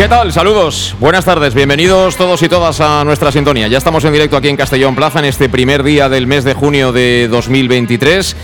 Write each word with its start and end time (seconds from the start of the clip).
¿Qué 0.00 0.08
tal? 0.08 0.32
Saludos, 0.32 0.96
buenas 0.98 1.26
tardes, 1.26 1.52
bienvenidos 1.52 2.16
todos 2.16 2.42
y 2.42 2.48
todas 2.48 2.80
a 2.80 3.04
nuestra 3.04 3.30
sintonía. 3.30 3.68
Ya 3.68 3.76
estamos 3.76 4.02
en 4.06 4.14
directo 4.14 4.38
aquí 4.38 4.48
en 4.48 4.56
Castellón 4.56 4.94
Plaza 4.96 5.18
en 5.18 5.26
este 5.26 5.50
primer 5.50 5.82
día 5.82 6.08
del 6.08 6.26
mes 6.26 6.42
de 6.42 6.54
junio 6.54 6.90
de 6.90 7.28
2023 7.28 8.34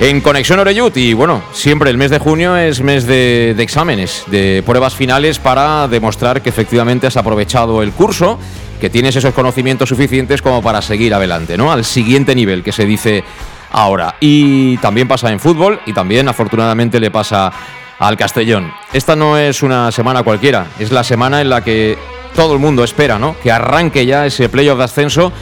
en 0.00 0.20
Conexión 0.20 0.58
Oreyut 0.58 0.94
y 0.98 1.14
bueno, 1.14 1.42
siempre 1.52 1.88
el 1.88 1.96
mes 1.96 2.10
de 2.10 2.18
junio 2.18 2.54
es 2.58 2.82
mes 2.82 3.06
de, 3.06 3.54
de 3.56 3.62
exámenes, 3.62 4.24
de 4.26 4.62
pruebas 4.66 4.94
finales 4.94 5.38
para 5.38 5.88
demostrar 5.88 6.42
que 6.42 6.50
efectivamente 6.50 7.06
has 7.06 7.16
aprovechado 7.16 7.82
el 7.82 7.92
curso, 7.92 8.38
que 8.78 8.90
tienes 8.90 9.16
esos 9.16 9.32
conocimientos 9.32 9.88
suficientes 9.88 10.42
como 10.42 10.60
para 10.60 10.82
seguir 10.82 11.14
adelante, 11.14 11.56
¿no? 11.56 11.72
Al 11.72 11.86
siguiente 11.86 12.34
nivel 12.34 12.62
que 12.62 12.72
se 12.72 12.84
dice 12.84 13.24
ahora. 13.72 14.16
Y 14.20 14.76
también 14.76 15.08
pasa 15.08 15.32
en 15.32 15.40
fútbol 15.40 15.80
y 15.86 15.94
también 15.94 16.28
afortunadamente 16.28 17.00
le 17.00 17.10
pasa 17.10 17.50
al 17.98 18.16
Castellón. 18.16 18.72
Esta 18.92 19.16
no 19.16 19.38
es 19.38 19.62
una 19.62 19.90
semana 19.92 20.22
cualquiera, 20.22 20.66
es 20.78 20.92
la 20.92 21.04
semana 21.04 21.40
en 21.40 21.48
la 21.48 21.62
que 21.62 21.98
todo 22.34 22.54
el 22.54 22.58
mundo 22.58 22.84
espera, 22.84 23.18
¿no? 23.18 23.36
Que 23.42 23.52
arranque 23.52 24.06
ya 24.06 24.26
ese 24.26 24.48
playoff 24.48 24.78
de 24.78 24.84
ascenso 24.84 25.32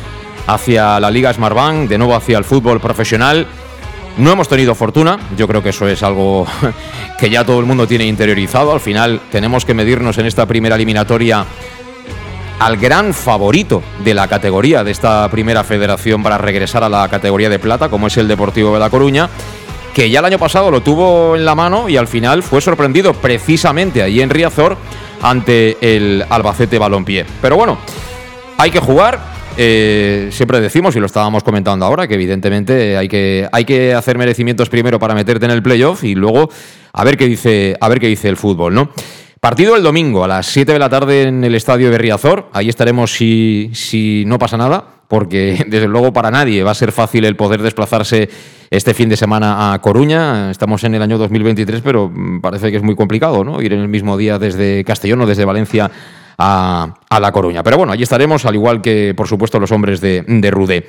hacia 0.47 1.01
la 1.01 1.11
Liga 1.11 1.33
Smartbank, 1.33 1.89
de 1.89 1.99
nuevo 1.99 2.15
hacia 2.15 2.39
el 2.39 2.45
fútbol 2.45 2.81
profesional. 2.81 3.47
No 4.19 4.33
hemos 4.33 4.49
tenido 4.49 4.75
fortuna, 4.75 5.19
yo 5.37 5.49
creo 5.49 5.63
que 5.63 5.71
eso 5.71 5.89
es 5.89 6.03
algo 6.03 6.47
que 7.19 7.31
ya 7.31 7.45
todo 7.45 7.61
el 7.61 7.67
mundo 7.67 7.87
tiene 7.87 8.05
interiorizado. 8.05 8.73
Al 8.73 8.81
final 8.81 9.21
tenemos 9.31 9.65
que 9.65 9.75
medirnos 9.75 10.19
en 10.19 10.27
esta 10.27 10.47
primera 10.47 10.77
eliminatoria 10.77 11.47
al 12.59 12.77
gran 12.77 13.15
favorito 13.15 13.83
de 14.05 14.15
la 14.15 14.29
categoría 14.29 14.85
de 14.85 14.93
esta 14.93 15.29
primera 15.31 15.65
federación 15.65 16.23
para 16.23 16.39
regresar 16.39 16.85
a 16.85 16.89
la 16.89 17.09
categoría 17.09 17.49
de 17.49 17.59
plata, 17.59 17.89
como 17.89 18.07
es 18.07 18.17
el 18.19 18.29
Deportivo 18.29 18.73
de 18.75 18.79
La 18.79 18.91
Coruña 18.91 19.29
que 19.95 20.11
ya 20.11 20.21
el 20.21 20.25
año 20.25 20.39
pasado 20.39 20.71
lo 20.71 20.81
tuvo 20.81 21.37
en 21.37 21.45
la 21.45 21.55
mano 21.55 21.89
y 21.89 21.97
al 21.97 22.09
final 22.09 22.43
fue 22.43 22.61
sorprendido 22.61 23.13
precisamente 23.15 24.03
ahí 24.03 24.21
en 24.21 24.31
Riazor 24.31 24.77
ante 25.21 25.77
el 25.81 26.25
Albacete 26.29 26.79
Balompié. 26.79 27.27
Pero 27.41 27.57
bueno, 27.57 27.79
hay 28.59 28.71
que 28.71 28.81
jugar. 28.81 29.33
eh, 29.59 30.31
siempre 30.33 30.61
decimos, 30.63 30.97
y 30.97 31.01
lo 31.01 31.05
estábamos 31.05 31.43
comentando 31.43 31.85
ahora, 31.85 32.09
que 32.09 32.15
evidentemente 32.15 32.97
hay 32.97 33.07
que, 33.07 33.47
hay 33.53 33.67
que 33.67 33.93
hacer 33.93 34.17
merecimientos 34.17 34.71
primero 34.71 34.99
para 34.99 35.15
meterte 35.15 35.45
en 35.45 35.51
el 35.51 35.63
playoff 35.63 36.05
y 36.05 36.15
luego 36.15 36.49
a 36.95 37.05
ver 37.05 37.19
qué 37.19 37.27
dice, 37.27 37.77
a 37.79 37.89
ver 37.91 38.01
qué 38.01 38.07
dice 38.07 38.31
el 38.31 38.39
fútbol, 38.39 38.75
¿no? 38.75 38.91
Partido 39.43 39.75
el 39.75 39.83
domingo 39.83 40.23
a 40.23 40.29
las 40.29 40.47
7 40.47 40.73
de 40.73 40.79
la 40.79 40.89
tarde 40.89 41.23
en 41.25 41.43
el 41.43 41.57
estadio 41.57 41.91
de 41.91 41.99
Riazor. 41.99 42.49
Ahí 42.53 42.69
estaremos 42.69 43.13
si, 43.13 44.23
no 44.25 44.39
pasa 44.39 44.57
nada, 44.57 44.85
porque 45.09 45.65
desde 45.67 45.89
luego 45.89 46.13
para 46.13 46.31
nadie 46.31 46.63
va 46.63 46.71
a 46.71 46.77
ser 46.77 46.93
fácil 46.93 47.25
el 47.25 47.35
poder 47.35 47.61
desplazarse 47.61 48.31
este 48.71 48.95
fin 48.95 49.09
de 49.09 49.17
semana 49.17 49.75
a 49.75 49.81
Coruña. 49.81 50.53
Estamos 50.53 50.85
en 50.85 50.95
el 50.95 51.03
año 51.03 51.19
2023, 51.19 51.81
pero 51.83 52.09
parece 52.41 52.71
que 52.71 52.77
es 52.77 52.85
muy 52.85 52.95
complicado, 52.95 53.43
¿no? 53.43 53.61
Ir 53.61 53.73
en 53.73 53.81
el 53.81 53.89
mismo 53.89 54.17
día 54.17 54.39
desde 54.39 54.85
Castellón 54.85 55.23
o 55.23 55.27
desde 55.27 55.45
Valencia 55.45 55.91
a, 56.39 56.95
a 57.11 57.19
La 57.19 57.33
Coruña. 57.33 57.65
Pero 57.65 57.79
bueno, 57.79 57.93
allí 57.93 58.05
estaremos, 58.05 58.47
al 58.47 58.55
igual 58.55 58.81
que, 58.81 59.13
por 59.17 59.27
supuesto, 59.27 59.59
los 59.59 59.73
hombres 59.73 60.01
de, 60.01 60.23
de 60.25 60.51
Rudé 60.53 60.87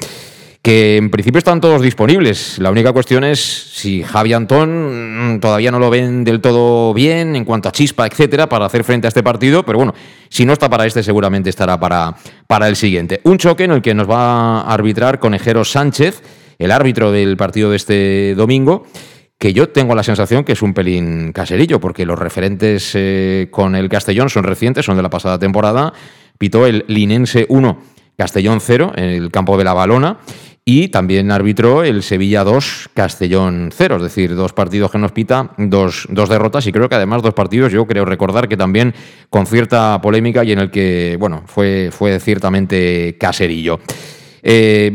que 0.64 0.96
en 0.96 1.12
principio 1.12 1.40
están 1.40 1.60
todos 1.60 1.82
disponibles. 1.82 2.58
La 2.58 2.72
única 2.72 2.94
cuestión 2.94 3.26
es 3.26 3.40
si 3.42 4.02
Javi 4.02 4.32
Antón 4.32 5.36
mm, 5.36 5.40
todavía 5.42 5.72
no 5.72 5.78
lo 5.78 5.90
ven 5.90 6.24
del 6.24 6.40
todo 6.40 6.94
bien 6.94 7.36
en 7.36 7.44
cuanto 7.44 7.68
a 7.68 7.74
chispa, 7.74 8.08
etcétera, 8.08 8.48
para 8.48 8.66
hacer 8.66 8.86
frente 8.86 9.06
a 9.06 9.10
este 9.10 9.22
partido. 9.24 9.66
Pero 9.66 9.80
bueno, 9.80 9.94
si 10.30 10.46
no 10.46 10.54
está 10.54 10.70
para 10.70 10.86
este, 10.86 11.04
seguramente 11.04 11.50
estará 11.50 11.78
para, 11.78 12.16
para 12.48 12.70
el 12.70 12.78
siguiente. 12.78 13.20
Un 13.26 13.38
choque 13.40 13.66
en 13.66 13.72
el 13.72 13.82
que 13.82 13.94
nos 13.94 14.10
va 14.10 14.62
a 14.62 14.74
arbitrar 14.74 15.20
Conejero 15.20 15.66
Sánchez, 15.66 16.24
el 16.58 16.72
árbitro 16.72 17.12
del 17.12 17.36
partido 17.36 17.70
de 17.70 17.76
este 17.76 18.34
domingo 18.34 18.88
que 19.38 19.52
yo 19.52 19.68
tengo 19.68 19.94
la 19.96 20.04
sensación 20.04 20.46
que 20.46 20.54
es 20.54 20.62
un 20.62 20.74
pelín 20.74 21.34
caserillo, 21.34 21.82
porque 21.82 22.06
los 22.06 22.18
referentes 22.18 22.92
eh, 22.94 23.50
con 23.52 23.76
el 23.76 23.90
Castellón 23.90 24.30
son 24.30 24.46
recientes, 24.46 24.86
son 24.86 24.96
de 24.96 25.04
la 25.04 25.10
pasada 25.10 25.38
temporada. 25.38 25.92
Pitó 26.38 26.66
el 26.66 26.86
Linense 26.88 27.46
1, 27.50 27.78
Castellón 28.18 28.62
0, 28.62 28.94
en 28.96 29.04
el 29.04 29.32
campo 29.32 29.58
de 29.58 29.66
la 29.66 29.74
Balona. 29.74 30.20
Y 30.66 30.88
también 30.88 31.30
arbitró 31.30 31.84
el 31.84 32.04
Sevilla 32.04 32.46
2, 32.46 32.92
Castellón 32.94 33.70
0, 33.74 33.98
es 33.98 34.04
decir, 34.04 34.34
dos 34.34 34.54
partidos 34.54 34.92
que 34.92 34.98
nos 34.98 35.12
pita, 35.12 35.52
dos, 35.58 36.08
dos, 36.10 36.30
derrotas 36.30 36.66
y 36.68 36.72
creo 36.72 36.88
que 36.88 36.96
además 36.96 37.22
dos 37.22 37.34
partidos, 37.34 37.74
yo 37.74 37.86
creo 37.86 38.06
recordar 38.06 38.48
que 38.48 38.56
también 38.56 38.94
con 39.30 39.46
cierta 39.46 40.00
polémica 40.02 40.42
y 40.46 40.54
en 40.54 40.60
el 40.60 40.72
que, 40.72 41.18
bueno, 41.20 41.44
fue, 41.48 41.90
fue 41.92 42.18
ciertamente 42.22 43.18
caserillo. 43.20 43.82
Eh, 44.42 44.90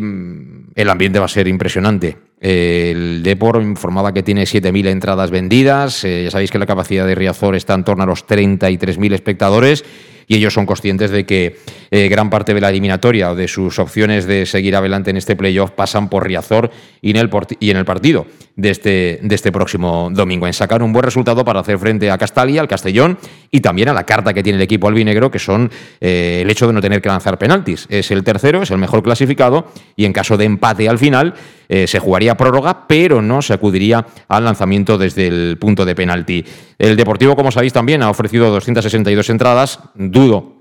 el 0.74 0.90
ambiente 0.90 1.18
va 1.18 1.26
a 1.26 1.28
ser 1.28 1.46
impresionante. 1.48 2.16
El 2.40 3.22
Depor 3.22 3.60
informaba 3.60 4.14
que 4.14 4.22
tiene 4.22 4.44
7.000 4.44 4.86
entradas 4.86 5.30
vendidas. 5.30 6.04
Eh, 6.04 6.24
ya 6.24 6.30
sabéis 6.30 6.50
que 6.50 6.58
la 6.58 6.66
capacidad 6.66 7.06
de 7.06 7.14
Riazor 7.14 7.56
está 7.56 7.74
en 7.74 7.84
torno 7.84 8.04
a 8.04 8.06
los 8.06 8.26
33.000 8.26 9.12
espectadores 9.12 9.84
y 10.28 10.36
ellos 10.36 10.54
son 10.54 10.66
conscientes 10.66 11.10
de 11.10 11.26
que 11.26 11.56
eh, 11.90 12.08
gran 12.08 12.30
parte 12.30 12.54
de 12.54 12.60
la 12.60 12.68
eliminatoria 12.68 13.32
o 13.32 13.34
de 13.34 13.48
sus 13.48 13.78
opciones 13.78 14.26
de 14.26 14.46
seguir 14.46 14.76
adelante 14.76 15.10
en 15.10 15.16
este 15.16 15.34
playoff 15.34 15.72
pasan 15.72 16.08
por 16.08 16.26
Riazor 16.26 16.70
y 17.00 17.10
en 17.10 17.16
el, 17.16 17.30
y 17.58 17.70
en 17.70 17.76
el 17.78 17.84
partido 17.84 18.26
de 18.54 18.70
este, 18.70 19.20
de 19.22 19.34
este 19.34 19.52
próximo 19.52 20.10
domingo, 20.12 20.46
en 20.46 20.52
sacar 20.52 20.82
un 20.82 20.92
buen 20.92 21.04
resultado 21.04 21.44
para 21.44 21.60
hacer 21.60 21.78
frente 21.78 22.10
a 22.10 22.18
Castalia, 22.18 22.60
al 22.60 22.68
Castellón 22.68 23.16
y 23.50 23.60
también 23.60 23.88
a 23.88 23.92
la 23.92 24.04
carta 24.04 24.34
que 24.34 24.42
tiene 24.42 24.56
el 24.56 24.62
equipo 24.62 24.88
albinegro, 24.88 25.30
que 25.30 25.38
son 25.38 25.70
eh, 26.00 26.40
el 26.42 26.50
hecho 26.50 26.66
de 26.66 26.72
no 26.72 26.80
tener 26.80 27.00
que 27.00 27.08
lanzar 27.08 27.38
penaltis. 27.38 27.86
Es 27.88 28.10
el 28.10 28.24
tercero, 28.24 28.62
es 28.62 28.70
el 28.70 28.78
mejor 28.78 29.02
clasificado 29.02 29.68
y 29.96 30.04
en 30.04 30.12
caso 30.12 30.36
de 30.36 30.44
empate 30.44 30.88
al 30.88 30.98
final 30.98 31.34
eh, 31.68 31.86
se 31.86 32.00
jugaría 32.00 32.36
prórroga, 32.36 32.88
pero 32.88 33.22
no 33.22 33.42
se 33.42 33.52
acudiría 33.52 34.06
al 34.28 34.44
lanzamiento 34.44 34.98
desde 34.98 35.28
el 35.28 35.56
punto 35.58 35.84
de 35.84 35.94
penalti. 35.94 36.44
El 36.78 36.96
Deportivo, 36.96 37.36
como 37.36 37.50
sabéis, 37.50 37.72
también 37.72 38.02
ha 38.02 38.10
ofrecido 38.10 38.50
262 38.50 39.30
entradas. 39.30 39.80
Dudo 40.18 40.58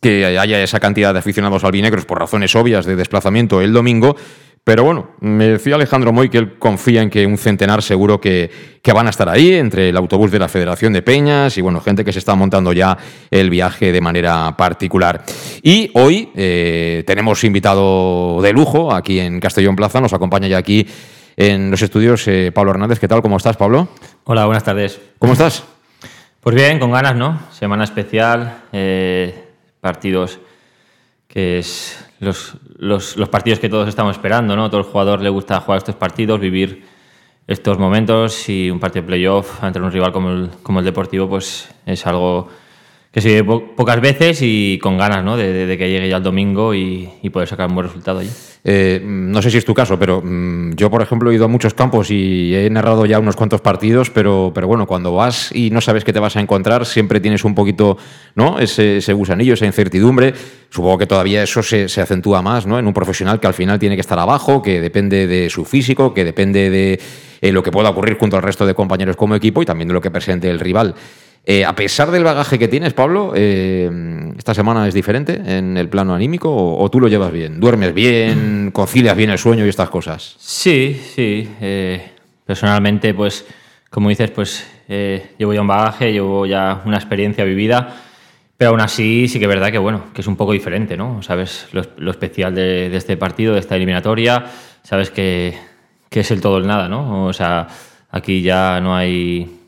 que 0.00 0.26
haya 0.38 0.62
esa 0.62 0.80
cantidad 0.80 1.14
de 1.14 1.20
aficionados 1.20 1.64
albinegros 1.64 2.04
por 2.04 2.18
razones 2.18 2.54
obvias 2.56 2.84
de 2.84 2.94
desplazamiento 2.94 3.62
el 3.62 3.72
domingo. 3.72 4.16
Pero 4.62 4.84
bueno, 4.84 5.12
me 5.20 5.48
decía 5.48 5.76
Alejandro 5.76 6.12
Moy 6.12 6.28
que 6.28 6.38
él 6.38 6.58
confía 6.58 7.00
en 7.00 7.08
que 7.08 7.26
un 7.26 7.38
centenar 7.38 7.82
seguro 7.82 8.20
que, 8.20 8.50
que, 8.82 8.92
van 8.92 9.06
a 9.06 9.10
estar 9.10 9.28
ahí, 9.30 9.54
entre 9.54 9.90
el 9.90 9.96
autobús 9.96 10.30
de 10.30 10.38
la 10.38 10.48
Federación 10.48 10.92
de 10.92 11.00
Peñas 11.00 11.56
y 11.56 11.62
bueno, 11.62 11.80
gente 11.80 12.04
que 12.04 12.12
se 12.12 12.18
está 12.18 12.34
montando 12.34 12.72
ya 12.72 12.96
el 13.30 13.50
viaje 13.50 13.92
de 13.92 14.00
manera 14.02 14.54
particular. 14.56 15.22
Y 15.62 15.90
hoy 15.94 16.30
eh, 16.34 17.02
tenemos 17.06 17.44
invitado 17.44 18.40
de 18.42 18.52
lujo 18.52 18.92
aquí 18.92 19.20
en 19.20 19.40
Castellón 19.40 19.76
Plaza, 19.76 20.00
nos 20.00 20.12
acompaña 20.12 20.48
ya 20.48 20.58
aquí 20.58 20.86
en 21.36 21.70
los 21.70 21.80
estudios 21.80 22.28
eh, 22.28 22.52
Pablo 22.54 22.72
Hernández. 22.72 22.98
¿Qué 22.98 23.08
tal? 23.08 23.22
¿Cómo 23.22 23.38
estás, 23.38 23.56
Pablo? 23.56 23.88
Hola, 24.24 24.46
buenas 24.46 24.64
tardes. 24.64 25.00
¿Cómo 25.18 25.32
estás? 25.32 25.73
Pues 26.44 26.56
bien, 26.56 26.78
con 26.78 26.90
ganas, 26.90 27.16
¿no? 27.16 27.40
Semana 27.52 27.84
especial, 27.84 28.64
eh, 28.70 29.46
partidos 29.80 30.40
que 31.26 31.56
es 31.56 32.06
los, 32.20 32.58
los, 32.76 33.16
los, 33.16 33.30
partidos 33.30 33.60
que 33.60 33.70
todos 33.70 33.88
estamos 33.88 34.14
esperando, 34.14 34.54
¿no? 34.54 34.66
A 34.66 34.68
todo 34.68 34.82
el 34.82 34.86
jugador 34.86 35.22
le 35.22 35.30
gusta 35.30 35.58
jugar 35.60 35.78
estos 35.78 35.94
partidos, 35.94 36.38
vivir 36.38 36.84
estos 37.46 37.78
momentos 37.78 38.46
y 38.50 38.70
un 38.70 38.78
partido 38.78 39.04
de 39.04 39.06
playoff 39.06 39.64
ante 39.64 39.80
un 39.80 39.90
rival 39.90 40.12
como 40.12 40.32
el, 40.32 40.50
como 40.62 40.80
el 40.80 40.84
Deportivo, 40.84 41.30
pues 41.30 41.74
es 41.86 42.06
algo 42.06 42.50
que 43.10 43.22
se 43.22 43.28
vive 43.28 43.44
po 43.44 43.74
pocas 43.74 44.02
veces 44.02 44.40
y 44.42 44.78
con 44.82 44.98
ganas, 44.98 45.24
¿no? 45.24 45.38
De, 45.38 45.50
de, 45.50 45.64
de, 45.64 45.78
que 45.78 45.88
llegue 45.88 46.10
ya 46.10 46.18
el 46.18 46.22
domingo 46.22 46.74
y, 46.74 47.08
y 47.22 47.30
poder 47.30 47.48
sacar 47.48 47.70
un 47.70 47.74
buen 47.76 47.86
resultado 47.86 48.18
allí. 48.18 48.30
Eh, 48.66 48.98
no 49.04 49.42
sé 49.42 49.50
si 49.50 49.58
es 49.58 49.64
tu 49.66 49.74
caso, 49.74 49.98
pero 49.98 50.22
mm, 50.24 50.72
yo, 50.72 50.90
por 50.90 51.02
ejemplo, 51.02 51.30
he 51.30 51.34
ido 51.34 51.44
a 51.44 51.48
muchos 51.48 51.74
campos 51.74 52.10
y 52.10 52.54
he 52.54 52.70
narrado 52.70 53.04
ya 53.04 53.18
unos 53.18 53.36
cuantos 53.36 53.60
partidos, 53.60 54.08
pero, 54.08 54.52
pero 54.54 54.66
bueno, 54.66 54.86
cuando 54.86 55.12
vas 55.12 55.54
y 55.54 55.68
no 55.68 55.82
sabes 55.82 56.02
qué 56.02 56.14
te 56.14 56.18
vas 56.18 56.36
a 56.36 56.40
encontrar, 56.40 56.86
siempre 56.86 57.20
tienes 57.20 57.44
un 57.44 57.54
poquito, 57.54 57.98
¿no? 58.34 58.58
Ese, 58.58 59.12
gusanillo, 59.12 59.52
esa 59.52 59.66
incertidumbre. 59.66 60.32
Supongo 60.70 60.96
que 60.96 61.06
todavía 61.06 61.42
eso 61.42 61.62
se, 61.62 61.84
acentúa 61.84 62.40
más, 62.40 62.66
¿no? 62.66 62.78
En 62.78 62.86
un 62.86 62.94
profesional 62.94 63.38
que 63.38 63.46
al 63.46 63.54
final 63.54 63.78
tiene 63.78 63.96
que 63.96 64.00
estar 64.00 64.18
abajo, 64.18 64.62
que 64.62 64.80
depende 64.80 65.26
de 65.26 65.50
su 65.50 65.66
físico, 65.66 66.14
que 66.14 66.24
depende 66.24 66.70
de 66.70 67.00
eh, 67.42 67.52
lo 67.52 67.62
que 67.62 67.70
pueda 67.70 67.90
ocurrir 67.90 68.16
junto 68.16 68.36
al 68.36 68.42
resto 68.42 68.64
de 68.64 68.72
compañeros 68.72 69.16
como 69.16 69.34
equipo 69.34 69.60
y 69.60 69.66
también 69.66 69.88
de 69.88 69.94
lo 69.94 70.00
que 70.00 70.10
presente 70.10 70.48
el 70.48 70.58
rival. 70.58 70.94
Eh, 71.46 71.64
a 71.64 71.74
pesar 71.74 72.10
del 72.10 72.24
bagaje 72.24 72.58
que 72.58 72.68
tienes, 72.68 72.94
Pablo, 72.94 73.34
eh, 73.36 73.90
¿esta 74.38 74.54
semana 74.54 74.88
es 74.88 74.94
diferente 74.94 75.42
en 75.44 75.76
el 75.76 75.90
plano 75.90 76.14
anímico 76.14 76.50
o, 76.50 76.90
tú 76.90 77.00
lo 77.00 77.08
llevas 77.08 77.32
bien? 77.32 77.60
¿Duermes 77.60 77.92
bien? 77.92 78.70
¿Concilias 78.72 79.14
bien 79.14 79.28
el 79.28 79.38
sueño 79.38 79.66
y 79.66 79.68
estas 79.68 79.90
cosas? 79.90 80.36
Sí, 80.38 80.98
sí. 81.14 81.46
Eh, 81.60 82.12
personalmente, 82.46 83.12
pues, 83.12 83.46
como 83.90 84.08
dices, 84.08 84.30
pues 84.30 84.66
llevo 84.88 85.52
ya 85.52 85.60
un 85.60 85.66
bagaje, 85.66 86.12
llevo 86.12 86.46
ya 86.46 86.82
una 86.86 86.96
experiencia 86.96 87.44
vivida, 87.44 87.94
pero 88.56 88.70
aún 88.70 88.80
así 88.80 89.28
sí 89.28 89.38
que 89.38 89.44
es 89.44 89.48
verdad 89.48 89.70
que, 89.70 89.78
bueno, 89.78 90.06
que 90.14 90.22
es 90.22 90.26
un 90.26 90.36
poco 90.36 90.52
diferente, 90.52 90.96
¿no? 90.96 91.22
Sabes 91.22 91.68
lo, 91.72 92.10
especial 92.10 92.54
de, 92.54 92.94
este 92.96 93.18
partido, 93.18 93.52
de 93.52 93.60
esta 93.60 93.76
eliminatoria, 93.76 94.46
sabes 94.82 95.10
que, 95.10 95.58
que 96.08 96.20
es 96.20 96.30
el 96.30 96.40
todo 96.40 96.56
el 96.56 96.66
nada, 96.66 96.88
¿no? 96.88 97.26
O 97.26 97.32
sea, 97.34 97.68
aquí 98.10 98.40
ya 98.42 98.80
no 98.80 98.96
hay 98.96 99.63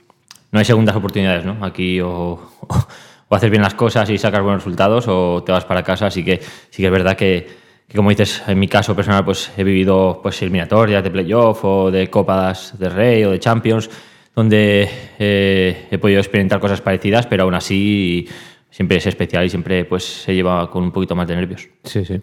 no 0.57 0.61
hay 0.61 0.65
segundas 0.65 0.97
oportunidades, 0.97 1.45
¿no? 1.45 1.63
Aquí 1.63 2.01
o, 2.01 2.41
haces 3.29 3.51
bien 3.51 3.63
las 3.63 3.75
cosas 3.75 4.09
y 4.09 4.17
sacas 4.17 4.41
buenos 4.41 4.63
resultados 4.63 5.05
o 5.07 5.43
te 5.45 5.53
vas 5.53 5.67
para 5.67 5.83
casa, 5.83 6.07
así 6.07 6.25
que 6.25 6.41
sí 6.71 6.83
que 6.83 6.87
es 6.87 6.91
verdad 6.91 7.15
que, 7.15 7.47
como 7.95 8.09
dices, 8.09 8.43
en 8.47 8.59
mi 8.59 8.67
caso 8.67 8.97
personal, 8.97 9.23
pues 9.23 9.53
he 9.59 9.65
vivido 9.65 10.19
pues 10.23 10.41
eliminatorias 10.41 11.05
de 11.05 11.11
playoff 11.11 11.63
o 11.63 11.91
de 11.91 12.09
Copas 12.09 12.79
de 12.79 12.89
Rey 12.89 13.25
o 13.25 13.33
de 13.33 13.39
Champions, 13.39 13.91
donde 14.35 14.89
eh, 15.19 15.89
he 15.91 15.99
podido 15.99 16.21
experimentar 16.21 16.59
cosas 16.59 16.81
parecidas, 16.81 17.27
pero 17.27 17.43
aún 17.43 17.55
así 17.55 18.27
siempre 18.71 18.97
es 18.97 19.07
especial 19.07 19.45
y 19.45 19.51
siempre 19.51 19.85
pues 19.85 20.05
se 20.05 20.35
lleva 20.35 20.71
con 20.71 20.85
un 20.85 20.91
poquito 20.91 21.15
más 21.15 21.29
de 21.29 21.37
nervios. 21.37 21.69
Sí, 21.85 22.03
sí. 22.03 22.19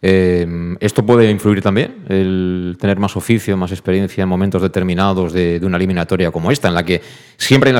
Em, 0.00 0.76
¿Esto 0.78 1.04
puede 1.04 1.28
influir 1.28 1.60
también, 1.60 2.04
el 2.08 2.76
tener 2.78 3.00
más 3.00 3.16
oficio, 3.16 3.56
más 3.56 3.72
experiencia 3.72 4.22
en 4.22 4.28
momentos 4.28 4.62
determinados 4.62 5.32
de, 5.32 5.58
una 5.62 5.76
eliminatoria 5.76 6.30
como 6.30 6.52
esta, 6.52 6.68
en 6.68 6.74
la 6.74 6.84
que 6.84 7.02
siempre 7.36 7.70
en 7.70 7.74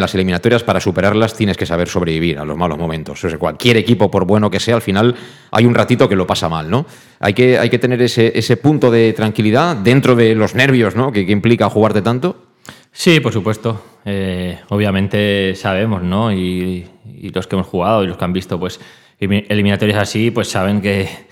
las, 0.00 0.14
eliminatorias 0.14 0.64
para 0.64 0.80
superarlas 0.80 1.34
tienes 1.34 1.56
que 1.56 1.66
saber 1.66 1.88
sobrevivir 1.88 2.40
a 2.40 2.44
los 2.44 2.56
malos 2.56 2.76
momentos? 2.76 3.24
Cualquier 3.38 3.76
equipo, 3.76 4.10
por 4.10 4.24
bueno 4.24 4.50
que 4.50 4.58
sea, 4.58 4.74
al 4.74 4.82
final 4.82 5.14
hay 5.52 5.64
un 5.64 5.74
ratito 5.74 6.08
que 6.08 6.16
lo 6.16 6.26
pasa 6.26 6.48
mal, 6.48 6.68
¿no? 6.68 6.86
Hay 7.20 7.34
que, 7.34 7.56
hay 7.58 7.70
que 7.70 7.78
tener 7.78 8.02
ese, 8.02 8.32
ese 8.36 8.56
punto 8.56 8.90
de 8.90 9.12
tranquilidad 9.12 9.76
dentro 9.76 10.16
de 10.16 10.34
los 10.34 10.56
nervios 10.56 10.96
¿no? 10.96 11.12
que, 11.12 11.20
implica 11.20 11.70
jugarte 11.70 12.02
tanto. 12.02 12.46
Sí, 12.90 13.20
por 13.20 13.32
supuesto. 13.32 13.84
Eh, 14.04 14.58
obviamente 14.70 15.54
sabemos, 15.54 16.02
¿no? 16.02 16.32
Y, 16.32 16.86
y 17.04 17.28
los 17.28 17.46
que 17.46 17.54
hemos 17.54 17.68
jugado 17.68 18.02
y 18.02 18.08
los 18.08 18.16
que 18.16 18.24
han 18.24 18.32
visto, 18.32 18.58
pues, 18.58 18.80
eliminatorias 19.20 19.98
así, 19.98 20.32
pues 20.32 20.48
saben 20.48 20.80
que 20.80 21.29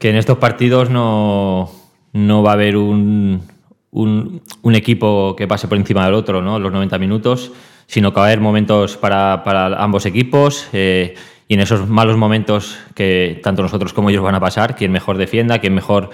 que 0.00 0.08
en 0.08 0.16
estos 0.16 0.38
partidos 0.38 0.88
no, 0.88 1.70
no 2.14 2.42
va 2.42 2.52
a 2.52 2.54
haber 2.54 2.78
un, 2.78 3.42
un, 3.92 4.74
equipo 4.74 5.36
que 5.36 5.46
pase 5.46 5.68
por 5.68 5.76
encima 5.76 6.06
del 6.06 6.14
otro, 6.14 6.40
¿no? 6.40 6.58
Los 6.58 6.72
90 6.72 6.98
minutos, 6.98 7.52
sino 7.86 8.12
que 8.12 8.16
va 8.18 8.24
a 8.24 8.28
haber 8.28 8.40
momentos 8.40 8.96
para, 8.96 9.44
para 9.44 9.66
ambos 9.82 10.06
equipos 10.06 10.68
eh, 10.72 11.14
y 11.48 11.54
en 11.54 11.60
esos 11.60 11.86
malos 11.86 12.16
momentos 12.16 12.78
que 12.94 13.40
tanto 13.42 13.62
nosotros 13.62 13.92
como 13.92 14.08
ellos 14.08 14.22
van 14.22 14.34
a 14.34 14.40
pasar, 14.40 14.74
quien 14.74 14.90
mejor 14.90 15.18
defienda, 15.18 15.58
quien 15.58 15.74
mejor 15.74 16.08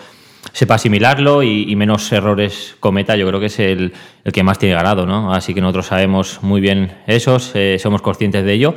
sepa 0.52 0.74
asimilarlo 0.74 1.44
y, 1.44 1.76
menos 1.76 2.10
errores 2.10 2.76
cometa, 2.80 3.14
yo 3.14 3.28
creo 3.28 3.38
que 3.38 3.46
es 3.46 3.60
el, 3.60 3.92
el, 4.24 4.32
que 4.32 4.42
más 4.42 4.58
tiene 4.58 4.74
ganado, 4.74 5.06
¿no? 5.06 5.32
Así 5.32 5.54
que 5.54 5.60
nosotros 5.60 5.86
sabemos 5.86 6.40
muy 6.42 6.60
bien 6.60 6.92
esos, 7.06 7.52
eh, 7.54 7.78
somos 7.78 8.02
conscientes 8.02 8.44
de 8.44 8.52
ello 8.52 8.74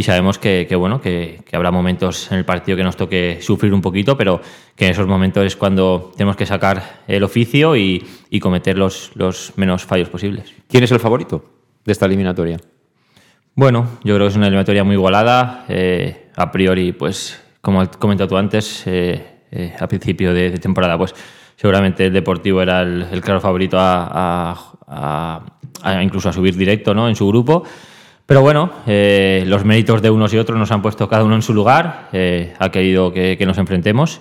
y 0.00 0.02
sabemos 0.02 0.38
que, 0.38 0.66
bueno, 0.76 0.98
que, 0.98 1.44
habrá 1.52 1.70
momentos 1.70 2.32
en 2.32 2.38
el 2.38 2.46
partido 2.46 2.74
que 2.74 2.82
nos 2.82 2.96
toque 2.96 3.36
sufrir 3.42 3.74
un 3.74 3.82
poquito, 3.82 4.16
pero 4.16 4.40
que 4.74 4.86
en 4.86 4.92
esos 4.92 5.06
momentos 5.06 5.44
es 5.44 5.56
cuando 5.56 6.10
tenemos 6.16 6.36
que 6.36 6.46
sacar 6.46 7.02
el 7.06 7.22
oficio 7.22 7.76
y, 7.76 8.02
cometer 8.40 8.78
los, 8.78 9.10
los, 9.14 9.52
menos 9.56 9.84
fallos 9.84 10.08
posibles. 10.08 10.54
¿Quién 10.70 10.84
es 10.84 10.90
el 10.92 11.00
favorito 11.00 11.44
de 11.84 11.92
esta 11.92 12.06
eliminatoria? 12.06 12.56
Bueno, 13.54 13.98
yo 14.02 14.14
creo 14.14 14.26
que 14.26 14.30
es 14.30 14.36
una 14.36 14.46
eliminatoria 14.46 14.84
muy 14.84 14.94
igualada. 14.94 15.66
Eh, 15.68 16.30
a 16.34 16.50
priori, 16.50 16.92
pues, 16.92 17.38
como 17.60 17.82
has 17.82 17.88
comentado 17.98 18.26
tú 18.26 18.38
antes, 18.38 18.86
eh, 18.86 19.42
eh, 19.50 19.76
a 19.78 19.86
principio 19.86 20.32
de, 20.32 20.52
temporada, 20.52 20.96
pues 20.96 21.14
seguramente 21.56 22.06
el 22.06 22.14
Deportivo 22.14 22.62
era 22.62 22.80
el, 22.80 23.20
claro 23.20 23.42
favorito 23.42 23.76
a, 23.78 24.56
a, 25.84 26.02
incluso 26.02 26.30
a 26.30 26.32
subir 26.32 26.56
directo 26.56 26.94
¿no? 26.94 27.06
en 27.06 27.16
su 27.16 27.28
grupo. 27.28 27.64
Pero 28.30 28.42
bueno, 28.42 28.70
eh, 28.86 29.42
los 29.48 29.64
méritos 29.64 30.02
de 30.02 30.08
unos 30.08 30.32
y 30.32 30.38
otros 30.38 30.56
nos 30.56 30.70
han 30.70 30.82
puesto 30.82 31.08
cada 31.08 31.24
uno 31.24 31.34
en 31.34 31.42
su 31.42 31.52
lugar, 31.52 32.10
eh, 32.12 32.54
ha 32.60 32.70
querido 32.70 33.12
que, 33.12 33.36
nos 33.44 33.58
enfrentemos. 33.58 34.20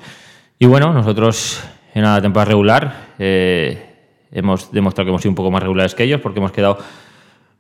Y 0.57 0.65
bueno, 0.65 0.91
nosotros 0.91 1.63
en 1.94 2.01
la 2.01 2.19
temporada 2.19 2.50
regular 2.50 3.09
eh, 3.19 3.77
hemos 4.31 4.71
demostrado 4.71 5.06
que 5.06 5.09
hemos 5.09 5.21
sido 5.21 5.29
un 5.29 5.35
poco 5.35 5.51
más 5.51 5.61
regulares 5.61 5.94
que 5.94 6.06
ellos 6.06 6.21
porque 6.21 6.39
hemos 6.39 6.51
quedado 6.51 6.79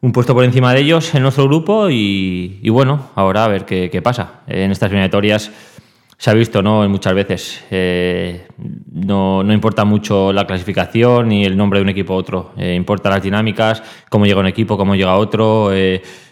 un 0.01 0.11
puesto 0.11 0.33
por 0.33 0.43
encima 0.43 0.73
de 0.73 0.79
ellos 0.79 1.13
en 1.13 1.21
nuestro 1.21 1.43
grupo 1.43 1.87
y, 1.91 2.67
bueno, 2.71 3.11
ahora 3.13 3.45
a 3.45 3.47
ver 3.47 3.65
qué, 3.65 4.01
pasa. 4.01 4.41
En 4.47 4.71
estas 4.71 4.89
eliminatorias 4.89 5.51
se 6.17 6.31
ha 6.31 6.33
visto 6.33 6.63
¿no? 6.63 6.89
muchas 6.89 7.13
veces, 7.13 7.63
no, 8.91 9.43
no, 9.43 9.53
importa 9.53 9.85
mucho 9.85 10.33
la 10.33 10.47
clasificación 10.47 11.29
ni 11.29 11.45
el 11.45 11.55
nombre 11.55 11.77
de 11.77 11.83
un 11.83 11.89
equipo 11.89 12.15
u 12.15 12.17
otro, 12.17 12.53
importa 12.57 13.11
las 13.11 13.21
dinámicas, 13.21 13.83
cómo 14.09 14.25
llega 14.25 14.39
un 14.39 14.47
equipo, 14.47 14.77
cómo 14.77 14.95
llega 14.95 15.15
otro 15.15 15.71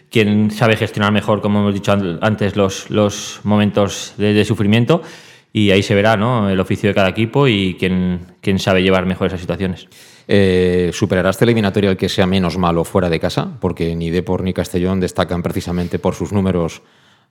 quien 0.10 0.52
sabe 0.52 0.78
gestionar 0.78 1.12
mejor, 1.12 1.42
como 1.42 1.60
hemos 1.60 1.74
dicho 1.74 1.92
antes, 2.22 2.56
los, 2.56 2.90
los 2.90 3.42
momentos 3.44 4.14
de, 4.18 4.44
sufrimiento 4.46 5.02
y 5.52 5.72
ahí 5.72 5.84
se 5.84 5.96
verá 5.96 6.18
¿no? 6.18 6.50
el 6.50 6.60
oficio 6.60 6.90
de 6.90 6.96
cada 6.96 7.10
equipo 7.10 7.48
y 7.48 7.76
quién, 7.80 8.20
quién 8.42 8.60
sabe 8.60 8.84
llevar 8.84 9.06
mejor 9.06 9.28
esas 9.28 9.42
situaciones. 9.42 9.88
Eh, 10.28 10.92
¿Superarás 10.94 11.36
este 11.36 11.46
eliminatorio 11.46 11.90
el 11.92 11.98
que 11.98 12.10
sea 12.10 12.28
menos 12.28 12.58
malo 12.58 12.84
fuera 12.84 13.10
de 13.10 13.20
casa? 13.20 13.50
Porque 13.60 13.96
ni 13.96 14.10
Depor 14.10 14.44
ni 14.44 14.54
Castellón 14.54 15.00
destacan 15.00 15.42
precisamente 15.42 16.00
por 16.00 16.16
sus 16.16 16.34
números 16.34 16.82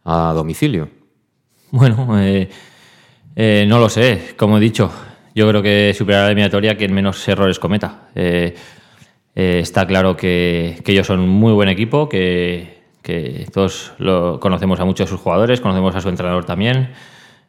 a 0.04 0.32
domicilio. 0.34 0.88
Bueno, 1.70 2.18
eh, 2.20 2.48
eh, 3.34 3.64
no 3.68 3.78
lo 3.78 3.88
sé. 3.88 4.34
Como 4.36 4.56
he 4.56 4.60
dicho, 4.60 4.90
yo 5.34 5.48
creo 5.48 5.62
que 5.62 5.94
superará 5.96 6.24
la 6.24 6.30
eliminatoria 6.30 6.76
quien 6.76 6.94
menos 6.94 7.26
errores 7.28 7.58
cometa. 7.58 8.08
Eh, 9.36 9.58
está 9.60 9.86
claro 9.86 10.16
que, 10.16 10.82
ellos 10.86 11.06
son 11.06 11.20
un 11.20 11.28
muy 11.28 11.52
buen 11.52 11.68
equipo, 11.68 12.08
que, 12.08 12.74
todos 13.52 13.92
lo, 13.98 14.40
conocemos 14.40 14.80
a 14.80 14.84
muchos 14.84 15.06
de 15.06 15.10
sus 15.10 15.20
jugadores, 15.20 15.60
conocemos 15.60 15.94
a 15.94 16.00
su 16.00 16.08
entrenador 16.08 16.44
también, 16.46 16.88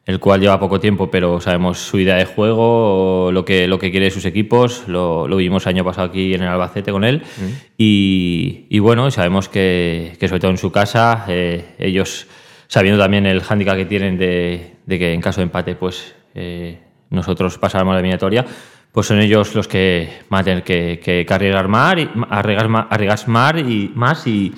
el 0.06 0.20
cual 0.20 0.42
lleva 0.42 0.60
poco 0.60 0.80
tiempo, 0.82 1.10
pero 1.10 1.40
sabemos 1.40 1.80
su 1.80 1.98
idea 1.98 2.16
de 2.16 2.26
juego, 2.26 3.32
lo 3.32 3.44
que, 3.46 3.68
lo 3.68 3.80
que 3.80 3.90
quiere 3.90 4.06
de 4.06 4.12
sus 4.12 4.26
equipos, 4.26 4.84
lo, 4.88 5.28
lo 5.28 5.38
vimos 5.38 5.66
año 5.66 5.84
pasado 5.84 6.10
aquí 6.10 6.34
en 6.34 6.44
el 6.44 6.50
Albacete 6.50 6.92
con 6.92 7.06
él, 7.06 7.20
mm. 7.20 7.52
y, 7.78 8.80
bueno, 8.80 9.10
sabemos 9.10 9.48
que, 9.48 10.16
sobre 10.20 10.40
todo 10.42 10.52
en 10.52 10.58
su 10.58 10.72
casa, 10.72 11.26
eh, 11.30 11.64
ellos, 11.80 12.28
sabiendo 12.68 13.02
también 13.02 13.26
el 13.26 13.42
hándicap 13.42 13.78
que 13.78 13.86
tienen 13.86 14.18
de, 14.18 14.76
que 14.88 15.14
en 15.14 15.22
caso 15.22 15.40
de 15.40 15.44
empate, 15.44 15.76
pues 15.76 16.14
eh, 16.36 16.80
nosotros 17.10 17.58
pasáramos 17.58 17.94
la 17.94 18.00
eliminatoria, 18.00 18.46
pues 18.98 19.06
son 19.06 19.20
ellos 19.20 19.54
los 19.54 19.68
que 19.68 20.10
van 20.28 20.42
a 20.42 20.44
tener 20.44 20.64
que, 20.64 21.00
que, 21.00 21.24
arriesgar 21.30 21.68
más, 21.68 22.00
y, 22.00 22.10
arriesgar, 22.32 22.68
más 22.68 23.56
y 23.60 23.92
más 23.94 24.26
y, 24.26 24.52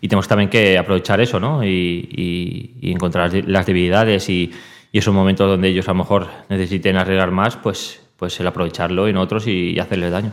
tenemos 0.00 0.26
también 0.26 0.50
que 0.50 0.76
aprovechar 0.76 1.20
eso, 1.20 1.38
¿no? 1.38 1.64
Y, 1.64 2.74
encontrar 2.82 3.32
las 3.46 3.64
debilidades 3.64 4.28
y, 4.28 4.50
esos 4.92 5.14
momentos 5.14 5.48
donde 5.48 5.68
ellos 5.68 5.86
a 5.86 5.92
lo 5.92 5.98
mejor 5.98 6.26
necesiten 6.48 6.96
arriesgar 6.96 7.30
más, 7.30 7.56
pues, 7.56 8.00
pues 8.16 8.40
el 8.40 8.48
aprovecharlo 8.48 9.06
en 9.06 9.16
otros 9.16 9.46
y, 9.46 9.78
hacerles 9.78 10.10
daño. 10.10 10.32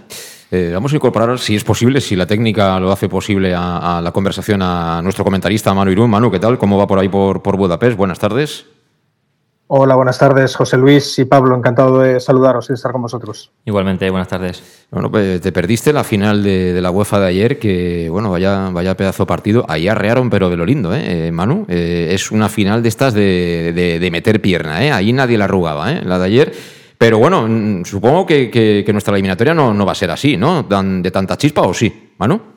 Eh, 0.49 0.71
vamos 0.73 0.91
a 0.93 0.95
incorporar, 0.95 1.37
si 1.37 1.55
es 1.55 1.63
posible, 1.63 2.01
si 2.01 2.15
la 2.15 2.25
técnica 2.25 2.79
lo 2.79 2.91
hace 2.91 3.09
posible, 3.09 3.53
a, 3.55 4.01
la 4.03 4.11
conversación 4.11 4.63
a 4.63 5.03
nuestro 5.03 5.23
comentarista 5.23 5.71
Manu 5.75 5.91
Irún. 5.91 6.09
Manu, 6.09 6.31
¿qué 6.31 6.39
tal? 6.39 6.57
¿Cómo 6.57 6.79
va 6.79 6.87
por 6.87 6.97
ahí 6.97 7.09
por, 7.09 7.43
por 7.43 7.57
Budapest? 7.57 7.95
Buenas 7.95 8.17
tardes. 8.17 8.65
Hola, 9.73 9.95
buenas 9.95 10.19
tardes, 10.19 10.53
José 10.53 10.75
Luis 10.75 11.17
y 11.17 11.23
Pablo. 11.23 11.55
Encantado 11.55 12.01
de 12.01 12.19
saludaros 12.19 12.65
y 12.65 12.67
de 12.67 12.73
estar 12.73 12.91
con 12.91 13.03
vosotros. 13.03 13.53
Igualmente, 13.63 14.09
buenas 14.09 14.27
tardes. 14.27 14.61
Bueno, 14.91 15.09
pues 15.09 15.39
te 15.39 15.53
perdiste 15.53 15.93
la 15.93 16.03
final 16.03 16.43
de, 16.43 16.81
la 16.81 16.91
UEFA 16.91 17.21
de 17.21 17.27
ayer, 17.27 17.57
que, 17.57 18.09
bueno, 18.09 18.29
vaya, 18.29 18.69
vaya 18.69 18.97
pedazo 18.97 19.25
partido. 19.25 19.63
Ahí 19.69 19.87
arrearon, 19.87 20.29
pero 20.29 20.49
de 20.49 20.57
lo 20.57 20.65
lindo, 20.65 20.93
¿eh, 20.93 21.27
eh 21.27 21.31
Manu? 21.31 21.65
Eh, 21.69 22.09
es 22.11 22.31
una 22.31 22.49
final 22.49 22.83
de 22.83 22.89
estas 22.89 23.13
de, 23.13 24.09
meter 24.11 24.41
pierna, 24.41 24.83
¿eh? 24.83 24.91
Ahí 24.91 25.13
nadie 25.13 25.37
la 25.37 25.45
arrugaba, 25.45 25.93
¿eh? 25.93 26.01
La 26.03 26.19
de 26.19 26.25
ayer. 26.25 26.53
Pero 26.97 27.19
bueno, 27.19 27.47
mm, 27.47 27.85
supongo 27.85 28.25
que, 28.25 28.83
nuestra 28.91 29.13
eliminatoria 29.13 29.53
no, 29.53 29.73
no, 29.73 29.85
va 29.85 29.93
a 29.93 29.95
ser 29.95 30.11
así, 30.11 30.35
¿no? 30.35 30.63
¿De 30.63 31.11
tanta 31.11 31.37
chispa 31.37 31.61
o 31.61 31.73
sí, 31.73 32.11
Manu? 32.17 32.50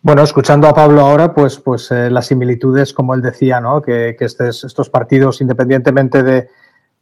Bueno, 0.00 0.22
escuchando 0.22 0.68
a 0.68 0.74
Pablo 0.74 1.00
ahora, 1.00 1.34
pues, 1.34 1.58
pues 1.58 1.90
eh, 1.90 2.10
las 2.10 2.26
similitudes, 2.26 2.92
como 2.92 3.14
él 3.14 3.22
decía, 3.22 3.60
¿no? 3.60 3.82
que, 3.82 4.16
estos 4.18 4.90
partidos, 4.90 5.40
independientemente 5.40 6.22
de, 6.22 6.48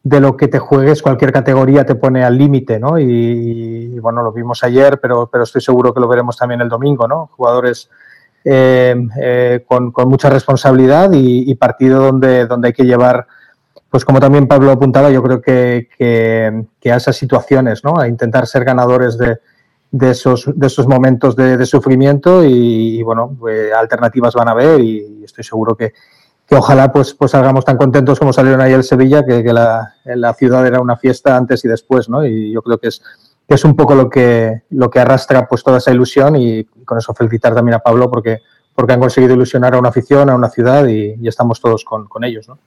de 0.06 0.20
lo 0.20 0.36
que 0.36 0.46
te 0.46 0.60
juegues, 0.60 1.02
cualquier 1.02 1.32
categoría 1.32 1.84
te 1.84 1.96
pone 1.96 2.22
al 2.22 2.38
límite, 2.38 2.78
¿no? 2.78 2.96
Y, 2.96 3.98
bueno, 3.98 4.22
lo 4.22 4.30
vimos 4.30 4.62
ayer, 4.62 5.00
pero, 5.00 5.28
pero 5.30 5.42
estoy 5.42 5.60
seguro 5.60 5.92
que 5.92 5.98
lo 5.98 6.06
veremos 6.06 6.36
también 6.36 6.60
el 6.60 6.68
domingo, 6.68 7.08
¿no? 7.08 7.28
Jugadores 7.36 7.90
eh, 8.44 8.94
eh, 9.20 9.64
con, 9.66 9.92
mucha 10.08 10.30
responsabilidad 10.30 11.10
y, 11.12 11.52
partido 11.56 12.00
donde, 12.00 12.46
donde 12.46 12.68
hay 12.68 12.72
que 12.72 12.84
llevar, 12.84 13.26
pues 13.90 14.04
como 14.04 14.20
también 14.20 14.46
Pablo 14.46 14.70
apuntaba, 14.70 15.10
yo 15.10 15.24
creo 15.24 15.42
que, 15.42 15.88
que, 15.98 16.92
a 16.92 16.96
esas 16.96 17.16
situaciones, 17.16 17.82
¿no? 17.82 17.98
A 17.98 18.06
intentar 18.06 18.46
ser 18.46 18.62
ganadores 18.62 19.18
de, 19.18 19.38
de 19.90 20.10
esos, 20.10 20.50
de 20.54 20.66
esos 20.66 20.86
momentos 20.86 21.36
de, 21.36 21.64
sufrimiento 21.66 22.44
y, 22.44 23.02
bueno, 23.02 23.34
pues, 23.38 23.72
alternativas 23.72 24.34
van 24.34 24.48
a 24.48 24.52
haber 24.52 24.80
y 24.80 25.22
estoy 25.24 25.44
seguro 25.44 25.76
que, 25.76 25.92
que 26.46 26.54
ojalá 26.54 26.92
pues, 26.92 27.12
pues 27.12 27.32
salgamos 27.32 27.64
tan 27.64 27.76
contentos 27.76 28.18
como 28.18 28.32
salieron 28.32 28.60
ahí 28.60 28.72
el 28.72 28.84
Sevilla, 28.84 29.24
que, 29.24 29.42
la, 29.52 29.94
la, 30.04 30.32
ciudad 30.34 30.66
era 30.66 30.80
una 30.80 30.96
fiesta 30.96 31.36
antes 31.36 31.64
y 31.64 31.68
después, 31.68 32.08
¿no? 32.08 32.24
Y 32.24 32.52
yo 32.52 32.62
creo 32.62 32.78
que 32.78 32.88
es, 32.88 33.02
que 33.48 33.54
es 33.54 33.64
un 33.64 33.74
poco 33.74 33.94
lo 33.94 34.08
que, 34.08 34.62
lo 34.70 34.88
que 34.88 35.00
arrastra 35.00 35.48
pues 35.48 35.64
toda 35.64 35.78
esa 35.78 35.90
ilusión 35.90 36.36
y 36.36 36.64
con 36.84 36.98
eso 36.98 37.14
felicitar 37.14 37.54
también 37.54 37.74
a 37.74 37.80
Pablo 37.80 38.08
porque, 38.08 38.42
porque 38.74 38.92
han 38.92 39.00
conseguido 39.00 39.34
ilusionar 39.34 39.74
a 39.74 39.78
una 39.78 39.88
afición, 39.88 40.30
a 40.30 40.36
una 40.36 40.48
ciudad 40.48 40.86
y, 40.86 41.16
y 41.20 41.26
estamos 41.26 41.60
todos 41.60 41.84
con, 41.84 42.06
con 42.06 42.22
ellos, 42.22 42.48
¿no? 42.48 42.58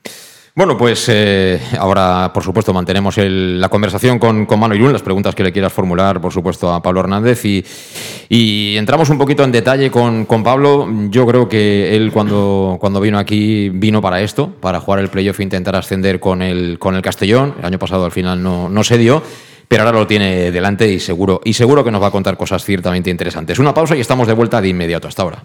Bueno, 0.52 0.76
pues 0.76 1.06
eh, 1.08 1.60
ahora, 1.78 2.32
por 2.34 2.42
supuesto, 2.42 2.72
mantenemos 2.72 3.16
la 3.18 3.68
conversación 3.68 4.18
con, 4.18 4.46
con 4.46 4.58
Mano 4.58 4.74
Irún, 4.74 4.92
las 4.92 5.02
preguntas 5.02 5.34
que 5.34 5.44
le 5.44 5.52
quieras 5.52 5.72
formular, 5.72 6.20
por 6.20 6.32
supuesto, 6.32 6.72
a 6.72 6.82
Pablo 6.82 7.00
Hernández. 7.00 7.44
Y, 7.44 8.76
entramos 8.76 9.10
un 9.10 9.18
poquito 9.18 9.44
en 9.44 9.52
detalle 9.52 9.90
con, 9.92 10.26
Pablo. 10.42 10.88
Yo 11.08 11.24
creo 11.24 11.48
que 11.48 11.94
él, 11.94 12.10
cuando, 12.12 12.78
cuando 12.80 13.00
vino 13.00 13.18
aquí, 13.18 13.68
vino 13.68 14.02
para 14.02 14.20
esto, 14.20 14.50
para 14.60 14.80
jugar 14.80 15.00
el 15.00 15.08
playoff 15.08 15.38
e 15.38 15.44
intentar 15.44 15.76
ascender 15.76 16.18
con 16.18 16.42
el, 16.42 16.80
con 16.80 16.96
el 16.96 17.02
Castellón. 17.02 17.54
El 17.60 17.66
año 17.66 17.78
pasado, 17.78 18.04
al 18.04 18.12
final, 18.12 18.42
no, 18.42 18.68
no 18.68 18.82
se 18.82 18.98
dio 18.98 19.22
pero 19.68 19.84
ahora 19.84 20.00
lo 20.00 20.06
tiene 20.08 20.50
delante 20.50 20.90
y 20.90 20.98
seguro, 20.98 21.40
y 21.44 21.52
seguro 21.52 21.84
que 21.84 21.92
nos 21.92 22.02
va 22.02 22.08
a 22.08 22.10
contar 22.10 22.36
cosas 22.36 22.64
ciertamente 22.64 23.08
interesantes. 23.08 23.60
Una 23.60 23.72
pausa 23.72 23.94
y 23.94 24.00
estamos 24.00 24.26
de 24.26 24.32
vuelta 24.32 24.60
de 24.60 24.66
inmediato 24.66 25.06
hasta 25.06 25.22
ahora. 25.22 25.44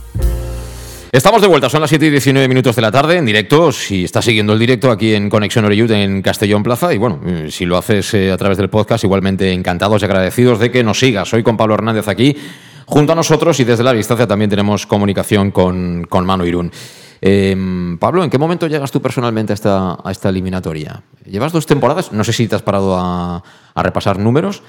Estamos 1.11 1.41
de 1.41 1.49
vuelta, 1.49 1.69
son 1.69 1.81
las 1.81 1.89
7 1.89 2.05
y 2.05 2.09
19 2.09 2.47
minutos 2.47 2.73
de 2.73 2.81
la 2.81 2.89
tarde 2.89 3.17
en 3.17 3.25
directo. 3.25 3.73
Si 3.73 4.05
estás 4.05 4.23
siguiendo 4.23 4.53
el 4.53 4.59
directo 4.59 4.89
aquí 4.89 5.13
en 5.13 5.29
Conexión 5.29 5.65
Oreyud 5.65 5.91
en 5.91 6.21
Castellón 6.21 6.63
Plaza, 6.63 6.93
y 6.93 6.97
bueno, 6.97 7.19
eh, 7.25 7.47
si 7.51 7.65
lo 7.65 7.77
haces 7.77 8.13
eh, 8.13 8.31
a 8.31 8.37
través 8.37 8.57
del 8.57 8.69
podcast, 8.69 9.03
igualmente 9.03 9.51
encantados 9.51 10.01
y 10.01 10.05
agradecidos 10.05 10.59
de 10.59 10.71
que 10.71 10.85
nos 10.85 10.99
sigas. 10.99 11.27
Soy 11.27 11.43
con 11.43 11.57
Pablo 11.57 11.73
Hernández 11.73 12.07
aquí, 12.07 12.37
junto 12.85 13.11
a 13.11 13.15
nosotros, 13.15 13.59
y 13.59 13.65
desde 13.65 13.83
la 13.83 13.91
distancia 13.91 14.25
también 14.25 14.49
tenemos 14.49 14.87
comunicación 14.87 15.51
con, 15.51 16.05
con 16.07 16.25
Manu 16.25 16.45
Irún. 16.45 16.71
Eh, 17.19 17.57
Pablo, 17.99 18.23
¿en 18.23 18.29
qué 18.29 18.37
momento 18.37 18.67
llegas 18.67 18.89
tú 18.89 19.01
personalmente 19.01 19.51
a 19.51 19.55
esta, 19.55 19.97
a 20.01 20.11
esta 20.11 20.29
eliminatoria? 20.29 21.03
Llevas 21.25 21.51
dos 21.51 21.65
temporadas, 21.65 22.13
no 22.13 22.23
sé 22.23 22.31
si 22.31 22.47
te 22.47 22.55
has 22.55 22.61
parado 22.61 22.97
a, 22.97 23.43
a 23.75 23.83
repasar 23.83 24.17
números, 24.17 24.63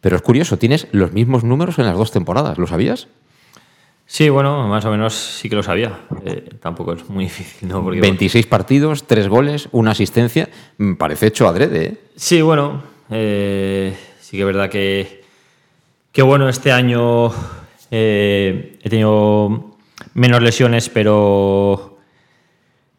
Pero 0.00 0.16
es 0.16 0.22
curioso, 0.22 0.58
tienes 0.58 0.88
los 0.90 1.12
mismos 1.12 1.44
números 1.44 1.78
en 1.78 1.86
las 1.86 1.96
dos 1.96 2.10
temporadas, 2.10 2.58
¿lo 2.58 2.66
sabías? 2.66 3.06
Sí, 4.06 4.28
bueno, 4.28 4.68
más 4.68 4.84
o 4.84 4.90
menos 4.90 5.14
sí 5.14 5.48
que 5.48 5.56
lo 5.56 5.62
sabía. 5.62 6.00
Eh, 6.24 6.50
tampoco 6.60 6.92
es 6.92 7.08
muy 7.08 7.24
difícil, 7.30 7.68
¿no? 7.68 7.82
Porque, 7.82 8.00
26 8.00 8.46
partidos, 8.46 9.04
3 9.06 9.28
goles, 9.28 9.68
una 9.72 9.92
asistencia. 9.92 10.48
Me 10.78 10.94
parece 10.96 11.28
hecho 11.28 11.48
adrede, 11.48 11.84
¿eh? 11.84 11.98
Sí, 12.16 12.42
bueno. 12.42 12.82
Eh, 13.10 13.96
sí 14.20 14.36
que 14.36 14.42
es 14.42 14.46
verdad 14.46 14.70
que, 14.70 15.24
que 16.12 16.22
bueno, 16.22 16.48
este 16.48 16.72
año 16.72 17.30
eh, 17.90 18.78
he 18.82 18.90
tenido 18.90 19.76
menos 20.14 20.42
lesiones, 20.42 20.88
pero, 20.88 21.98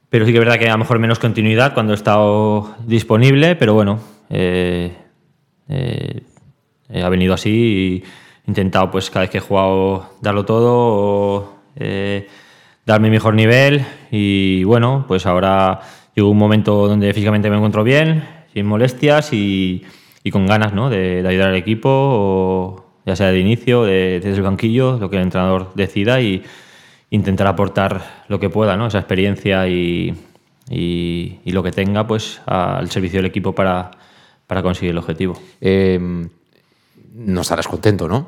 pero 0.09 0.25
sí 0.25 0.31
que 0.31 0.37
es 0.37 0.43
verdad 0.43 0.59
que 0.59 0.69
a 0.69 0.73
lo 0.73 0.79
mejor 0.79 0.99
menos 0.99 1.19
continuidad 1.19 1.73
cuando 1.73 1.93
he 1.93 1.95
estado 1.95 2.75
disponible, 2.85 3.55
pero 3.55 3.73
bueno, 3.73 3.99
ha 6.93 7.09
venido 7.09 7.33
así 7.33 7.49
y 7.49 8.03
intentado 8.47 8.91
pues 8.91 9.09
cada 9.09 9.21
vez 9.21 9.29
que 9.29 9.37
he 9.39 9.41
jugado 9.41 10.09
darlo 10.21 10.45
todo, 10.45 11.53
eh, 11.75 12.27
dar 12.85 13.01
mi 13.01 13.09
mejor 13.09 13.33
nivel 13.33 13.85
y 14.11 14.63
bueno, 14.63 15.05
pues 15.07 15.25
ahora 15.25 15.81
llegó 16.15 16.29
un 16.29 16.37
momento 16.37 16.87
donde 16.87 17.13
físicamente 17.13 17.49
me 17.49 17.55
encuentro 17.55 17.83
bien, 17.83 18.23
sin 18.53 18.65
molestias 18.65 19.33
y, 19.33 19.83
y 20.23 20.31
con 20.31 20.45
ganas 20.45 20.73
¿no? 20.73 20.89
de, 20.89 21.23
ayudar 21.27 21.49
al 21.49 21.55
equipo, 21.55 22.85
ya 23.05 23.15
sea 23.15 23.31
de 23.31 23.39
inicio, 23.39 23.83
de, 23.83 24.19
desde 24.19 24.37
el 24.37 24.43
banquillo, 24.43 24.97
lo 24.97 25.09
que 25.09 25.17
el 25.17 25.23
entrenador 25.23 25.71
decida 25.75 26.21
y 26.21 26.43
intentar 27.09 27.47
aportar 27.47 28.23
lo 28.27 28.39
que 28.39 28.49
pueda, 28.49 28.77
¿no? 28.77 28.87
esa 28.87 28.99
experiencia 28.99 29.67
y, 29.67 30.13
y, 30.69 31.39
y 31.43 31.51
lo 31.51 31.63
que 31.63 31.71
tenga 31.71 32.07
pues 32.07 32.41
al 32.45 32.89
servicio 32.89 33.19
del 33.19 33.25
equipo 33.25 33.53
para, 33.53 33.91
para 34.47 34.61
conseguir 34.61 34.91
el 34.91 34.97
objetivo. 34.99 35.39
Eh, 35.61 36.27
no 37.15 37.41
estarás 37.41 37.67
contento, 37.67 38.07
¿no? 38.07 38.27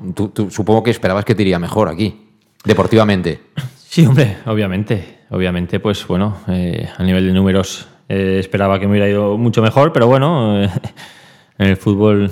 Supongo 0.49 0.81
que 0.81 0.91
esperabas 0.91 1.25
que 1.25 1.35
te 1.35 1.41
iría 1.41 1.59
mejor 1.59 1.89
aquí, 1.89 2.29
deportivamente. 2.63 3.41
Sí, 3.75 4.05
hombre, 4.05 4.37
obviamente. 4.45 5.17
Obviamente, 5.29 5.81
pues 5.81 6.07
bueno, 6.07 6.37
eh, 6.47 6.87
a 6.97 7.03
nivel 7.03 7.27
de 7.27 7.33
números 7.33 7.87
eh, 8.07 8.37
esperaba 8.39 8.79
que 8.79 8.85
me 8.85 8.91
hubiera 8.91 9.09
ido 9.09 9.37
mucho 9.37 9.61
mejor, 9.61 9.91
pero 9.91 10.07
bueno, 10.07 10.63
eh, 10.63 10.69
en 11.57 11.67
el 11.67 11.77
fútbol 11.77 12.31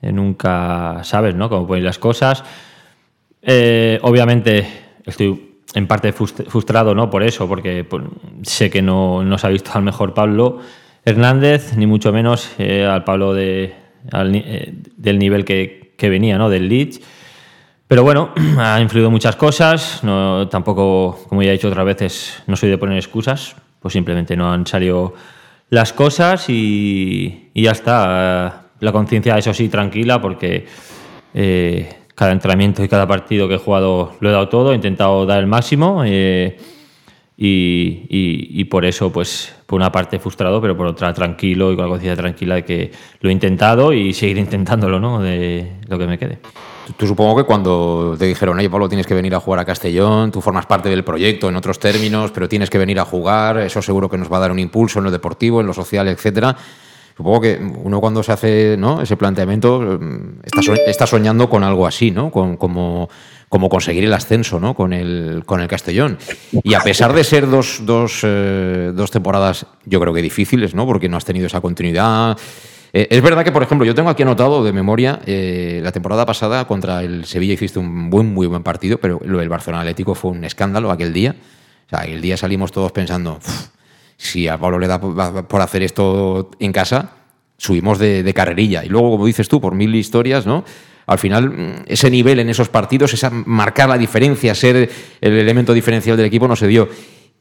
nunca 0.00 1.00
sabes, 1.04 1.34
¿no? 1.34 1.50
Cómo 1.50 1.66
pueden 1.66 1.84
las 1.84 1.98
cosas. 1.98 2.42
obviamente 3.42 4.66
estoy 5.04 5.58
en 5.74 5.86
parte 5.86 6.12
frustrado, 6.14 6.94
¿no? 6.94 7.10
Por 7.10 7.22
eso, 7.22 7.46
porque 7.46 7.86
sé 8.42 8.70
que 8.70 8.80
no, 8.80 9.22
no, 9.22 9.36
se 9.36 9.46
ha 9.46 9.50
visto 9.50 9.72
al 9.74 9.82
mejor 9.82 10.14
Pablo 10.14 10.60
Hernández, 11.04 11.76
ni 11.76 11.86
mucho 11.86 12.10
menos 12.12 12.48
al 12.58 13.04
Pablo 13.04 13.34
de, 13.34 13.74
del 14.96 15.18
nivel 15.18 15.44
que, 15.44 15.79
que 16.00 16.08
venía 16.08 16.38
¿no? 16.38 16.48
del 16.50 16.68
Leeds. 16.68 17.00
Pero 17.86 18.02
bueno, 18.02 18.30
ha 18.58 18.80
influido 18.80 19.10
muchas 19.10 19.36
cosas. 19.36 20.02
No, 20.02 20.48
tampoco, 20.48 21.20
como 21.28 21.42
ya 21.42 21.50
he 21.50 21.52
dicho 21.52 21.68
otras 21.68 21.84
veces, 21.84 22.42
no 22.46 22.56
soy 22.56 22.70
de 22.70 22.78
poner 22.78 22.96
excusas. 22.96 23.54
Pues 23.78 23.92
simplemente 23.92 24.36
no 24.36 24.52
han 24.52 24.66
salido 24.66 25.14
las 25.68 25.92
cosas 25.92 26.46
y, 26.48 27.50
ya 27.54 27.72
está. 27.72 28.64
La 28.80 28.92
conciencia, 28.92 29.36
eso 29.36 29.52
sí, 29.52 29.68
tranquila, 29.68 30.22
porque 30.22 30.66
eh, 31.34 31.96
cada 32.14 32.32
entrenamiento 32.32 32.82
y 32.82 32.88
cada 32.88 33.06
partido 33.06 33.46
que 33.46 33.56
he 33.56 33.58
jugado 33.58 34.16
lo 34.20 34.30
he 34.30 34.32
dado 34.32 34.48
todo, 34.48 34.72
he 34.72 34.74
intentado 34.74 35.26
dar 35.26 35.40
el 35.40 35.46
máximo. 35.46 36.02
Eh, 36.06 36.56
y, 37.42 38.64
por 38.64 38.84
eso, 38.84 39.10
pues, 39.10 39.54
por 39.64 39.80
una 39.80 39.90
parte 39.90 40.18
frustrado, 40.18 40.60
pero 40.60 40.76
por 40.76 40.86
otra 40.86 41.14
tranquilo 41.14 41.72
y 41.72 41.76
con 41.76 41.86
la 41.86 41.90
conciencia 41.90 42.16
tranquila 42.16 42.56
de 42.56 42.64
que 42.64 42.92
lo 43.20 43.30
he 43.30 43.32
intentado 43.32 43.94
y 43.94 44.12
seguir 44.12 44.36
intentándolo, 44.38 45.00
¿no? 45.00 45.20
De 45.20 45.72
lo 45.88 45.98
que 45.98 46.06
me 46.06 46.18
quede. 46.18 46.38
Tú, 46.98 47.06
supongo 47.06 47.36
que 47.36 47.44
cuando 47.44 48.14
te 48.18 48.26
dijeron, 48.26 48.58
oye, 48.58 48.68
Pablo, 48.68 48.88
tienes 48.88 49.06
que 49.06 49.14
venir 49.14 49.34
a 49.34 49.40
jugar 49.40 49.60
a 49.60 49.64
Castellón, 49.64 50.30
tú 50.30 50.42
formas 50.42 50.66
parte 50.66 50.90
del 50.90 51.02
proyecto 51.02 51.48
en 51.48 51.56
otros 51.56 51.78
términos, 51.78 52.30
pero 52.30 52.48
tienes 52.48 52.68
que 52.68 52.76
venir 52.76 52.98
a 53.00 53.06
jugar, 53.06 53.58
eso 53.58 53.80
seguro 53.80 54.10
que 54.10 54.18
nos 54.18 54.30
va 54.30 54.36
a 54.36 54.40
dar 54.40 54.52
un 54.52 54.58
impulso 54.58 54.98
en 54.98 55.06
lo 55.06 55.10
deportivo, 55.10 55.60
en 55.60 55.66
lo 55.66 55.72
social, 55.72 56.08
etcétera. 56.08 56.56
Supongo 57.20 57.42
que 57.42 57.60
uno 57.84 58.00
cuando 58.00 58.22
se 58.22 58.32
hace 58.32 58.78
ese 59.02 59.16
planteamiento 59.18 59.78
mm, 60.00 60.40
está, 60.86 61.06
soñando 61.06 61.50
con 61.50 61.62
algo 61.62 61.86
así, 61.86 62.10
¿no? 62.10 62.30
Con, 62.30 62.56
como 62.56 63.68
conseguir 63.68 64.04
el 64.04 64.14
ascenso 64.14 64.58
¿no? 64.58 64.72
con, 64.72 64.94
el, 64.94 65.44
Castellón. 65.68 66.16
Y 66.62 66.72
a 66.72 66.80
pesar 66.80 67.12
de 67.12 67.22
ser 67.22 67.44
eh, 67.44 68.92
dos 68.94 69.10
temporadas, 69.10 69.66
yo 69.84 70.00
creo 70.00 70.14
que 70.14 70.22
difíciles, 70.22 70.74
¿no? 70.74 70.86
porque 70.86 71.10
no 71.10 71.18
has 71.18 71.26
tenido 71.26 71.46
esa 71.46 71.60
continuidad. 71.60 72.38
Eh, 72.94 73.08
es 73.10 73.20
verdad 73.20 73.44
que, 73.44 73.52
por 73.52 73.64
ejemplo, 73.64 73.86
yo 73.86 73.94
tengo 73.94 74.08
aquí 74.08 74.22
anotado 74.22 74.64
de 74.64 74.72
memoria, 74.72 75.20
eh, 75.26 75.80
la 75.84 75.92
temporada 75.92 76.24
pasada 76.24 76.66
contra 76.66 77.02
el 77.02 77.26
Sevilla 77.26 77.52
hiciste 77.52 77.78
un 77.78 78.08
buen, 78.08 78.32
muy 78.32 78.46
buen 78.46 78.62
partido, 78.62 78.96
pero 78.96 79.20
lo 79.26 79.40
del 79.40 79.50
Barcelona 79.50 79.82
Atlético 79.82 80.14
fue 80.14 80.30
un 80.30 80.42
escándalo 80.44 80.90
aquel 80.90 81.12
día. 81.12 81.36
O 81.84 81.90
sea, 81.90 82.00
aquel 82.00 82.22
día 82.22 82.38
salimos 82.38 82.72
todos 82.72 82.92
pensando, 82.92 83.40
si 84.20 84.48
a 84.48 84.58
Pablo 84.58 84.78
le 84.78 84.86
da 84.86 85.00
por 85.00 85.62
hacer 85.62 85.82
esto 85.82 86.50
en 86.58 86.72
casa, 86.72 87.12
subimos 87.56 87.98
de, 87.98 88.30
carrerilla. 88.34 88.84
Y 88.84 88.90
luego, 88.90 89.12
como 89.12 89.24
dices 89.24 89.48
tú, 89.48 89.62
por 89.62 89.74
mil 89.74 89.94
historias, 89.94 90.46
¿no? 90.46 90.62
al 91.06 91.18
final 91.18 91.48
mm, 91.48 91.84
ese 91.86 92.10
nivel 92.10 92.38
en 92.38 92.50
esos 92.50 92.68
partidos, 92.68 93.14
esa 93.14 93.30
marcar 93.30 93.88
la 93.88 93.96
diferencia, 93.96 94.54
ser 94.54 94.90
el 95.22 95.32
elemento 95.32 95.72
diferencial 95.72 96.18
del 96.18 96.26
equipo 96.26 96.46
no 96.46 96.54
se 96.54 96.66
dio. 96.66 96.90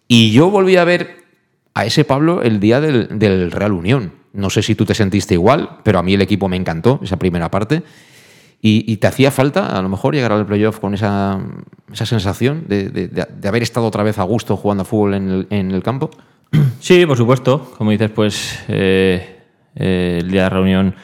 Y 0.08 0.32
yo 0.32 0.50
volví 0.50 0.78
a 0.78 0.86
ver 0.86 1.26
a 1.74 1.86
ese 1.86 2.06
Pablo 2.06 2.42
el 2.44 2.62
día 2.62 2.80
del, 2.80 3.52
Real 3.52 3.74
Unión. 3.74 4.14
No 4.32 4.50
sé 4.50 4.64
si 4.64 4.74
tú 4.74 4.86
te 4.86 4.96
sentiste 4.96 5.34
igual, 5.34 5.80
pero 5.84 6.00
a 6.00 6.04
mí 6.04 6.14
el 6.14 6.22
equipo 6.22 6.48
me 6.48 6.56
encantó, 6.56 7.02
esa 7.04 7.18
primera 7.18 7.52
parte. 7.52 7.84
Y, 8.62 8.98
te 8.98 9.08
hacía 9.08 9.32
falta, 9.32 9.78
a 9.78 9.82
lo 9.82 9.90
mejor, 9.90 10.14
llegar 10.14 10.32
al 10.32 10.46
playoff 10.46 10.80
con 10.80 10.94
esa, 10.94 11.40
esa 11.92 12.06
sensación 12.06 12.66
de, 12.68 13.10
haber 13.46 13.64
estado 13.64 13.86
otra 13.86 14.04
vez 14.04 14.18
a 14.18 14.24
gusto 14.24 14.58
jugando 14.58 14.84
a 14.84 14.86
fútbol 14.86 15.14
en 15.14 15.72
el, 15.72 15.84
campo. 15.84 16.10
Sí, 16.80 17.06
por 17.06 17.18
supuesto. 17.18 17.74
Como 17.78 17.92
dices, 17.92 18.10
pues 18.10 18.64
eh, 18.68 19.40
eh, 19.76 20.20
el 20.22 20.30
día 20.30 20.44
de 20.44 20.50
reunión 20.50 20.96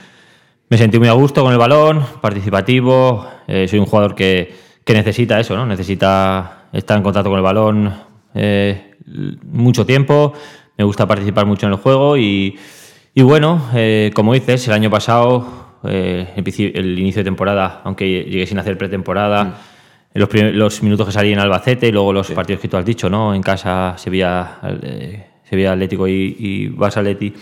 me 0.69 0.77
sentí 0.77 0.99
muy 0.99 1.07
a 1.07 1.13
gusto 1.13 1.43
con 1.43 1.51
el 1.51 1.57
balón, 1.57 2.03
participativo. 2.21 3.27
Eh, 3.47 3.67
soy 3.67 3.79
un 3.79 3.85
jugador 3.85 4.15
que, 4.15 4.53
necesita 4.87 5.39
eso, 5.39 5.55
¿no? 5.55 5.65
Necesita 5.65 6.67
estar 6.73 6.97
en 6.97 7.03
contacto 7.03 7.29
con 7.29 7.37
el 7.37 7.43
balón 7.43 7.93
eh, 8.33 8.95
mucho 9.43 9.85
tiempo. 9.85 10.33
Me 10.77 10.83
gusta 10.83 11.07
participar 11.07 11.45
mucho 11.45 11.67
en 11.67 11.73
el 11.73 11.79
juego 11.79 12.17
y, 12.17 12.57
bueno, 13.15 13.69
como 14.13 14.33
dices, 14.33 14.67
el 14.67 14.73
año 14.73 14.89
pasado, 14.89 15.79
el 15.83 16.99
inicio 16.99 17.21
de 17.21 17.23
temporada, 17.23 17.81
aunque 17.85 18.25
llegué 18.25 18.45
sin 18.45 18.59
hacer 18.59 18.77
pretemporada, 18.77 19.43
mm. 19.45 19.53
los, 20.15 20.29
los, 20.33 20.83
minutos 20.83 21.07
que 21.07 21.13
salí 21.13 21.31
en 21.31 21.39
Albacete 21.39 21.87
y 21.87 21.91
luego 21.93 22.11
los 22.11 22.29
partidos 22.31 22.61
que 22.61 22.67
tú 22.67 22.75
has 22.75 22.85
dicho, 22.85 23.09
¿no? 23.09 23.33
En 23.33 23.41
casa 23.41 23.93
Sevilla, 23.97 24.59
Sevilla 25.49 25.73
Atlético 25.73 26.07
y, 26.07 26.35
y 26.39 26.69
Barça 26.69 26.97
Atleti, 26.97 27.33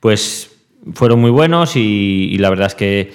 pues 0.00 0.54
fueron 0.92 1.20
muy 1.20 1.30
buenos 1.30 1.76
y, 1.76 2.36
la 2.38 2.50
verdad 2.50 2.66
es 2.66 2.74
que, 2.74 3.12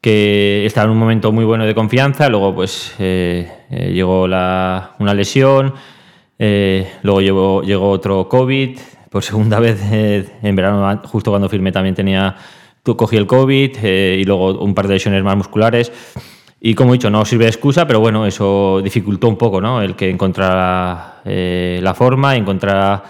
que, 0.00 0.66
estaba 0.66 0.84
en 0.84 0.90
un 0.90 0.98
momento 0.98 1.32
muy 1.32 1.44
bueno 1.44 1.64
de 1.64 1.74
confianza. 1.74 2.28
Luego, 2.28 2.54
pues 2.54 2.94
eh, 2.98 3.50
eh, 3.70 3.92
llegó 3.92 4.24
una 4.24 5.14
lesión, 5.14 5.74
eh, 6.38 6.90
luego 7.02 7.20
llegó, 7.20 7.62
llegó, 7.62 7.90
otro 7.90 8.28
COVID. 8.28 8.78
Por 9.10 9.22
segunda 9.22 9.58
vez 9.60 9.80
en 9.90 10.56
verano, 10.56 11.00
justo 11.04 11.30
cuando 11.30 11.48
firmé, 11.48 11.72
también 11.72 11.94
tenía 11.94 12.36
cogí 12.82 13.16
el 13.16 13.26
COVID 13.26 13.84
y 13.84 14.24
luego 14.24 14.60
un 14.60 14.74
par 14.74 14.88
de 14.88 14.94
lesiones 14.94 15.22
más 15.22 15.36
musculares. 15.36 15.92
Y 16.60 16.74
como 16.74 16.90
he 16.90 16.94
dicho, 16.94 17.10
no 17.10 17.24
sirve 17.24 17.44
de 17.44 17.50
excusa, 17.50 17.86
pero 17.86 18.00
bueno, 18.00 18.24
eso 18.24 18.80
dificultó 18.82 19.28
un 19.28 19.36
poco 19.36 19.60
¿no? 19.60 19.82
el 19.82 19.94
que 19.94 20.08
encontrara 20.08 21.20
la 21.24 21.94
forma, 21.94 22.34
encontrara 22.34 23.04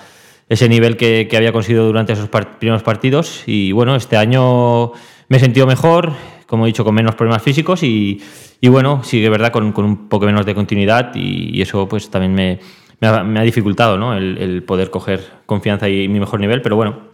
ese 0.48 0.68
nivel 0.68 0.96
que, 0.96 1.28
había 1.37 1.52
conseguido 1.52 1.87
durante 1.87 2.12
esos 2.12 2.28
primeros 2.58 2.82
partidos. 2.82 3.42
Y 3.46 3.72
bueno, 3.72 3.96
este 3.96 4.16
año 4.16 4.92
me 5.28 5.37
he 5.37 5.40
sentido 5.40 5.66
mejor, 5.66 6.12
como 6.46 6.64
he 6.64 6.68
dicho, 6.68 6.84
con 6.84 6.94
menos 6.94 7.14
problemas 7.14 7.42
físicos 7.42 7.82
y, 7.82 8.22
bueno, 8.62 9.02
sí 9.04 9.20
que 9.20 9.28
verdad, 9.28 9.52
con, 9.52 9.72
un 9.76 10.08
poco 10.08 10.26
menos 10.26 10.46
de 10.46 10.54
continuidad 10.54 11.14
y, 11.14 11.61
eso 11.61 11.88
pues 11.88 12.11
también 12.11 12.34
me, 12.34 12.58
ha, 13.06 13.42
dificultado 13.42 13.98
¿no? 13.98 14.14
el, 14.16 14.62
poder 14.62 14.90
coger 14.90 15.20
confianza 15.46 15.88
y 15.88 16.08
mi 16.08 16.18
mejor 16.18 16.40
nivel, 16.40 16.62
pero 16.62 16.76
bueno, 16.76 17.08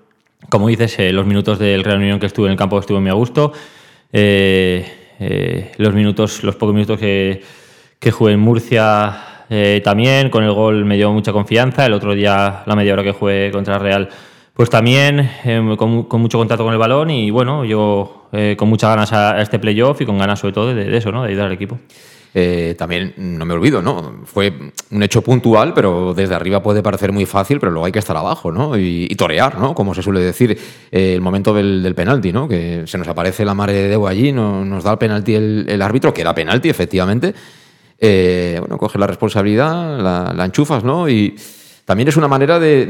como 0.49 0.68
dices, 0.68 0.99
eh, 0.99 1.12
los 1.12 1.27
minutos 1.27 1.59
del 1.59 1.83
Real 1.83 1.99
Unión 1.99 2.20
que 2.20 2.27
estuve 2.27 2.47
en 2.47 2.53
el 2.53 2.59
campo 2.59 2.79
estuve 2.79 3.01
muy 3.01 3.11
a 3.11 3.14
gusto. 3.14 3.53
Eh, 4.12 4.87
eh, 5.18 5.73
los 5.79 5.94
minutos, 5.94 6.44
los 6.44 6.55
pocos 6.57 6.75
minutos 6.75 7.01
que, 7.01 7.42
que 7.99 8.11
jugué 8.11 8.35
en 8.35 8.40
Murcia 8.40 9.34
eh, 9.51 9.81
también, 9.85 10.31
con 10.31 10.45
el 10.45 10.53
gol 10.53 10.85
me 10.85 10.97
dio 10.97 11.13
mucha 11.13 11.33
confianza. 11.33 11.87
El 11.87 11.93
otro 11.93 12.15
día, 12.15 12.63
la 12.67 12.77
media 12.77 12.93
hora 12.93 13.03
que 13.03 13.13
jugué 13.13 13.51
contra 13.51 13.79
Real, 13.79 14.09
pues 14.55 14.71
también 14.71 15.29
eh, 15.45 15.75
con, 15.77 16.07
mucho 16.21 16.39
contacto 16.39 16.65
con 16.65 16.73
el 16.73 16.79
balón 16.79 17.11
y 17.11 17.31
bueno, 17.31 17.65
yo 17.65 18.29
eh, 18.33 18.55
con 18.57 18.69
muchas 18.69 18.91
ganas 18.91 19.13
a, 19.13 19.41
este 19.41 19.59
playoff 19.59 20.01
y 20.01 20.07
con 20.07 20.17
ganas 20.17 20.39
sobre 20.39 20.55
todo 20.55 20.75
de, 20.75 20.97
eso, 20.97 21.11
¿no? 21.11 21.23
de 21.23 21.31
ayudar 21.31 21.47
al 21.47 21.53
equipo. 21.53 21.79
eh, 22.37 22.75
también 22.77 23.15
no 23.17 23.45
me 23.45 23.55
olvido, 23.55 23.81
¿no? 23.81 24.23
Fue 24.25 24.53
un 24.91 25.03
hecho 25.03 25.23
puntual, 25.23 25.73
pero 25.73 26.15
desde 26.15 26.35
arriba 26.35 26.63
puede 26.63 26.83
parecer 26.83 27.13
muy 27.13 27.27
fácil, 27.27 27.61
pero 27.61 27.71
luego 27.71 27.87
hay 27.87 27.93
que 27.93 28.01
estar 28.01 28.17
abajo, 28.17 28.51
¿no? 28.51 28.77
Y, 28.77 29.15
torear, 29.17 29.59
¿no? 29.59 29.75
Como 29.75 29.95
se 29.95 30.03
suele 30.03 30.21
decir, 30.21 30.59
eh, 30.91 31.15
el 31.15 31.21
momento 31.21 31.55
del, 31.55 31.95
penalti, 31.95 32.33
¿no? 32.33 32.49
Que 32.49 32.83
se 32.87 32.99
nos 32.99 33.07
aparece 33.07 33.45
la 33.45 33.55
madre 33.55 33.75
de 33.75 33.89
Debo 33.89 34.09
allí, 34.09 34.33
no, 34.33 34.65
nos 34.65 34.83
da 34.83 34.93
el 34.93 34.99
penalti 34.99 35.35
el, 35.35 35.83
árbitro, 35.83 36.13
que 36.13 36.25
da 36.25 36.35
penalti, 36.35 36.69
efectivamente. 36.69 37.35
Eh, 37.99 38.57
bueno, 38.61 38.79
coge 38.79 38.99
la 38.99 39.07
responsabilidad, 39.07 39.99
la, 39.99 40.33
la 40.35 40.45
enchufas, 40.45 40.85
¿no? 40.85 41.09
Y 41.09 41.37
también 41.85 42.09
es 42.09 42.17
una 42.17 42.29
manera 42.29 42.59
de, 42.59 42.87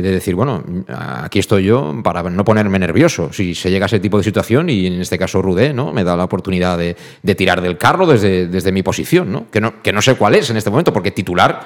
decir, 0.00 0.34
bueno, 0.34 0.64
aquí 0.88 1.38
estoy 1.38 1.64
yo 1.64 2.00
para 2.02 2.22
no 2.22 2.42
ponerme 2.42 2.78
nervioso. 2.78 3.30
Si 3.34 3.54
se 3.54 3.70
llega 3.70 3.84
a 3.84 3.88
ese 3.88 4.00
tipo 4.00 4.16
de 4.16 4.24
situación, 4.24 4.70
y 4.70 4.86
en 4.86 5.00
este 5.00 5.18
caso 5.18 5.42
Rudé, 5.42 5.74
¿no? 5.74 5.92
Me 5.92 6.04
da 6.04 6.16
la 6.16 6.24
oportunidad 6.24 6.78
de, 6.78 6.96
tirar 7.34 7.60
del 7.60 7.76
carro 7.76 8.06
desde, 8.06 8.46
desde 8.46 8.72
mi 8.72 8.82
posición, 8.82 9.30
¿no? 9.30 9.50
Que, 9.50 9.60
¿no? 9.60 9.82
que 9.82 9.92
no 9.92 10.00
sé 10.00 10.14
cuál 10.14 10.36
es 10.36 10.48
en 10.48 10.56
este 10.56 10.70
momento, 10.70 10.90
porque 10.90 11.10
titular 11.10 11.60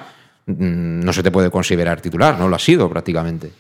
mm, 0.47 1.01
no 1.01 1.13
se 1.13 1.23
te 1.23 1.31
puede 1.31 1.49
considerar 1.49 2.01
titular, 2.01 2.41
no 2.41 2.49
lo 2.49 2.57
ha 2.57 2.59
sido 2.59 2.89
prácticamente. 2.89 3.53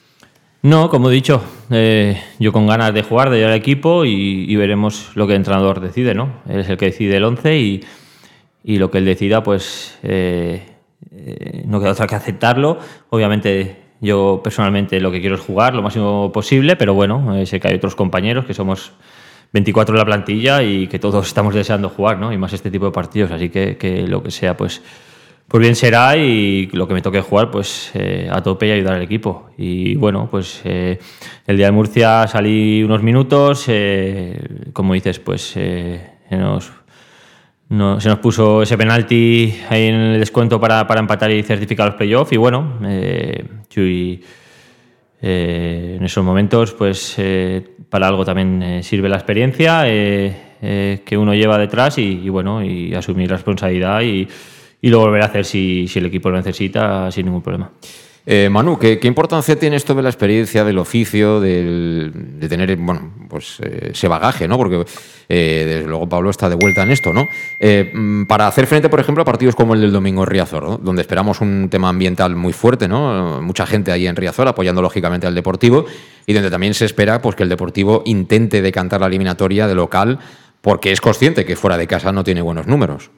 No, 0.62 0.90
como 0.90 1.10
he 1.10 1.14
dicho, 1.14 1.44
eh, 1.70 2.20
yo 2.40 2.50
con 2.50 2.66
ganas 2.66 2.92
de 2.94 3.02
jugar, 3.02 3.30
de 3.30 3.38
ir 3.38 3.44
al 3.44 3.54
equipo 3.54 4.04
y, 4.04 4.56
veremos 4.56 5.10
lo 5.14 5.26
que 5.26 5.34
el 5.34 5.36
entrenador 5.36 5.78
decide, 5.78 6.14
¿no? 6.14 6.40
Él 6.48 6.60
es 6.60 6.68
el 6.68 6.78
que 6.78 6.86
decide 6.86 7.18
el 7.18 7.24
11 7.24 7.58
y, 7.58 7.84
y 8.64 8.78
lo 8.78 8.90
que 8.90 8.98
él 8.98 9.04
decida, 9.04 9.42
pues 9.42 9.98
eh, 10.02 10.62
eh, 11.10 11.64
no 11.66 11.80
queda 11.80 11.92
otra 11.92 12.06
que 12.06 12.14
aceptarlo. 12.14 12.78
Obviamente 13.10 13.76
yo 14.00 14.40
personalmente 14.42 15.00
lo 15.00 15.12
que 15.12 15.20
quiero 15.20 15.36
es 15.36 15.42
jugar 15.42 15.74
lo 15.74 15.82
máximo 15.82 16.32
posible, 16.32 16.74
pero 16.76 16.94
bueno, 16.94 17.36
eh, 17.36 17.46
sé 17.46 17.60
que 17.60 17.68
hay 17.68 17.74
otros 17.74 17.94
compañeros 17.94 18.46
que 18.46 18.54
somos 18.54 18.92
24 19.52 19.94
en 19.94 19.98
la 19.98 20.04
plantilla 20.04 20.62
y 20.62 20.88
que 20.88 20.98
todos 20.98 21.26
estamos 21.26 21.54
deseando 21.54 21.90
jugar, 21.90 22.18
¿no? 22.18 22.32
Y 22.32 22.38
más 22.38 22.52
este 22.54 22.70
tipo 22.70 22.86
de 22.86 22.92
partidos, 22.92 23.30
así 23.30 23.50
que, 23.50 24.04
lo 24.08 24.22
que 24.22 24.30
sea, 24.30 24.56
pues, 24.56 24.82
pues 25.46 25.60
bien 25.60 25.76
será 25.76 26.16
y 26.16 26.66
lo 26.72 26.88
que 26.88 26.94
me 26.94 27.02
toque 27.02 27.20
jugar, 27.20 27.50
pues 27.50 27.90
eh, 27.94 28.28
a 28.32 28.42
tope 28.42 28.66
y 28.66 28.72
ayudar 28.72 28.94
al 28.94 29.02
equipo. 29.02 29.50
Y 29.56 29.94
bueno, 29.94 30.26
pues 30.30 30.62
el 30.64 31.56
día 31.56 31.66
de 31.66 31.72
Murcia 31.72 32.26
salí 32.26 32.82
unos 32.82 33.02
minutos, 33.02 33.66
como 34.72 34.94
dices, 34.94 35.20
pues 35.20 35.54
nos 36.30 36.72
no, 37.68 38.00
se 38.00 38.08
nos 38.08 38.18
puso 38.18 38.62
ese 38.62 38.76
penalti 38.76 39.54
ahí 39.68 39.86
en 39.86 39.94
el 39.94 40.20
descuento 40.20 40.60
para, 40.60 40.86
para 40.86 41.00
empatar 41.00 41.30
y 41.30 41.42
certificar 41.42 41.86
los 41.86 41.96
playoffs. 41.96 42.32
Y 42.32 42.36
bueno, 42.36 42.78
eh, 42.84 43.44
eh, 45.22 45.96
en 45.98 46.04
esos 46.04 46.24
momentos, 46.24 46.72
pues 46.72 47.14
eh, 47.18 47.76
para 47.88 48.08
algo 48.08 48.24
también 48.24 48.82
sirve 48.82 49.08
la 49.08 49.16
experiencia 49.16 49.84
que 49.84 51.16
uno 51.18 51.34
lleva 51.34 51.58
detrás 51.58 51.98
y, 51.98 52.28
bueno, 52.28 52.64
y 52.64 52.94
asumir 52.94 53.28
responsabilidad 53.30 54.00
y, 54.00 54.26
y 54.80 54.88
lo 54.88 55.00
volver 55.00 55.22
a 55.22 55.26
hacer 55.26 55.44
si, 55.44 55.88
si 55.88 55.98
el 55.98 56.06
equipo 56.06 56.30
lo 56.30 56.36
necesita 56.36 57.10
sin 57.10 57.26
ningún 57.26 57.42
problema. 57.42 57.70
Eh, 58.26 58.48
Manu, 58.48 58.78
¿qué, 58.78 58.98
importancia 59.02 59.58
tiene 59.58 59.76
esto 59.76 59.94
de 59.94 60.02
la 60.02 60.08
experiencia, 60.08 60.64
del 60.64 60.78
oficio, 60.78 61.40
de 61.40 62.10
tener 62.48 62.74
bueno, 62.76 63.12
pues, 63.28 63.58
eh, 63.62 63.90
ese 63.92 64.08
bagaje, 64.08 64.48
¿no? 64.48 64.56
Porque 64.56 64.86
eh, 65.28 65.64
desde 65.66 65.86
luego 65.86 66.08
Pablo 66.08 66.30
está 66.30 66.48
de 66.48 66.54
vuelta 66.54 66.84
en 66.84 66.90
esto, 66.90 67.12
¿no? 67.12 67.28
Mm, 67.60 68.24
para 68.24 68.46
hacer 68.46 68.66
frente, 68.66 68.88
por 68.88 68.98
ejemplo, 68.98 69.20
a 69.20 69.26
partidos 69.26 69.54
como 69.54 69.74
el 69.74 69.82
del 69.82 69.92
domingo 69.92 70.22
en 70.22 70.30
Riazor, 70.30 70.82
donde 70.82 71.02
esperamos 71.02 71.42
un 71.42 71.68
tema 71.68 71.90
ambiental 71.90 72.34
muy 72.34 72.54
fuerte, 72.54 72.88
¿no? 72.88 73.42
Mucha 73.42 73.66
gente 73.66 73.92
ahí 73.92 74.06
en 74.06 74.16
Riazor 74.16 74.48
apoyando 74.48 74.80
lógicamente 74.80 75.26
al 75.26 75.34
Deportivo 75.34 75.84
y 76.26 76.32
donde 76.32 76.50
también 76.50 76.72
se 76.72 76.86
espera 76.86 77.20
pues, 77.20 77.36
que 77.36 77.42
el 77.42 77.50
Deportivo 77.50 78.02
intente 78.06 78.62
decantar 78.62 79.02
la 79.02 79.08
eliminatoria 79.08 79.66
de 79.66 79.74
local 79.74 80.18
porque 80.62 80.92
es 80.92 81.02
consciente 81.02 81.44
que 81.44 81.56
fuera 81.56 81.76
de 81.76 81.86
casa 81.86 82.10
no 82.10 82.24
tiene 82.24 82.40
buenos 82.40 82.66
números. 82.66 83.10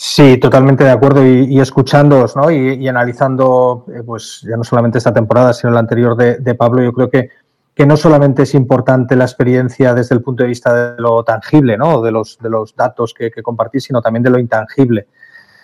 Sí, 0.00 0.38
totalmente 0.38 0.84
de 0.84 0.92
acuerdo 0.92 1.26
y, 1.26 1.52
y 1.52 1.58
escuchándoos 1.58 2.36
¿no? 2.36 2.52
y, 2.52 2.86
analizando 2.86 3.84
eh, 3.92 4.04
pues 4.06 4.46
ya 4.48 4.56
no 4.56 4.62
solamente 4.62 4.98
esta 4.98 5.12
temporada, 5.12 5.52
sino 5.52 5.72
la 5.72 5.80
anterior 5.80 6.16
de, 6.16 6.54
Pablo, 6.54 6.84
yo 6.84 6.92
creo 6.92 7.10
que, 7.10 7.30
que, 7.74 7.84
no 7.84 7.96
solamente 7.96 8.44
es 8.44 8.54
importante 8.54 9.16
la 9.16 9.24
experiencia 9.24 9.94
desde 9.94 10.14
el 10.14 10.22
punto 10.22 10.44
de 10.44 10.50
vista 10.50 10.92
de 10.92 11.02
lo 11.02 11.24
tangible, 11.24 11.76
¿no? 11.76 12.00
de, 12.00 12.12
los, 12.12 12.38
de 12.40 12.48
los 12.48 12.76
datos 12.76 13.12
que, 13.12 13.32
compartís, 13.42 13.82
sino 13.86 14.00
también 14.00 14.22
de 14.22 14.30
lo 14.30 14.38
intangible. 14.38 15.08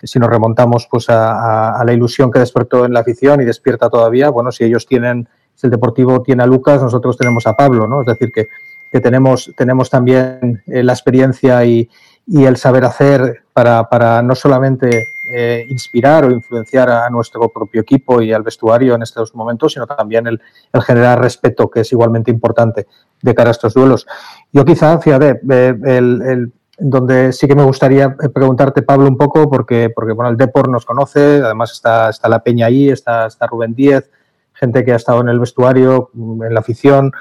Si 0.03 0.19
nos 0.19 0.29
remontamos 0.29 0.89
pues, 0.91 1.07
a, 1.11 1.81
la 1.87 1.93
ilusión 1.93 2.33
que 2.33 2.41
despertó 2.41 2.87
en 2.87 2.93
la 2.93 3.01
afición 3.01 3.41
y 3.41 3.45
despierta 3.45 3.89
todavía, 3.89 4.31
bueno, 4.31 4.51
si 4.51 4.65
ellos 4.65 4.85
tienen, 4.85 5.29
si 5.55 5.69
el 5.69 5.71
Deportivo 5.71 6.23
tiene 6.23 6.43
a 6.43 6.47
Lucas, 6.47 6.83
nosotros 6.83 7.17
tenemos 7.17 7.47
a 7.47 7.55
Pablo, 7.55 7.87
¿no? 7.87 8.01
es 8.01 8.09
decir, 8.09 8.33
que, 8.33 8.49
que 8.91 8.99
tenemos, 8.99 9.53
tenemos 9.57 9.91
también 9.91 10.61
eh, 10.67 10.83
la 10.83 10.93
experiencia 10.93 11.65
y, 11.65 11.89
y 12.27 12.45
el 12.45 12.57
saber 12.57 12.85
hacer 12.85 13.45
para, 13.53 13.89
para 13.89 14.23
no 14.23 14.35
solamente 14.35 15.09
eh, 15.31 15.67
inspirar 15.69 16.25
o 16.25 16.31
influenciar 16.31 16.91
a 16.91 17.09
nuestro 17.11 17.49
propio 17.49 17.83
equipo 17.83 18.21
y 18.23 18.33
al 18.33 18.43
vestuario 18.43 18.95
en 18.95 19.03
estos 19.03 19.35
momentos, 19.35 19.73
sino 19.73 19.87
también 19.87 20.27
el, 20.27 20.41
generar 20.83 21.21
respeto, 21.21 21.71
que 21.71 21.81
es 21.81 21.93
igualmente 21.93 22.31
importante 22.31 22.87
de 23.23 23.35
cara 23.35 23.51
a 23.51 23.53
estos 23.53 23.75
duelos. 23.75 24.07
Yo 24.53 24.65
quizá, 24.65 24.99
fíjate, 24.99 25.41
eh, 25.51 25.75
el, 25.85 26.23
el, 26.23 26.53
donde 26.79 27.33
sí 27.33 27.47
que 27.47 27.55
me 27.55 27.63
gustaría 27.63 28.17
preguntarte, 28.17 28.83
Pablo, 28.83 29.07
un 29.07 29.17
poco, 29.17 29.49
porque, 29.49 29.91
porque 29.95 30.13
bueno, 30.13 30.31
el 30.31 30.37
Depor 30.37 30.69
nos 30.69 30.85
conoce, 30.85 31.41
además 31.43 31.73
está, 31.73 32.11
está 32.11 32.29
la 32.29 32.41
Peña 32.41 32.67
ahí, 32.67 32.89
está, 32.89 33.27
está 33.27 33.47
Rubén 33.47 33.75
Díez, 33.75 34.11
gente 34.55 34.85
que 34.85 34.93
ha 34.93 34.97
estado 34.97 35.21
en 35.21 35.29
el 35.29 35.39
vestuario, 35.39 36.11
en 36.15 36.53
la 36.53 36.61
afición, 36.61 37.13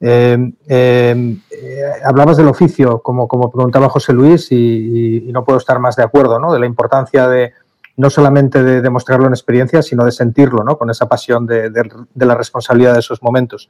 Em, 0.00 0.54
em, 0.68 1.40
eh, 1.50 1.92
hablabas 2.04 2.36
del 2.36 2.46
oficio, 2.46 3.00
como, 3.02 3.26
como 3.26 3.50
preguntaba 3.50 3.88
José 3.88 4.12
Luis, 4.12 4.52
y, 4.52 5.28
no 5.32 5.44
puedo 5.44 5.58
estar 5.58 5.80
más 5.80 5.96
de 5.96 6.04
acuerdo, 6.04 6.38
¿no? 6.38 6.52
De 6.52 6.60
la 6.60 6.66
importancia 6.66 7.28
de 7.28 7.52
no 7.96 8.10
solamente 8.10 8.62
de 8.62 8.80
demostrarlo 8.80 9.26
en 9.26 9.32
experiencia, 9.32 9.82
sino 9.82 10.04
de 10.04 10.12
sentirlo, 10.12 10.62
¿no? 10.62 10.78
Con 10.78 10.88
esa 10.88 11.08
pasión 11.08 11.46
de, 11.46 11.72
la 12.14 12.34
responsabilidad 12.36 12.92
de 12.92 13.00
esos 13.00 13.22
momentos. 13.22 13.68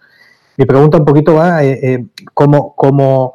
Mi 0.58 0.66
pregunta 0.66 0.98
un 0.98 1.06
poquito 1.06 1.34
va, 1.34 1.64
eh, 1.64 1.78
eh, 1.82 2.06
¿cómo, 2.34 2.74
cómo, 2.76 3.32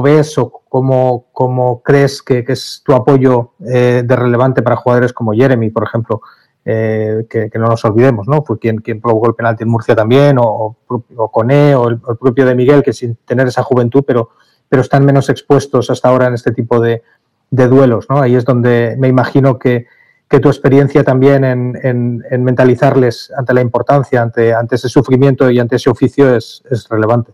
ves 0.00 0.38
o 0.38 0.62
cómo, 0.68 1.82
crees 1.82 2.22
que, 2.22 2.44
es 2.46 2.82
tu 2.84 2.92
apoyo 2.94 3.54
de 3.58 4.16
relevante 4.16 4.62
para 4.62 4.76
jugadores 4.76 5.12
como 5.12 5.32
Jeremy, 5.32 5.70
por 5.70 5.82
ejemplo? 5.82 6.22
Eh, 6.64 7.26
que, 7.28 7.50
no 7.58 7.66
nos 7.66 7.84
olvidemos, 7.84 8.28
¿no? 8.28 8.42
Fue 8.42 8.56
quien, 8.56 8.76
quien 8.78 9.00
provocó 9.00 9.28
el 9.28 9.34
penalti 9.34 9.64
en 9.64 9.68
Murcia 9.68 9.96
también, 9.96 10.38
o, 10.38 10.76
o 10.86 11.06
o 11.16 11.88
el, 11.88 11.98
propio 12.20 12.46
de 12.46 12.54
Miguel, 12.54 12.84
que 12.84 12.92
sin 12.92 13.16
tener 13.16 13.48
esa 13.48 13.64
juventud, 13.64 14.04
pero, 14.06 14.30
pero 14.68 14.82
están 14.82 15.04
menos 15.04 15.28
expuestos 15.28 15.90
hasta 15.90 16.08
ahora 16.08 16.28
en 16.28 16.34
este 16.34 16.52
tipo 16.52 16.78
de, 16.80 17.02
duelos, 17.50 18.06
¿no? 18.08 18.22
Ahí 18.22 18.36
es 18.36 18.44
donde 18.44 18.94
me 18.98 19.08
imagino 19.08 19.58
que, 19.58 19.86
tu 20.40 20.48
experiencia 20.48 21.04
también 21.04 21.44
en, 21.44 22.22
mentalizarles 22.42 23.30
ante 23.36 23.52
la 23.52 23.60
importancia, 23.60 24.22
ante, 24.22 24.54
ante 24.54 24.76
ese 24.76 24.88
sufrimiento 24.88 25.50
y 25.50 25.58
ante 25.58 25.76
ese 25.76 25.90
oficio 25.90 26.34
es, 26.34 26.62
relevante. 26.88 27.32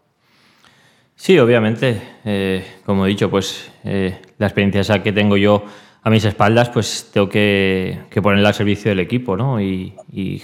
Sí, 1.15 1.39
obviamente. 1.39 2.03
Eh, 2.25 2.65
como 2.85 3.07
he 3.07 3.09
dicho, 3.09 3.31
pues 3.31 3.71
eh, 3.85 4.21
la 4.39 4.47
experiencia 4.47 4.81
esa 4.81 5.01
que 5.01 5.13
tengo 5.13 5.37
yo 5.37 5.63
a 6.03 6.11
mis 6.11 6.25
espaldas, 6.25 6.71
pues 6.71 7.11
tengo 7.13 7.29
que, 7.29 7.99
ponerla 8.23 8.49
al 8.49 8.55
servicio 8.55 8.91
del 8.91 9.01
equipo, 9.01 9.37
¿no? 9.37 9.61
Y, 9.61 9.95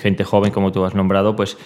gente 0.00 0.24
joven, 0.24 0.52
como 0.52 0.72
tú 0.72 0.84
has 0.84 0.94
nombrado, 0.94 1.36
pues, 1.36 1.56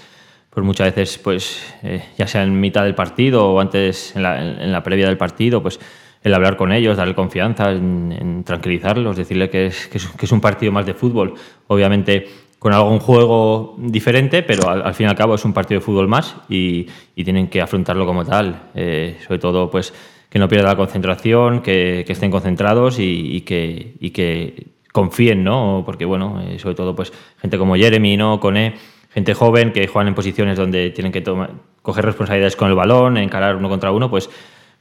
pues 0.51 0.65
muchas 0.65 0.95
veces, 0.95 1.19
pues 1.19 1.75
eh, 1.83 2.03
ya 2.17 2.27
sea 2.27 2.43
en 2.43 2.59
mitad 2.59 2.85
del 2.85 2.95
partido 2.95 3.51
o 3.51 3.61
antes, 3.61 4.15
en 4.17 4.23
la, 4.23 4.83
previa 4.83 5.07
del 5.07 5.17
partido, 5.17 5.63
pues 5.63 5.79
el 6.23 6.35
hablar 6.35 6.57
con 6.57 6.73
ellos, 6.73 6.97
darle 6.97 7.15
confianza, 7.15 7.73
tranquilizarlos, 8.45 9.17
decirle 9.17 9.51
que 9.51 9.67
es, 9.67 9.87
que 9.89 9.99
es, 9.99 10.33
un 10.33 10.41
partido 10.41 10.73
más 10.73 10.87
de 10.87 10.95
fútbol. 10.95 11.35
Obviamente 11.69 12.27
con 12.59 12.73
algún 12.73 12.99
juego 12.99 13.77
diferente, 13.79 14.43
pero 14.43 14.69
al, 14.69 14.95
fin 14.95 15.07
y 15.07 15.11
al 15.11 15.15
cabo 15.15 15.37
es 15.37 15.45
un 15.45 15.53
partido 15.53 15.81
de 15.81 15.85
fútbol 15.85 16.09
más 16.09 16.37
y, 16.49 16.87
tienen 17.15 17.49
que 17.49 17.61
afrontarlo 17.61 18.05
como 18.05 18.25
tal. 18.25 18.71
Eh, 18.75 19.17
sobre 19.25 19.39
todo, 19.39 19.71
pues 19.71 19.93
que 20.29 20.39
no 20.39 20.49
pierdan 20.49 20.69
la 20.69 20.77
concentración, 20.77 21.63
que, 21.63 22.05
estén 22.07 22.31
concentrados 22.31 22.99
y, 22.99 23.41
que, 23.43 23.95
que, 24.13 24.67
confíen, 24.93 25.45
¿no? 25.45 25.83
Porque, 25.87 26.05
bueno, 26.05 26.41
eh, 26.41 26.59
sobre 26.59 26.75
todo, 26.75 26.95
pues, 26.95 27.13
gente 27.41 27.57
como 27.57 27.77
Jeremy, 27.77 28.17
¿no? 28.17 28.41
Cone, 28.41 28.75
gente 29.11 29.35
joven 29.35 29.73
que 29.73 29.87
juegan 29.87 30.09
en 30.09 30.15
posiciones 30.15 30.57
donde 30.57 30.91
tienen 30.91 31.13
que 31.13 31.21
tomar, 31.21 31.51
coger 31.83 32.05
responsabilidades 32.05 32.57
con 32.57 32.69
el 32.69 32.75
balón, 32.75 33.17
encarar 33.17 33.57
uno 33.57 33.69
contra 33.69 33.93
uno, 33.93 34.11
pues, 34.11 34.29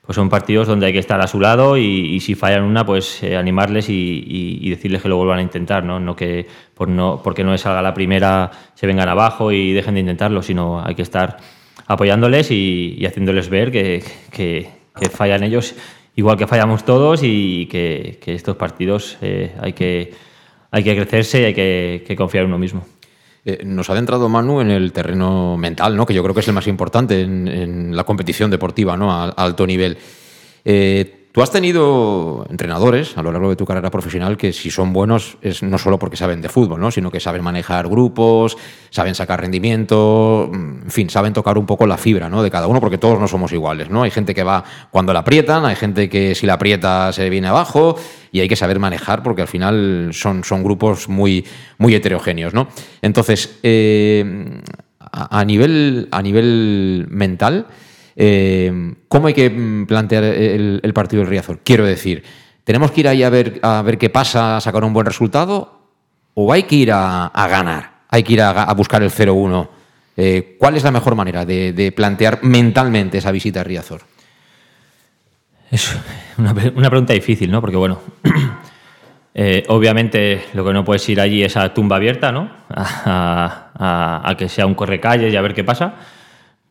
pues 0.02 0.16
son 0.16 0.30
partidos 0.30 0.68
donde 0.68 0.86
hay 0.86 0.94
que 0.94 1.00
estar 1.00 1.20
a 1.20 1.28
su 1.28 1.40
lado 1.40 1.78
y, 1.78 2.20
si 2.22 2.34
fallan 2.34 2.64
una, 2.64 2.86
pues 2.86 3.22
eh, 3.24 3.36
animarles 3.36 3.88
y, 3.90 4.70
decirles 4.70 5.02
que 5.02 5.10
lo 5.10 5.18
vuelvan 5.18 5.40
a 5.40 5.42
intentar, 5.42 5.84
¿no? 5.84 6.00
No 6.00 6.16
que 6.16 6.48
por 6.74 6.88
no, 6.88 7.22
porque 7.22 7.44
no 7.44 7.52
les 7.52 7.62
salga 7.62 7.82
la 7.82 7.94
primera 7.94 8.50
se 8.74 8.88
vengan 8.88 9.10
abajo 9.10 9.52
y 9.52 9.74
dejen 9.74 9.96
de 9.96 10.00
intentarlo, 10.00 10.42
sino 10.42 10.82
hay 10.84 10.96
que 10.96 11.02
estar 11.02 11.38
apoyándoles 11.88 12.52
y, 12.52 13.06
haciéndoles 13.06 13.50
ver 13.50 13.72
que 13.72 14.77
fallan 15.06 15.44
ellos 15.44 15.76
igual 16.18 16.36
que 16.36 16.48
fallamos 16.48 16.84
todos 16.84 17.22
y 17.24 17.68
que, 17.68 18.20
estos 18.26 18.58
partidos 18.58 19.18
eh, 19.22 19.56
hay, 19.62 19.74
que, 19.74 20.14
hay 20.72 20.84
que 20.84 20.96
crecerse 20.96 21.42
y 21.42 21.46
hay 21.46 21.54
que, 21.54 22.16
confiar 22.18 22.44
en 22.44 22.50
uno 22.50 22.58
mismo. 22.58 22.86
Eh, 23.46 23.62
nos 23.64 23.90
ha 23.90 23.94
adentrado 23.94 24.28
Manu 24.28 24.60
en 24.60 24.72
el 24.72 24.92
terreno 24.92 25.56
mental, 25.58 25.96
¿no? 25.96 26.06
que 26.06 26.14
yo 26.14 26.24
creo 26.24 26.34
que 26.34 26.42
es 26.42 26.48
el 26.48 26.56
más 26.56 26.68
importante 26.68 27.22
en, 27.22 27.96
la 27.96 28.04
competición 28.04 28.52
deportiva 28.52 28.98
¿no? 28.98 29.12
a, 29.12 29.30
alto 29.30 29.66
nivel. 29.66 29.98
Eh, 30.66 31.17
Tú 31.38 31.44
has 31.44 31.52
tenido 31.52 32.48
entrenadores 32.50 33.16
a 33.16 33.22
lo 33.22 33.32
largo 33.32 33.52
de 33.52 33.56
tu 33.56 33.64
carrera 33.64 33.92
profesional 33.92 34.38
que 34.38 34.52
si 34.52 34.72
son 34.72 34.92
buenos 34.92 35.38
es 35.44 35.62
no 35.62 35.78
solo 35.78 36.00
porque 36.00 36.18
saben 36.18 36.42
de 36.42 36.50
fútbol, 36.50 36.82
¿no? 36.82 36.90
sino 36.90 37.12
que 37.12 37.20
saben 37.20 37.44
manejar 37.44 37.88
grupos, 37.88 38.58
saben 38.90 39.14
sacar 39.14 39.42
rendimiento, 39.42 40.50
en 40.52 40.90
fin, 40.90 41.12
saben 41.12 41.34
tocar 41.34 41.60
un 41.60 41.68
poco 41.68 41.86
la 41.86 42.00
fibra 42.00 42.28
¿no? 42.28 42.42
de 42.42 42.50
cada 42.50 42.66
uno, 42.66 42.80
porque 42.80 42.98
todos 42.98 43.20
no 43.20 43.28
somos 43.28 43.54
iguales. 43.54 43.92
¿no? 43.92 44.02
Hay 44.02 44.10
gente 44.10 44.34
que 44.34 44.42
va 44.42 44.64
cuando 44.90 45.14
la 45.14 45.20
aprietan, 45.20 45.64
hay 45.64 45.76
gente 45.76 46.10
que 46.10 46.34
si 46.34 46.48
la 46.48 46.54
aprieta 46.54 47.14
se 47.14 47.30
viene 47.30 47.50
abajo 47.50 47.96
y 48.32 48.40
hay 48.40 48.48
que 48.48 48.56
saber 48.56 48.80
manejar 48.80 49.22
porque 49.22 49.44
al 49.44 49.48
final 49.48 50.10
son, 50.14 50.44
son 50.44 50.64
grupos 50.64 51.08
muy, 51.08 51.46
muy 51.78 51.94
heterogéneos. 51.94 52.56
¿no? 52.56 52.68
Entonces, 53.04 53.60
eh, 53.62 54.60
a, 55.12 55.46
nivel, 55.46 56.08
a 56.10 56.24
nivel 56.24 57.06
mental, 57.12 57.68
eh, 58.20 58.96
¿Cómo 59.08 59.28
hay 59.28 59.36
que 59.36 59.48
mm, 59.48 59.86
plantear 59.86 60.24
el, 60.24 60.92
partido 60.94 61.22
del 61.22 61.30
Riazor? 61.30 61.60
Quiero 61.64 61.86
decir, 61.86 62.24
¿tenemos 62.64 62.92
que 62.92 63.02
ir 63.02 63.08
ahí 63.08 63.22
a 63.22 63.30
ver, 63.30 63.60
a 63.62 63.84
ver 63.84 64.00
qué 64.00 64.10
pasa, 64.10 64.58
a 64.58 64.62
sacar 64.62 64.84
un 64.84 64.92
buen 64.92 65.06
resultado? 65.06 65.82
¿O 66.34 66.52
hay 66.52 66.64
que 66.64 66.76
ir 66.76 66.92
a, 66.92 67.32
ganar? 67.48 67.92
¿Hay 68.10 68.24
que 68.24 68.34
ir 68.34 68.42
a, 68.42 68.74
buscar 68.74 69.04
el 69.04 69.12
0-1? 69.12 69.70
Eh, 70.18 70.58
¿Cuál 70.60 70.76
es 70.76 70.84
la 70.84 70.90
mejor 70.90 71.14
manera 71.14 71.46
de, 71.46 71.94
plantear 71.96 72.40
mentalmente 72.42 73.20
esa 73.20 73.32
visita 73.32 73.62
a 73.62 73.64
Riazor? 73.64 74.02
Es 75.70 75.96
una, 76.38 76.56
pregunta 76.56 77.14
difícil, 77.14 77.52
¿no? 77.52 77.62
Porque, 77.62 77.78
bueno, 77.78 78.00
eh, 79.36 79.64
obviamente 79.68 80.46
lo 80.56 80.66
que 80.66 80.74
no 80.74 80.84
puedes 80.84 81.08
ir 81.08 81.22
allí 81.22 81.44
es 81.44 81.56
a 81.56 81.72
tumba 81.72 81.98
abierta, 81.98 82.32
¿no? 82.32 82.50
A, 82.70 84.22
a 84.24 84.38
que 84.38 84.50
sea 84.50 84.66
un 84.66 84.74
correcalles 84.74 85.32
y 85.32 85.36
a 85.36 85.42
ver 85.42 85.54
qué 85.54 85.64
pasa 85.64 85.94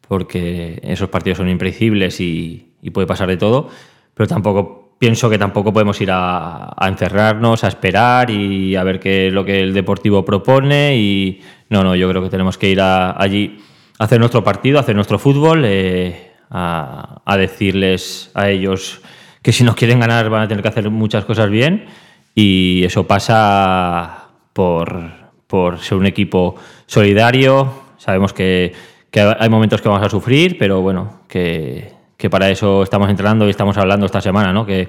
porque 0.08 0.80
esos 0.82 1.08
partidos 1.08 1.38
son 1.38 1.48
impredecibles 1.48 2.20
y, 2.20 2.72
puede 2.92 3.06
pasar 3.06 3.28
de 3.28 3.36
todo, 3.36 3.68
pero 4.14 4.28
tampoco 4.28 4.94
pienso 4.98 5.28
que 5.28 5.38
tampoco 5.38 5.72
podemos 5.72 6.00
ir 6.00 6.10
a, 6.12 6.74
encerrarnos, 6.80 7.64
a 7.64 7.68
esperar 7.68 8.30
y 8.30 8.76
a 8.76 8.84
ver 8.84 9.00
qué 9.00 9.26
es 9.26 9.32
lo 9.32 9.44
que 9.44 9.60
el 9.60 9.74
Deportivo 9.74 10.24
propone 10.24 10.96
y 10.96 11.40
no, 11.68 11.82
no, 11.82 11.96
yo 11.96 12.08
creo 12.08 12.22
que 12.22 12.30
tenemos 12.30 12.56
que 12.56 12.70
ir 12.70 12.80
allí 12.80 13.58
a 13.98 14.04
hacer 14.04 14.20
nuestro 14.20 14.44
partido, 14.44 14.78
a 14.78 14.82
hacer 14.82 14.94
nuestro 14.94 15.18
fútbol, 15.18 15.64
eh, 15.64 16.30
a, 16.48 17.36
decirles 17.36 18.30
a 18.34 18.48
ellos 18.50 19.00
que 19.42 19.52
si 19.52 19.64
nos 19.64 19.74
quieren 19.74 19.98
ganar 19.98 20.30
van 20.30 20.42
a 20.42 20.48
tener 20.48 20.62
que 20.62 20.68
hacer 20.68 20.88
muchas 20.90 21.24
cosas 21.24 21.50
bien 21.50 21.86
y 22.34 22.84
eso 22.84 23.06
pasa 23.06 24.28
por, 24.52 25.10
por 25.46 25.80
ser 25.80 25.98
un 25.98 26.06
equipo 26.06 26.54
solidario, 26.86 27.72
sabemos 27.98 28.32
que 28.32 28.72
hay 29.20 29.48
momentos 29.48 29.80
que 29.80 29.88
vamos 29.88 30.04
a 30.04 30.10
sufrir, 30.10 30.56
pero 30.58 30.80
bueno, 30.82 31.20
que, 31.28 31.92
para 32.30 32.50
eso 32.50 32.82
estamos 32.82 33.08
entrenando 33.08 33.46
y 33.46 33.50
estamos 33.50 33.76
hablando 33.78 34.06
esta 34.06 34.20
semana, 34.20 34.52
¿no? 34.52 34.66
Que, 34.66 34.88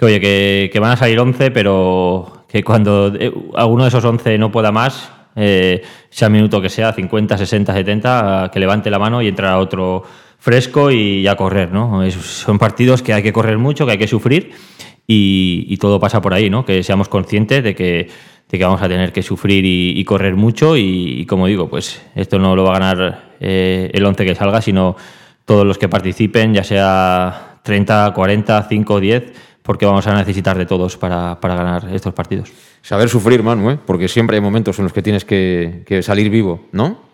oye, 0.00 0.20
que, 0.20 0.78
van 0.80 0.92
a 0.92 0.96
salir 0.96 1.18
11, 1.18 1.50
pero 1.50 2.44
que 2.48 2.62
cuando 2.62 3.14
eh, 3.14 3.32
alguno 3.54 3.84
de 3.84 3.88
esos 3.88 4.04
11 4.04 4.38
no 4.38 4.50
pueda 4.50 4.72
más, 4.72 5.10
eh, 5.36 5.82
sea 6.10 6.28
minuto 6.28 6.60
que 6.60 6.68
sea, 6.68 6.92
50, 6.92 7.38
60, 7.38 7.72
70, 7.72 8.50
que 8.52 8.60
levante 8.60 8.90
la 8.90 8.98
mano 8.98 9.22
y 9.22 9.28
entra 9.28 9.58
otro 9.58 10.02
fresco 10.38 10.90
y 10.90 11.26
a 11.26 11.36
correr, 11.36 11.72
¿no? 11.72 12.08
son 12.10 12.58
partidos 12.58 13.02
que 13.02 13.12
hay 13.12 13.22
que 13.22 13.32
correr 13.32 13.58
mucho, 13.58 13.86
que 13.86 13.92
hay 13.92 13.98
que 13.98 14.06
sufrir 14.06 14.52
y, 15.06 15.76
todo 15.78 16.00
pasa 16.00 16.20
por 16.20 16.34
ahí, 16.34 16.50
¿no? 16.50 16.64
Que 16.64 16.82
seamos 16.82 17.08
conscientes 17.08 17.62
de 17.62 17.74
que, 17.74 18.08
de 18.48 18.58
que 18.58 18.64
vamos 18.64 18.80
a 18.82 18.88
tener 18.88 19.12
que 19.12 19.22
sufrir 19.22 19.64
y, 19.64 20.04
correr 20.04 20.36
mucho 20.36 20.76
y, 20.76 21.26
como 21.26 21.46
digo, 21.46 21.68
pues 21.68 22.02
esto 22.14 22.38
no 22.38 22.54
lo 22.54 22.64
va 22.64 22.76
a 22.76 22.78
ganar 22.78 23.22
eh, 23.40 23.90
el 23.92 24.04
11 24.04 24.24
que 24.24 24.34
salga, 24.34 24.60
sino 24.62 24.96
todos 25.44 25.66
los 25.66 25.78
que 25.78 25.88
participen, 25.88 26.54
ya 26.54 26.64
sea 26.64 27.58
30, 27.62 28.12
40, 28.14 28.66
5, 28.68 29.00
10, 29.00 29.32
porque 29.62 29.84
vamos 29.84 30.06
a 30.06 30.14
necesitar 30.14 30.56
de 30.56 30.66
todos 30.66 30.96
para, 30.96 31.38
ganar 31.42 31.88
estos 31.92 32.14
partidos. 32.14 32.52
Saber 32.82 33.08
sufrir, 33.08 33.42
Manu, 33.42 33.70
¿eh? 33.70 33.78
porque 33.84 34.06
siempre 34.06 34.36
hay 34.36 34.40
momentos 34.40 34.78
en 34.78 34.84
los 34.84 34.92
que 34.92 35.02
tienes 35.02 35.24
que, 35.24 36.00
salir 36.02 36.30
vivo, 36.30 36.66
¿no? 36.70 37.05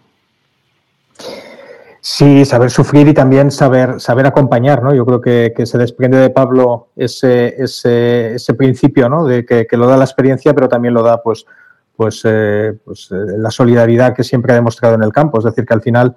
Sí, 2.05 2.45
saber 2.45 2.73
sufrir 2.73 3.07
y 3.07 3.15
también 3.15 3.53
saber, 3.53 4.01
saber 4.01 4.27
acompañar, 4.27 4.83
¿no? 4.83 4.93
Yo 4.93 5.07
creo 5.07 5.21
que, 5.21 5.55
se 5.65 5.79
desprende 5.79 6.19
de 6.19 6.31
Pablo 6.31 6.89
ese, 6.97 7.55
ese, 7.63 8.35
ese 8.35 8.55
principio, 8.55 9.09
¿no? 9.09 9.25
De 9.25 9.47
que, 9.47 9.69
lo 9.77 9.87
da 9.87 9.97
la 9.97 10.03
experiencia, 10.03 10.53
pero 10.53 10.69
también 10.69 10.95
lo 10.95 11.05
da, 11.05 11.23
pues, 11.23 11.47
pues, 11.95 12.23
eh, 12.25 12.77
pues 12.85 13.09
eh, 13.13 13.39
la 13.39 13.53
solidaridad 13.53 14.17
que 14.17 14.25
siempre 14.25 14.51
ha 14.51 14.57
demostrado 14.57 14.97
en 14.97 15.05
el 15.05 15.13
campo. 15.13 15.39
Es 15.39 15.45
decir, 15.45 15.65
que 15.65 15.75
al 15.75 15.81
final 15.81 16.17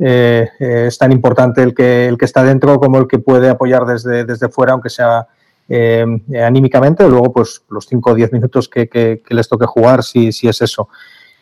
eh, 0.00 0.48
es 0.58 0.98
tan 0.98 1.12
importante 1.12 1.62
el 1.62 1.74
que, 1.74 2.08
el 2.08 2.18
que 2.18 2.24
está 2.24 2.42
dentro 2.42 2.80
como 2.80 2.98
el 2.98 3.06
que 3.06 3.20
puede 3.20 3.50
apoyar 3.50 3.86
desde, 3.86 4.24
desde 4.24 4.48
fuera, 4.48 4.72
aunque 4.72 4.90
sea 4.90 5.28
anímicamente. 6.44 7.08
Luego, 7.08 7.32
pues 7.32 7.62
los 7.70 7.86
5 7.86 8.10
o 8.10 8.14
10 8.16 8.32
minutos 8.32 8.68
que, 8.68 9.22
les 9.28 9.48
toque 9.48 9.66
jugar, 9.66 10.02
si, 10.02 10.32
si 10.32 10.48
es 10.48 10.60
eso. 10.60 10.88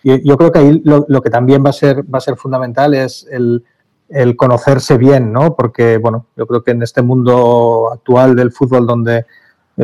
Y 0.02 0.28
yo 0.28 0.36
creo 0.36 0.52
que 0.52 0.58
ahí 0.58 0.82
lo, 0.84 1.22
que 1.22 1.30
también 1.30 1.64
va 1.64 1.70
a 1.70 1.72
ser, 1.72 2.02
va 2.02 2.18
a 2.18 2.20
ser 2.20 2.36
fundamental 2.36 2.92
es 2.92 3.26
el, 3.30 3.64
el 4.08 4.36
conocerse 4.36 4.96
bien, 4.96 5.32
¿no? 5.32 5.54
Porque, 5.54 5.98
bueno, 5.98 6.26
yo 6.36 6.46
creo 6.46 6.62
que 6.62 6.70
en 6.70 6.82
este 6.82 7.02
mundo 7.02 7.90
actual 7.92 8.34
del 8.34 8.52
fútbol, 8.52 8.86
donde 8.86 9.26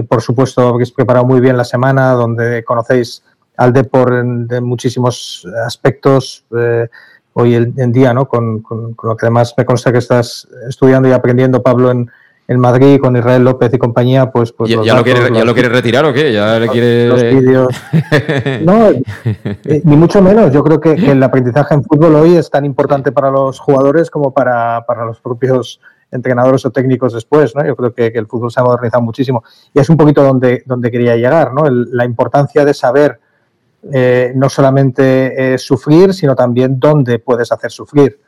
por 0.08 0.22
supuesto 0.22 0.68
habéis 0.68 0.90
preparado 0.90 1.24
muy 1.24 1.40
bien 1.40 1.56
la 1.56 1.64
semana, 1.64 2.12
donde 2.12 2.64
conocéis 2.64 3.22
al 3.56 3.72
deporte 3.72 4.22
de 4.24 4.60
muchísimos 4.60 5.46
aspectos 5.64 6.44
eh, 6.56 6.88
hoy 7.34 7.54
en 7.54 7.92
día, 7.92 8.12
¿no? 8.12 8.26
Con, 8.26 8.64
lo 9.02 9.16
que 9.16 9.26
además 9.26 9.54
me 9.56 9.64
consta 9.64 9.92
que 9.92 9.98
estás 9.98 10.48
estudiando 10.68 11.08
y 11.08 11.12
aprendiendo, 11.12 11.62
Pablo, 11.62 11.90
en, 11.90 12.10
en 12.46 12.60
Madrid 12.60 13.00
con 13.00 13.16
Israel 13.16 13.42
López 13.42 13.72
y 13.72 13.78
compañía, 13.78 14.30
pues... 14.30 14.52
pues 14.52 14.70
¿Ya, 14.70 14.94
lo, 14.94 15.02
quiere, 15.02 15.68
retirar 15.68 16.04
o 16.04 16.12
qué? 16.12 16.32
¿Ya 16.32 16.58
le 16.58 16.68
quiere...? 16.68 17.08
Los 17.08 17.22
vídeos... 17.22 17.68
no, 18.62 18.90
eh, 18.90 19.82
ni 19.84 19.96
mucho 19.96 20.20
menos. 20.20 20.52
Yo 20.52 20.62
creo 20.62 20.78
que, 20.78 20.92
el 20.92 21.22
aprendizaje 21.22 21.74
en 21.74 21.82
fútbol 21.82 22.14
hoy 22.16 22.36
es 22.36 22.50
tan 22.50 22.64
importante 22.66 23.12
para 23.12 23.30
los 23.30 23.58
jugadores 23.58 24.10
como 24.10 24.34
para, 24.34 24.84
para 24.86 25.06
los 25.06 25.20
propios 25.20 25.80
entrenadores 26.10 26.64
o 26.66 26.70
técnicos 26.70 27.14
después, 27.14 27.56
¿no? 27.56 27.66
Yo 27.66 27.74
creo 27.76 27.94
que, 27.94 28.06
el 28.06 28.26
fútbol 28.26 28.50
se 28.50 28.60
ha 28.60 28.64
modernizado 28.64 29.02
muchísimo. 29.02 29.42
Y 29.72 29.80
es 29.80 29.88
un 29.88 29.96
poquito 29.96 30.22
donde, 30.22 30.62
donde 30.66 30.90
quería 30.90 31.16
llegar, 31.16 31.52
¿no? 31.54 31.62
la 31.68 32.04
importancia 32.04 32.64
de 32.64 32.74
saber 32.74 33.20
eh, 33.92 34.32
no 34.34 34.48
solamente 34.48 35.54
eh, 35.54 35.58
sufrir, 35.58 36.14
sino 36.14 36.34
también 36.34 36.78
dónde 36.78 37.18
puedes 37.18 37.50
hacer 37.52 37.70
sufrir. 37.70 38.20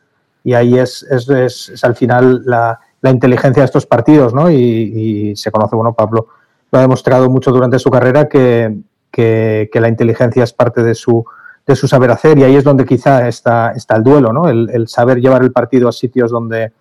Y 0.42 0.55
ahí 0.55 0.79
es, 0.79 1.02
es, 1.02 1.83
al 1.83 1.94
final 1.94 2.42
la, 2.44 2.79
inteligencia 3.11 3.62
de 3.62 3.66
estos 3.66 3.87
partidos, 3.87 4.35
¿no? 4.35 4.51
Y, 4.51 5.35
se 5.37 5.51
conoce, 5.51 5.77
bueno, 5.77 5.95
Pablo 5.95 6.29
lo 6.71 6.79
ha 6.79 6.83
demostrado 6.83 7.29
mucho 7.31 7.53
durante 7.53 7.79
su 7.79 7.90
carrera 7.90 8.29
que, 8.29 8.75
la 9.73 9.88
inteligencia 9.88 10.45
es 10.45 10.53
parte 10.53 10.83
de 10.83 10.95
su, 10.95 11.25
de 11.66 11.77
su 11.77 11.88
saber 11.88 12.11
hacer 12.11 12.38
y 12.38 12.45
ahí 12.45 12.57
es 12.57 12.64
donde 12.64 12.85
quizá 12.85 13.29
está, 13.29 13.73
está 13.73 13.97
el 13.97 14.03
duelo, 14.03 14.33
¿no? 14.33 14.49
El, 14.49 14.88
saber 14.88 15.21
llevar 15.21 15.42
el 15.42 15.53
partido 15.53 15.88
a 15.88 15.92
sitios 15.92 16.31
donde, 16.31 16.73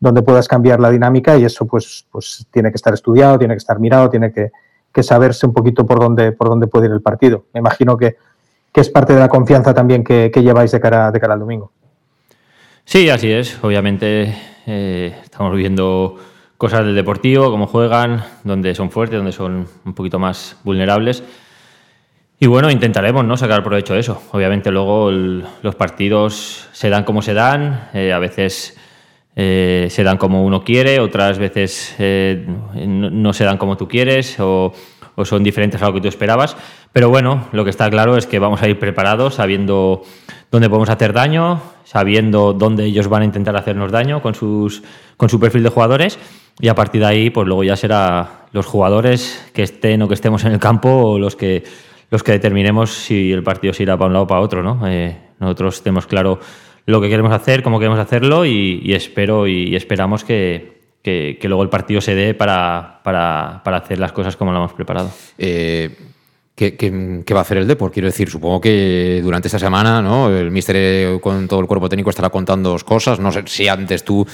donde 0.00 0.22
puedas 0.22 0.48
cambiar 0.48 0.80
la 0.80 0.90
dinámica 0.90 1.36
y 1.36 1.44
eso 1.44 1.66
pues, 1.66 2.06
pues 2.10 2.46
tiene 2.50 2.70
que 2.70 2.76
estar 2.76 2.94
estudiado, 2.94 3.38
tiene 3.38 3.54
que 3.54 3.58
estar 3.58 3.78
mirado, 3.78 4.10
tiene 4.10 4.32
que, 4.32 4.50
que 4.94 5.02
saberse 5.02 5.44
un 5.46 5.52
poquito 5.52 5.84
por 5.84 5.98
dónde, 5.98 6.32
por 6.32 6.48
dónde 6.48 6.68
puede 6.68 6.86
ir 6.86 6.92
el 6.92 7.02
partido. 7.02 7.46
Me 7.52 7.60
imagino 7.60 7.96
que, 7.96 8.16
es 8.72 8.88
parte 8.88 9.12
de 9.12 9.20
la 9.20 9.28
confianza 9.28 9.72
también 9.72 10.02
que, 10.02 10.30
lleváis 10.34 10.72
de 10.72 10.80
cara, 10.80 11.10
de 11.12 11.20
cara 11.20 11.34
al 11.34 11.40
domingo. 11.40 11.70
Sí, 12.84 13.08
así 13.08 13.30
es. 13.30 13.62
Obviamente 13.62 14.34
eh, 14.66 15.16
estamos 15.22 15.54
viendo 15.56 16.16
cosas 16.56 16.84
del 16.84 16.94
deportivo, 16.94 17.50
cómo 17.50 17.66
juegan, 17.66 18.24
dónde 18.44 18.74
son 18.74 18.90
fuertes, 18.90 19.16
dónde 19.16 19.32
son 19.32 19.68
un 19.84 19.94
poquito 19.94 20.18
más 20.18 20.58
vulnerables. 20.64 21.22
Y 22.40 22.46
bueno, 22.46 22.70
intentaremos 22.70 23.24
¿no? 23.24 23.36
sacar 23.36 23.62
provecho 23.62 23.94
de 23.94 24.00
eso. 24.00 24.22
Obviamente 24.32 24.70
luego 24.70 25.10
los 25.10 25.74
partidos 25.74 26.68
se 26.72 26.90
dan 26.90 27.04
como 27.04 27.22
se 27.22 27.34
dan, 27.34 27.88
eh, 27.94 28.12
a 28.12 28.18
veces 28.18 28.76
eh, 29.36 29.88
se 29.90 30.02
dan 30.04 30.16
como 30.16 30.44
uno 30.44 30.62
quiere, 30.64 31.00
otras 31.00 31.38
veces 31.38 31.94
no, 31.98 33.32
se 33.32 33.44
dan 33.44 33.58
como 33.58 33.76
tú 33.76 33.88
quieres 33.88 34.38
son 35.22 35.44
diferentes 35.44 35.80
a 35.80 35.86
lo 35.86 35.94
que 35.94 36.00
tú 36.00 36.08
esperabas. 36.08 36.56
Pero 36.92 37.08
bueno, 37.08 37.46
lo 37.52 37.64
que 37.64 37.70
está 37.70 37.88
claro 37.90 38.16
es 38.16 38.26
que 38.26 38.38
vamos 38.38 38.62
a 38.62 38.68
ir 38.68 38.78
preparados, 38.78 39.36
sabiendo 39.36 40.02
dónde 40.50 40.68
podemos 40.68 40.90
hacer 40.90 41.12
daño, 41.12 41.60
sabiendo 41.84 42.52
dónde 42.52 42.84
ellos 42.84 43.08
van 43.08 43.22
a 43.22 43.24
intentar 43.24 43.56
hacernos 43.56 43.92
daño 43.92 44.20
con, 44.20 44.34
sus, 44.34 44.82
con 45.16 45.28
su 45.28 45.38
perfil 45.38 45.62
de 45.62 45.68
jugadores. 45.68 46.18
Y 46.60 46.68
a 46.68 46.74
partir 46.74 47.00
de 47.00 47.06
ahí, 47.06 47.30
pues 47.30 47.46
luego 47.46 47.64
ya 47.64 47.76
será 47.76 48.46
los 48.52 48.66
jugadores 48.66 49.50
que 49.52 49.62
estén 49.62 50.02
o 50.02 50.08
que 50.08 50.14
estemos 50.14 50.44
en 50.44 50.52
el 50.52 50.58
campo 50.58 50.88
o 50.88 51.18
los 51.18 51.36
que, 51.36 51.64
los 52.10 52.22
que 52.22 52.32
determinemos 52.32 52.90
si 52.90 53.32
el 53.32 53.42
partido 53.42 53.72
se 53.72 53.84
irá 53.84 53.96
para 53.96 54.06
un 54.08 54.12
lado 54.12 54.24
o 54.24 54.28
para 54.28 54.40
otro. 54.40 54.62
¿no? 54.62 54.86
Eh, 54.86 55.16
nosotros 55.38 55.82
tenemos 55.82 56.06
claro 56.06 56.38
lo 56.86 57.00
que 57.00 57.08
queremos 57.08 57.32
hacer, 57.32 57.62
cómo 57.62 57.78
queremos 57.78 57.98
hacerlo 57.98 58.44
y, 58.44 58.92
espero 58.92 59.46
y 59.46 59.74
esperamos 59.74 60.22
que, 60.22 60.83
luego 61.42 61.62
el 61.62 61.68
partido 61.68 62.00
se 62.00 62.14
dé 62.14 62.34
para, 62.34 63.00
hacer 63.64 63.98
las 63.98 64.12
cosas 64.12 64.36
como 64.36 64.52
lo 64.52 64.58
hemos 64.58 64.72
preparado. 64.72 65.10
Eh, 65.36 65.94
¿qué, 66.54 67.24
va 67.32 67.40
a 67.40 67.42
hacer 67.42 67.58
el 67.58 67.66
Depor? 67.66 67.92
Quiero 67.92 68.06
decir, 68.06 68.30
supongo 68.30 68.60
que 68.60 69.20
durante 69.22 69.48
esta 69.48 69.58
semana 69.58 70.00
¿no? 70.00 70.30
el 70.30 70.50
míster 70.50 71.20
con 71.20 71.46
todo 71.48 71.60
el 71.60 71.66
cuerpo 71.66 71.88
técnico 71.88 72.10
estará 72.10 72.30
contando 72.30 72.76
cosas. 72.84 73.20
No 73.20 73.30
sé 73.32 73.42
si 73.46 73.68
antes 73.68 74.04
tú 74.04 74.26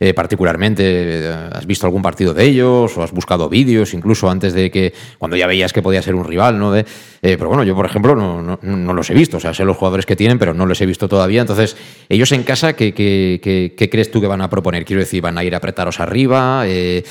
eh, 0.00 0.14
particularmente? 0.14 0.82
Eh, 0.86 1.48
¿Has 1.52 1.66
visto 1.66 1.86
algún 1.86 2.02
partido 2.02 2.34
de 2.34 2.44
ellos 2.44 2.96
o 2.96 3.02
has 3.02 3.12
buscado 3.12 3.48
vídeos 3.48 3.94
incluso 3.94 4.30
antes 4.30 4.54
de 4.54 4.70
que, 4.70 4.92
cuando 5.18 5.36
ya 5.36 5.46
veías 5.46 5.72
que 5.72 5.82
podía 5.82 6.02
ser 6.02 6.14
un 6.14 6.24
rival, 6.24 6.58
¿no? 6.58 6.72
De, 6.72 6.84
pero 7.20 7.48
bueno, 7.48 7.64
yo 7.64 7.74
por 7.74 7.86
ejemplo 7.86 8.14
no, 8.14 8.58
no, 8.62 8.94
los 8.94 9.10
he 9.10 9.14
visto, 9.14 9.38
o 9.38 9.40
sea, 9.40 9.52
sé 9.52 9.64
los 9.64 9.76
jugadores 9.76 10.06
que 10.06 10.16
tienen, 10.16 10.38
pero 10.38 10.54
no 10.54 10.66
los 10.66 10.80
he 10.80 10.86
visto 10.86 11.08
todavía. 11.08 11.40
Entonces, 11.40 11.76
ellos 12.08 12.30
en 12.32 12.42
casa, 12.44 12.74
¿qué, 12.74 12.94
qué, 12.94 13.40
qué, 13.76 13.90
crees 13.90 14.10
tú 14.10 14.20
que 14.20 14.26
van 14.26 14.40
a 14.40 14.48
proponer? 14.48 14.84
Quiero 14.84 15.00
decir, 15.00 15.20
¿van 15.22 15.36
a 15.36 15.44
ir 15.44 15.54
a 15.54 15.58
apretaros 15.58 16.00
arriba? 16.00 16.62
Eh, 16.66 17.02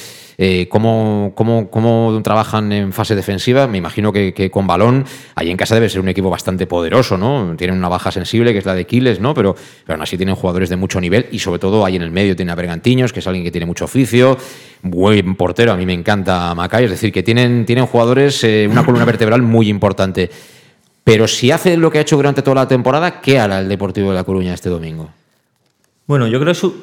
¿cómo, 0.69 1.33
cómo, 1.35 2.21
trabajan 2.23 2.71
en 2.71 2.93
fase 2.93 3.15
defensiva? 3.15 3.65
Me 3.67 3.79
imagino 3.79 4.13
que, 4.13 4.51
con 4.51 4.67
balón, 4.67 5.05
ahí 5.35 5.49
en 5.49 5.57
casa 5.57 5.75
debe 5.75 5.89
ser 5.89 6.01
un 6.01 6.09
equipo 6.09 6.29
bastante 6.29 6.67
poderoso, 6.67 7.17
¿no? 7.17 7.55
Tienen 7.57 7.77
una 7.77 7.89
baja 7.89 8.11
sensible 8.11 8.53
que 8.53 8.59
es 8.59 8.65
la 8.65 8.75
de 8.75 8.85
Quiles, 8.85 9.19
¿no? 9.19 9.33
Pero, 9.33 9.55
pero 9.85 9.95
aún 9.95 10.03
así 10.03 10.15
tienen 10.17 10.35
jugadores 10.35 10.69
de 10.69 10.75
mucho 10.75 11.01
nivel 11.01 11.27
y 11.31 11.39
sobre 11.39 11.59
todo 11.59 11.83
ahí 11.85 11.95
en 11.95 12.03
el 12.03 12.11
medio 12.11 12.35
tiene 12.35 12.51
a 12.51 12.55
Bergantiños, 12.55 13.13
que 13.13 13.19
es 13.19 13.27
alguien 13.27 13.43
que 13.43 13.51
tiene 13.51 13.65
mucho 13.65 13.85
oficio, 13.85 14.37
buen 14.83 15.35
portero, 15.35 15.71
a 15.71 15.77
mí 15.77 15.85
me 15.85 15.93
encanta 15.93 16.53
Macay, 16.53 16.85
es 16.85 16.91
decir, 16.91 17.11
que 17.11 17.23
tienen, 17.23 17.65
tienen 17.65 17.85
jugadores, 17.87 18.43
eh, 18.43 18.67
una 18.69 18.85
columna 18.85 19.05
vertebral 19.05 19.41
muy 19.41 19.69
importante. 19.69 20.29
Pero 21.03 21.27
si 21.27 21.51
hace 21.51 21.77
lo 21.77 21.89
que 21.89 21.99
ha 21.99 22.01
hecho 22.01 22.17
durante 22.17 22.41
toda 22.41 22.55
la 22.55 22.67
temporada, 22.67 23.21
¿qué 23.21 23.39
hará 23.39 23.59
el 23.59 23.69
Deportivo 23.69 24.09
de 24.09 24.15
La 24.15 24.25
Coruña 24.25 24.53
este 24.53 24.69
domingo? 24.69 25.09
Bueno, 26.05 26.27
yo 26.27 26.37
creo 26.39 26.51
que 26.51 26.59
su, 26.59 26.75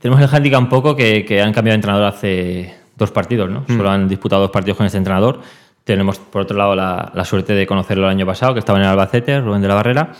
tenemos 0.00 0.20
el 0.20 0.34
handicap 0.34 0.60
un 0.60 0.68
poco 0.68 0.96
que, 0.96 1.42
han 1.42 1.52
cambiado 1.52 1.74
de 1.74 1.76
entrenador 1.76 2.06
hace 2.06 2.74
dos 2.96 3.10
partidos, 3.10 3.50
¿no? 3.50 3.64
Mm. 3.68 3.76
Solo 3.76 3.90
han 3.90 4.08
disputado 4.08 4.42
dos 4.42 4.50
partidos 4.50 4.78
con 4.78 4.86
este 4.86 4.98
entrenador. 4.98 5.40
Tenemos, 5.84 6.18
por 6.18 6.42
otro 6.42 6.56
lado, 6.56 6.74
la, 6.74 7.24
suerte 7.24 7.52
de 7.52 7.66
conocerlo 7.66 8.04
el 8.04 8.10
año 8.10 8.26
pasado, 8.26 8.54
que 8.54 8.60
estaba 8.60 8.78
en 8.78 8.84
el 8.84 8.90
Albacete, 8.90 9.40
Rubén 9.40 9.60
de 9.60 9.68
la 9.68 9.74
Barrera. 9.74 10.12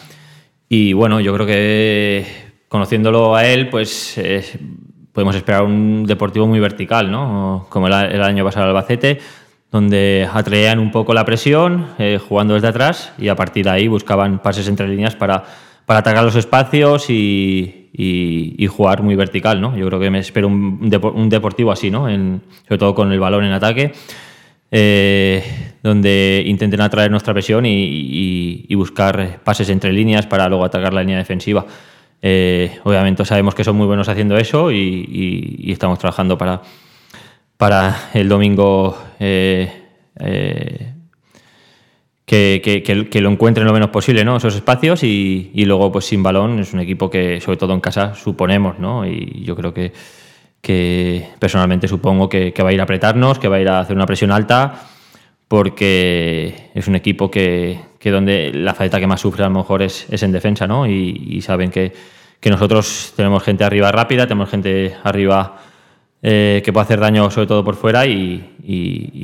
Y 0.68 0.92
bueno, 0.92 1.20
yo 1.20 1.34
creo 1.34 1.46
que 1.46 2.26
conociéndolo 2.68 3.34
a 3.34 3.46
él, 3.46 3.68
pues 3.68 4.20
podemos 5.12 5.34
esperar 5.34 5.62
un 5.62 6.04
deportivo 6.04 6.46
muy 6.46 6.60
vertical, 6.60 7.10
¿no? 7.10 7.66
Como 7.68 7.86
el, 7.86 8.22
año 8.22 8.44
pasado 8.44 8.66
el 8.66 8.70
Albacete, 8.70 9.18
donde 9.72 10.28
atraían 10.30 10.78
un 10.78 10.90
poco 10.90 11.14
la 11.14 11.24
presión, 11.24 11.86
eh, 11.98 12.18
jugando 12.18 12.54
desde 12.54 12.68
atrás, 12.68 13.12
y 13.18 13.28
a 13.28 13.36
partir 13.36 13.64
de 13.64 13.70
ahí 13.70 13.88
buscaban 13.88 14.40
pases 14.40 14.68
entre 14.68 14.88
líneas 14.88 15.16
para, 15.16 15.42
para 15.86 16.00
atacar 16.00 16.24
los 16.24 16.36
espacios 16.36 17.08
y, 17.08 17.79
y, 17.92 18.66
jugar 18.66 19.02
muy 19.02 19.16
vertical, 19.16 19.60
¿no? 19.60 19.76
Yo 19.76 19.86
creo 19.86 20.00
que 20.00 20.10
me 20.10 20.20
espero 20.20 20.48
un, 20.48 20.88
deportivo 21.28 21.72
así, 21.72 21.90
¿no? 21.90 22.04
sobre 22.04 22.78
todo 22.78 22.94
con 22.94 23.12
el 23.12 23.18
balón 23.18 23.44
en 23.44 23.52
ataque, 23.52 23.92
eh, 24.70 25.42
donde 25.82 26.44
intenten 26.46 26.80
atraer 26.80 27.10
nuestra 27.10 27.32
presión 27.32 27.64
y, 27.66 28.74
buscar 28.74 29.40
pases 29.44 29.68
entre 29.70 29.92
líneas 29.92 30.26
para 30.26 30.48
luego 30.48 30.64
atacar 30.64 30.94
la 30.94 31.02
línea 31.02 31.18
defensiva. 31.18 31.66
Eh, 32.22 32.78
obviamente 32.84 33.24
sabemos 33.24 33.54
que 33.54 33.64
son 33.64 33.76
muy 33.76 33.86
buenos 33.86 34.08
haciendo 34.08 34.36
eso 34.36 34.70
y, 34.70 35.70
estamos 35.70 35.98
trabajando 35.98 36.38
para, 36.38 36.62
para 37.56 38.10
el 38.14 38.28
domingo 38.28 38.96
eh, 39.18 39.72
que, 42.30 43.20
lo 43.20 43.30
encuentren 43.30 43.66
lo 43.66 43.72
menos 43.72 43.90
posible, 43.90 44.24
¿no? 44.24 44.36
Esos 44.36 44.54
espacios 44.54 45.02
y, 45.02 45.50
luego, 45.64 45.90
pues 45.90 46.04
sin 46.04 46.22
balón, 46.22 46.60
es 46.60 46.72
un 46.72 46.78
equipo 46.78 47.10
que, 47.10 47.40
sobre 47.40 47.56
todo 47.56 47.74
en 47.74 47.80
casa, 47.80 48.14
suponemos, 48.14 48.78
¿no? 48.78 49.04
Y 49.04 49.42
yo 49.44 49.56
creo 49.56 49.74
que, 49.74 49.92
que 50.60 51.26
personalmente 51.40 51.88
supongo 51.88 52.28
que, 52.28 52.54
va 52.62 52.68
a 52.68 52.72
ir 52.72 52.80
a 52.80 52.84
apretarnos, 52.84 53.40
que 53.40 53.48
va 53.48 53.56
a 53.56 53.60
ir 53.60 53.68
a 53.68 53.80
hacer 53.80 53.96
una 53.96 54.06
presión 54.06 54.30
alta, 54.30 54.86
porque 55.48 56.70
es 56.72 56.86
un 56.86 56.94
equipo 56.94 57.32
que, 57.32 57.80
donde 58.04 58.52
la 58.54 58.74
falta 58.74 59.00
que 59.00 59.08
más 59.08 59.20
sufre 59.20 59.42
a 59.42 59.48
lo 59.48 59.54
mejor 59.58 59.82
es, 59.82 60.06
en 60.22 60.30
defensa, 60.30 60.68
¿no? 60.68 60.86
Y, 60.86 61.42
saben 61.42 61.72
que, 61.72 61.92
que 62.38 62.48
nosotros 62.50 63.12
tenemos 63.16 63.42
gente 63.42 63.64
arriba 63.64 63.90
rápida, 63.90 64.28
tenemos 64.28 64.50
gente 64.50 64.94
arriba 65.02 65.56
eh, 66.22 66.60
que 66.62 66.70
puede 66.70 66.84
hacer 66.84 67.00
daño 67.00 67.30
sobre 67.30 67.46
todo 67.46 67.64
por 67.64 67.76
fuera 67.76 68.04
y, 68.06 68.46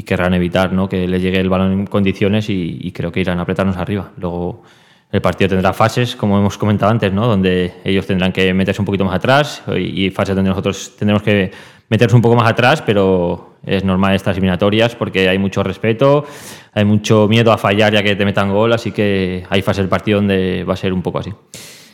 querrán 0.07 0.35
evitar 0.35 0.73
¿no? 0.73 0.89
que 0.89 1.07
le 1.07 1.21
llegue 1.21 1.39
el 1.41 1.49
balón 1.49 1.73
en 1.73 1.87
condiciones 1.87 2.49
y, 2.49 2.91
creo 2.93 3.13
que 3.13 3.21
irán 3.21 3.39
a 3.39 3.43
apretarnos 3.43 3.77
arriba. 3.77 4.13
Luego 4.17 4.63
el 5.13 5.21
partido 5.21 5.49
tendrá 5.51 5.73
fases, 5.73 6.17
como 6.17 6.39
hemos 6.39 6.57
comentado 6.57 6.91
antes, 6.91 7.13
¿no? 7.13 7.27
donde 7.27 7.75
ellos 7.85 8.07
tendrán 8.07 8.33
que 8.33 8.55
meterse 8.55 8.81
un 8.81 8.87
poquito 8.87 9.05
más 9.05 9.17
atrás 9.17 9.63
y, 9.77 10.11
fases 10.11 10.35
donde 10.35 10.51
nosotros 10.51 10.97
tendremos 10.97 11.23
que 11.23 11.51
meterse 11.89 12.17
un 12.17 12.23
poco 12.23 12.35
más 12.35 12.51
atrás, 12.51 12.83
pero 12.83 13.57
es 13.65 13.85
normal 13.85 14.15
estas 14.15 14.37
eliminatorias 14.37 14.95
porque 14.95 15.29
hay 15.29 15.39
mucho 15.39 15.63
respeto, 15.63 16.25
hay 16.73 16.85
mucho 16.85 17.29
miedo 17.29 17.53
a 17.53 17.59
fallar 17.59 17.93
ya 17.93 18.03
que 18.03 18.17
te 18.17 18.25
metan 18.25 18.51
gol, 18.51 18.73
así 18.73 18.93
que 18.93 19.45
hay 19.51 19.63
fases 19.63 19.83
del 19.83 19.89
partido 19.89 20.19
donde 20.19 20.65
va 20.65 20.75
a 20.75 20.77
ser 20.77 20.93
un 20.93 21.03
poco 21.03 21.19
así. 21.19 21.33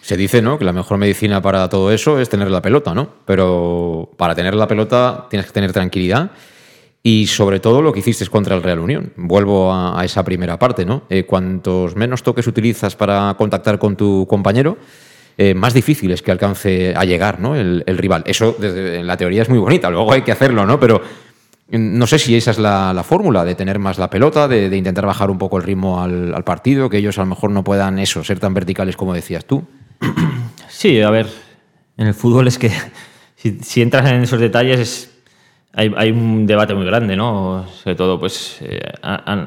Se 0.02 0.16
dice, 0.16 0.42
¿no? 0.42 0.58
Que 0.58 0.64
la 0.64 0.72
mejor 0.72 0.98
medicina 0.98 1.40
para 1.40 1.68
todo 1.68 1.92
eso 1.92 2.18
es 2.18 2.28
tener 2.28 2.50
la 2.50 2.60
pelota, 2.60 2.92
¿no? 2.92 3.08
Pero 3.24 4.10
para 4.16 4.34
tener 4.34 4.52
la 4.54 4.66
pelota 4.66 5.28
tienes 5.30 5.46
que 5.46 5.52
tener 5.52 5.72
tranquilidad 5.72 6.32
y 7.04 7.28
sobre 7.28 7.60
todo 7.60 7.82
lo 7.82 7.92
que 7.92 8.00
hiciste 8.00 8.26
contra 8.26 8.56
el 8.56 8.64
Real 8.64 8.80
Unión. 8.80 9.12
Vuelvo 9.14 9.72
a, 9.72 10.04
esa 10.04 10.24
primera 10.24 10.58
parte, 10.58 10.84
¿no? 10.84 11.04
Eh, 11.08 11.22
cuantos 11.22 11.94
menos 11.94 12.24
toques 12.24 12.48
utilizas 12.48 12.96
para 12.96 13.32
contactar 13.38 13.78
con 13.78 13.94
tu 13.94 14.26
compañero, 14.28 14.76
eh, 15.38 15.54
más 15.54 15.72
difícil 15.72 16.10
es 16.10 16.20
que 16.20 16.32
alcance 16.32 16.94
a 16.96 17.04
llegar, 17.04 17.38
¿no? 17.38 17.54
El, 17.54 17.84
rival. 17.86 18.24
Eso 18.26 18.56
en 18.60 19.06
la 19.06 19.16
teoría 19.16 19.42
es 19.42 19.48
muy 19.48 19.60
bonita, 19.60 19.88
luego 19.88 20.12
hay 20.12 20.22
que 20.22 20.32
hacerlo, 20.32 20.66
¿no? 20.66 20.80
Pero 20.80 21.00
mm, 21.70 21.96
no 21.96 22.08
sé 22.08 22.18
si 22.18 22.36
esa 22.36 22.50
es 22.50 22.58
la, 22.58 23.04
fórmula, 23.04 23.44
de 23.44 23.54
tener 23.54 23.78
más 23.78 23.98
la 23.98 24.10
pelota, 24.10 24.48
de, 24.48 24.76
intentar 24.76 25.06
bajar 25.06 25.30
un 25.30 25.38
poco 25.38 25.58
el 25.58 25.62
ritmo 25.62 26.02
al, 26.02 26.34
al, 26.34 26.42
partido, 26.42 26.90
que 26.90 26.98
ellos 26.98 27.18
a 27.18 27.22
lo 27.22 27.26
mejor 27.26 27.52
no 27.52 27.62
puedan 27.62 28.00
eso, 28.00 28.24
ser 28.24 28.40
tan 28.40 28.52
verticales 28.52 28.96
como 28.96 29.14
decías 29.14 29.44
tú. 29.44 29.62
Sí, 30.68 31.00
a 31.00 31.10
ver, 31.10 31.28
en 31.96 32.08
el 32.08 32.14
fútbol 32.14 32.48
es 32.48 32.58
que 32.58 32.70
si, 33.36 33.82
entras 33.82 34.10
en 34.10 34.22
esos 34.22 34.40
detalles 34.40 34.80
es, 34.80 35.22
hay, 35.72 36.10
un 36.10 36.46
debate 36.46 36.74
muy 36.74 36.84
grande, 36.84 37.16
¿no? 37.16 37.66
Sobre 37.68 37.94
todo, 37.94 38.18
pues, 38.18 38.60
en 38.60 38.68
eh, 38.70 39.46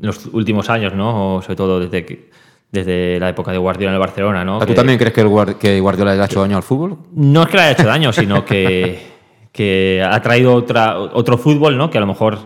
los 0.00 0.26
últimos 0.26 0.68
años, 0.68 0.94
¿no? 0.94 1.40
sobre 1.42 1.56
todo 1.56 1.80
desde 1.80 2.30
desde 2.74 3.20
la 3.20 3.28
época 3.28 3.52
de 3.52 3.58
Guardiola 3.58 3.92
en 3.92 3.94
el 3.94 4.00
Barcelona, 4.00 4.44
¿no? 4.44 4.58
¿Tú 4.66 4.74
también 4.74 4.98
crees 4.98 5.14
que, 5.14 5.20
el, 5.20 5.56
que 5.58 5.80
Guardiola 5.80 6.14
le 6.14 6.22
ha 6.22 6.26
hecho 6.26 6.40
daño 6.40 6.56
al 6.56 6.62
fútbol? 6.64 6.98
No 7.14 7.44
es 7.44 7.48
que 7.48 7.56
le 7.56 7.62
haya 7.62 7.72
hecho 7.72 7.86
daño, 7.86 8.12
sino 8.12 8.44
que, 8.44 9.00
que 9.52 10.04
ha 10.04 10.20
traído 10.20 10.54
otra, 10.54 10.98
otro 10.98 11.38
fútbol, 11.38 11.78
¿no? 11.78 11.88
Que 11.88 11.98
a 11.98 12.00
lo 12.00 12.08
mejor 12.08 12.38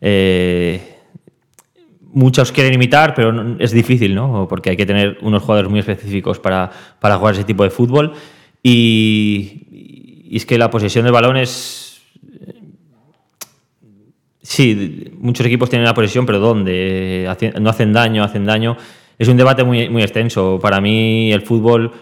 eh, 0.00 0.93
muchos 2.14 2.52
quieren 2.52 2.72
imitar, 2.72 3.14
pero 3.14 3.56
es 3.58 3.72
difícil, 3.72 4.14
¿no? 4.14 4.46
Porque 4.48 4.70
hay 4.70 4.76
que 4.76 4.86
tener 4.86 5.18
unos 5.20 5.42
jugadores 5.42 5.70
muy 5.70 5.80
específicos 5.80 6.38
para, 6.38 6.70
para 6.98 7.18
jugar 7.18 7.34
ese 7.34 7.44
tipo 7.44 7.64
de 7.64 7.70
fútbol. 7.70 8.12
Y, 8.62 10.30
es 10.32 10.46
que 10.46 10.56
la 10.56 10.70
posesión 10.70 11.04
del 11.04 11.12
balón 11.12 11.36
es. 11.36 12.00
Sí, 14.40 15.12
muchos 15.18 15.46
equipos 15.46 15.68
tienen 15.70 15.86
la 15.86 15.94
posesión, 15.94 16.26
pero 16.26 16.38
¿dónde? 16.38 17.28
No 17.60 17.70
hacen 17.70 17.92
daño, 17.92 18.24
hacen 18.24 18.44
daño. 18.44 18.76
Es 19.18 19.28
un 19.28 19.36
debate 19.36 19.64
muy, 19.64 19.88
muy 19.88 20.02
extenso. 20.02 20.58
Para 20.60 20.80
mí, 20.80 21.32
el 21.32 21.42
fútbol 21.42 21.92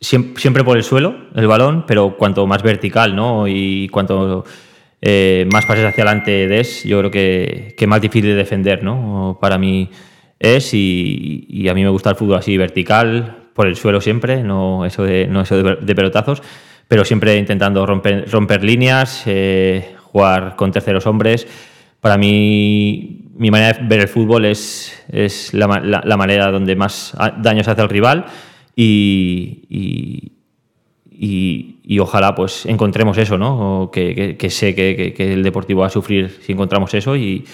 siempre, 0.00 0.64
por 0.64 0.76
el 0.76 0.84
suelo, 0.84 1.14
el 1.34 1.46
balón, 1.46 1.84
pero 1.86 2.16
cuanto 2.16 2.46
más 2.46 2.62
vertical, 2.62 3.16
¿no? 3.16 3.48
Y 3.48 3.88
cuanto 3.88 4.44
eh, 5.00 5.46
más 5.52 5.66
pases 5.66 5.84
hacia 5.84 6.04
adelante 6.04 6.48
des, 6.48 6.84
yo 6.84 6.98
creo 6.98 7.10
que, 7.10 7.74
que, 7.76 7.86
más 7.86 8.00
difícil 8.00 8.30
de 8.30 8.34
defender, 8.34 8.82
¿no? 8.82 9.38
Para 9.40 9.58
mí 9.58 9.90
es, 10.38 10.72
y, 10.74 11.66
a 11.68 11.74
mí 11.74 11.82
me 11.82 11.90
gusta 11.90 12.10
el 12.10 12.16
fútbol 12.16 12.38
así, 12.38 12.56
vertical, 12.56 13.50
por 13.54 13.66
el 13.66 13.76
suelo 13.76 14.00
siempre, 14.00 14.42
no 14.42 14.84
eso 14.84 15.04
de, 15.04 15.26
no 15.26 15.42
eso 15.42 15.62
de, 15.62 15.94
pelotazos, 15.94 16.42
pero 16.88 17.04
siempre 17.04 17.36
intentando 17.36 17.84
romper, 17.86 18.30
romper 18.30 18.64
líneas, 18.64 19.22
eh, 19.26 19.94
jugar 20.02 20.56
con 20.56 20.72
terceros 20.72 21.06
hombres. 21.06 21.46
Para 22.00 22.16
mí, 22.16 23.30
mi 23.36 23.50
manera 23.50 23.78
de 23.78 23.86
ver 23.86 24.00
el 24.00 24.08
fútbol 24.08 24.44
es, 24.44 25.04
es 25.10 25.52
la, 25.54 25.66
la, 25.80 26.16
manera 26.16 26.50
donde 26.50 26.76
más 26.76 27.16
daño 27.38 27.64
se 27.64 27.70
hace 27.70 27.82
al 27.82 27.88
rival 27.88 28.26
y 28.76 29.66
y, 29.68 30.37
ojalá 32.00 32.34
pues 32.34 32.66
encontremos 32.66 33.18
eso, 33.18 33.38
¿no? 33.38 33.90
que, 33.92 34.50
sé 34.50 34.74
que, 34.74 35.14
el 35.18 35.42
Deportivo 35.42 35.80
va 35.80 35.86
a 35.86 35.90
sufrir 35.90 36.38
si 36.44 36.52
encontramos 36.52 36.94
eso 36.94 37.16
y, 37.16 37.44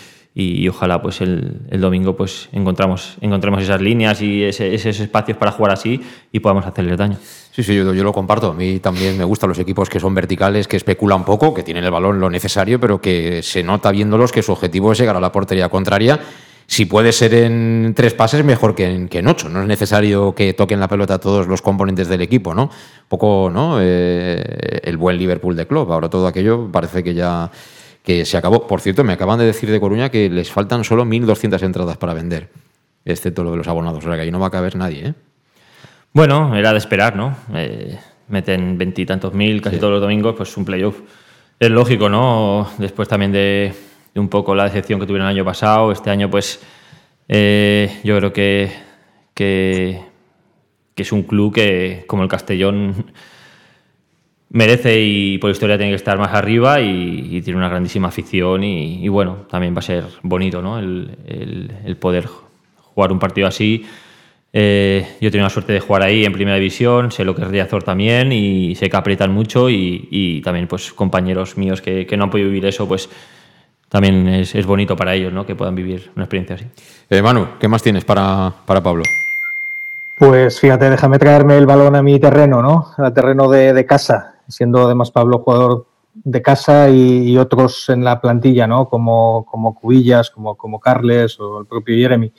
ojalá 0.68 1.00
pues 1.00 1.20
el, 1.20 1.80
domingo 1.80 2.16
pues 2.16 2.48
encontramos, 2.52 3.16
encontremos 3.20 3.62
esas 3.62 3.80
líneas 3.80 4.20
y 4.20 4.42
esos 4.44 5.00
espacios 5.00 5.38
para 5.38 5.52
jugar 5.52 5.72
así 5.72 6.00
y 6.32 6.40
podamos 6.40 6.66
hacerles 6.66 6.98
daño. 6.98 7.16
Sí, 7.52 7.62
sí, 7.62 7.74
yo, 7.76 7.94
yo, 7.94 8.02
lo 8.02 8.12
comparto. 8.12 8.50
A 8.50 8.54
mí 8.54 8.80
también 8.80 9.16
me 9.16 9.22
gustan 9.22 9.48
los 9.48 9.58
equipos 9.60 9.88
que 9.88 10.00
son 10.00 10.12
verticales, 10.12 10.66
que 10.66 10.76
especulan 10.76 11.24
poco, 11.24 11.54
que 11.54 11.62
tienen 11.62 11.84
el 11.84 11.90
balón 11.92 12.18
lo 12.18 12.28
necesario, 12.28 12.80
pero 12.80 13.00
que 13.00 13.44
se 13.44 13.62
nota 13.62 13.92
viéndolos 13.92 14.32
que 14.32 14.42
su 14.42 14.50
objetivo 14.50 14.90
es 14.90 14.98
llegar 14.98 15.16
a 15.16 15.20
la 15.20 15.30
portería 15.30 15.68
contraria 15.68 16.18
si 16.66 16.86
puede 16.86 17.12
ser 17.12 17.34
en 17.34 17.92
tres 17.94 18.14
pases, 18.14 18.44
mejor 18.44 18.74
que 18.74 18.86
en, 18.86 19.08
que 19.08 19.18
en 19.18 19.28
ocho. 19.28 19.48
No 19.48 19.62
es 19.62 19.68
necesario 19.68 20.34
que 20.34 20.54
toquen 20.54 20.80
la 20.80 20.88
pelota 20.88 21.18
todos 21.18 21.46
los 21.46 21.62
componentes 21.62 22.08
del 22.08 22.22
equipo, 22.22 22.54
¿no? 22.54 22.70
poco, 23.08 23.50
¿no? 23.52 23.78
Eh, 23.80 24.80
el 24.82 24.96
buen 24.96 25.18
Liverpool 25.18 25.56
de 25.56 25.66
club. 25.66 25.92
Ahora 25.92 26.08
todo 26.08 26.26
aquello 26.26 26.68
parece 26.70 27.02
que 27.02 27.14
ya 27.14 27.50
que 28.02 28.24
se 28.24 28.36
acabó. 28.36 28.66
Por 28.66 28.80
cierto, 28.80 29.04
me 29.04 29.12
acaban 29.12 29.38
de 29.38 29.46
decir 29.46 29.70
de 29.70 29.80
Coruña 29.80 30.10
que 30.10 30.28
les 30.28 30.50
faltan 30.50 30.84
solo 30.84 31.04
1.200 31.04 31.62
entradas 31.62 31.96
para 31.96 32.14
vender, 32.14 32.50
excepto 33.04 33.44
lo 33.44 33.50
de 33.52 33.56
los 33.58 33.68
abonados. 33.68 34.04
O 34.04 34.08
sea 34.08 34.16
que 34.16 34.22
ahí 34.22 34.30
no 34.30 34.40
va 34.40 34.48
a 34.48 34.50
caber 34.50 34.76
nadie, 34.76 35.08
¿eh? 35.08 35.14
Bueno, 36.12 36.54
era 36.54 36.72
de 36.72 36.78
esperar, 36.78 37.16
¿no? 37.16 37.36
Eh, 37.54 37.98
meten 38.28 38.78
veintitantos 38.78 39.34
mil 39.34 39.60
casi 39.60 39.78
todos 39.78 39.94
los 39.94 40.00
domingos, 40.00 40.34
pues 40.36 40.56
un 40.56 40.64
playoff. 40.64 41.00
Es 41.58 41.70
lógico, 41.70 42.08
¿no? 42.08 42.68
Después 42.78 43.08
también 43.08 43.32
de, 43.32 43.74
un 44.14 44.28
poco 44.28 44.54
la 44.54 44.64
decepción 44.64 45.00
que 45.00 45.06
tuvieron 45.06 45.28
el 45.28 45.36
año 45.36 45.44
pasado, 45.44 45.92
este 45.92 46.10
año 46.10 46.30
pues 46.30 46.62
eh, 47.28 48.00
yo 48.04 48.16
creo 48.18 48.32
que, 48.32 48.70
que, 49.34 50.00
es 50.96 51.12
un 51.12 51.22
club 51.24 51.54
que, 51.54 52.04
como 52.06 52.22
el 52.22 52.28
Castellón, 52.28 53.12
merece 54.50 55.00
y 55.00 55.38
por 55.38 55.50
historia 55.50 55.76
tiene 55.76 55.92
que 55.92 55.96
estar 55.96 56.18
más 56.18 56.32
arriba 56.32 56.80
y, 56.80 57.40
tiene 57.42 57.58
una 57.58 57.68
grandísima 57.68 58.08
afición 58.08 58.62
y, 58.64 59.08
bueno, 59.08 59.46
también 59.50 59.74
va 59.74 59.80
a 59.80 59.82
ser 59.82 60.04
bonito, 60.22 60.62
¿no? 60.62 60.78
el 60.78 61.96
poder 62.00 62.26
jugar 62.26 63.12
un 63.12 63.18
partido 63.18 63.48
así 63.48 63.84
eh, 64.56 65.04
yo 65.20 65.26
he 65.26 65.30
tenido 65.32 65.46
la 65.46 65.50
suerte 65.50 65.72
de 65.72 65.80
jugar 65.80 66.02
ahí 66.02 66.24
en 66.24 66.32
primera 66.32 66.56
división, 66.56 67.10
sé 67.10 67.24
lo 67.24 67.34
que 67.34 67.42
es 67.42 67.48
Riazor 67.48 67.82
también 67.82 68.30
y 68.30 68.76
sé 68.76 68.88
que 68.88 68.96
aprietan 68.96 69.32
mucho 69.32 69.68
y, 69.68 70.40
también 70.44 70.68
pues 70.68 70.92
compañeros 70.92 71.58
míos 71.58 71.82
que, 71.82 72.06
no 72.16 72.22
han 72.22 72.30
podido 72.30 72.50
vivir 72.50 72.64
eso, 72.66 72.86
pues 72.86 73.10
también 73.94 74.26
es, 74.26 74.66
bonito 74.66 74.96
para 74.96 75.14
ellos, 75.14 75.32
¿no? 75.32 75.46
Que 75.46 75.54
puedan 75.54 75.76
vivir 75.76 76.10
una 76.16 76.24
experiencia 76.24 76.56
así. 76.56 76.66
Eh, 77.08 77.22
Manu, 77.22 77.46
¿qué 77.60 77.68
más 77.68 77.80
tienes 77.80 78.04
para, 78.04 78.52
para, 78.66 78.82
Pablo? 78.82 79.04
Pues 80.18 80.58
fíjate, 80.58 80.90
déjame 80.90 81.16
traerme 81.16 81.56
el 81.56 81.64
balón 81.64 81.94
a 81.94 82.02
mi 82.02 82.18
terreno, 82.18 82.60
¿no? 82.60 82.88
Al 82.96 83.14
terreno 83.14 83.48
de, 83.48 83.86
casa, 83.86 84.34
siendo 84.48 84.86
además 84.86 85.12
Pablo 85.12 85.38
jugador 85.38 85.86
de 86.12 86.42
casa 86.42 86.90
y, 86.90 87.38
otros 87.38 87.88
en 87.88 88.02
la 88.02 88.20
plantilla, 88.20 88.66
¿no? 88.66 88.88
Como, 88.88 89.46
como 89.48 89.76
Cubillas, 89.76 90.28
como, 90.28 90.56
como 90.56 90.80
Carles 90.80 91.38
o 91.38 91.60
el 91.60 91.66
propio 91.66 91.94
Jeremy. 91.94 92.32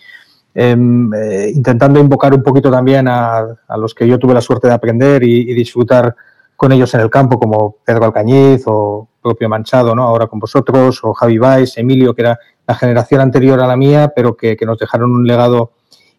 Em, 0.54 1.10
eh, 1.14 1.52
intentando 1.56 2.02
invocar 2.02 2.34
un 2.34 2.44
poquito 2.44 2.70
también 2.70 3.08
a, 3.08 3.48
los 3.78 3.96
que 3.96 4.06
yo 4.06 4.20
tuve 4.20 4.34
la 4.34 4.42
suerte 4.42 4.68
de 4.68 4.74
aprender 4.74 5.24
y, 5.24 5.54
disfrutar 5.54 6.14
con 6.56 6.72
ellos 6.72 6.94
en 6.94 7.02
el 7.02 7.10
campo, 7.10 7.40
como 7.40 7.78
Pedro 7.84 8.06
Alcañiz 8.06 8.64
o 8.68 9.08
propio 9.22 9.50
Manchado, 9.50 9.96
¿no? 9.96 10.04
ahora 10.04 10.28
con 10.28 10.40
vosotros, 10.40 11.00
o 11.04 11.14
Javi 11.14 11.38
Valls, 11.38 11.78
Emilio, 11.78 12.14
que 12.14 12.22
era 12.22 12.40
la 12.68 12.76
generación 12.76 13.22
anterior 13.22 13.60
a 13.60 13.68
la 13.68 13.76
mía, 13.76 14.12
pero 14.16 14.36
que, 14.36 14.58
nos 14.66 14.78
dejaron 14.78 15.12
un 15.12 15.28
legado 15.28 15.74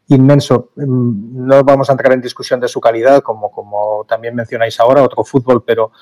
inmenso. 0.08 0.70
Em, 0.76 1.46
no 1.46 1.64
vamos 1.64 1.88
a 1.88 1.92
entrar 1.92 2.12
en 2.12 2.20
discusión 2.20 2.60
de 2.60 2.68
su 2.68 2.80
calidad, 2.80 3.22
como, 3.22 3.50
como 3.50 4.04
también 4.08 4.34
mencionáis 4.34 4.78
ahora, 4.80 5.02
otro 5.02 5.24
fútbol, 5.24 5.64
pero, 5.64 5.92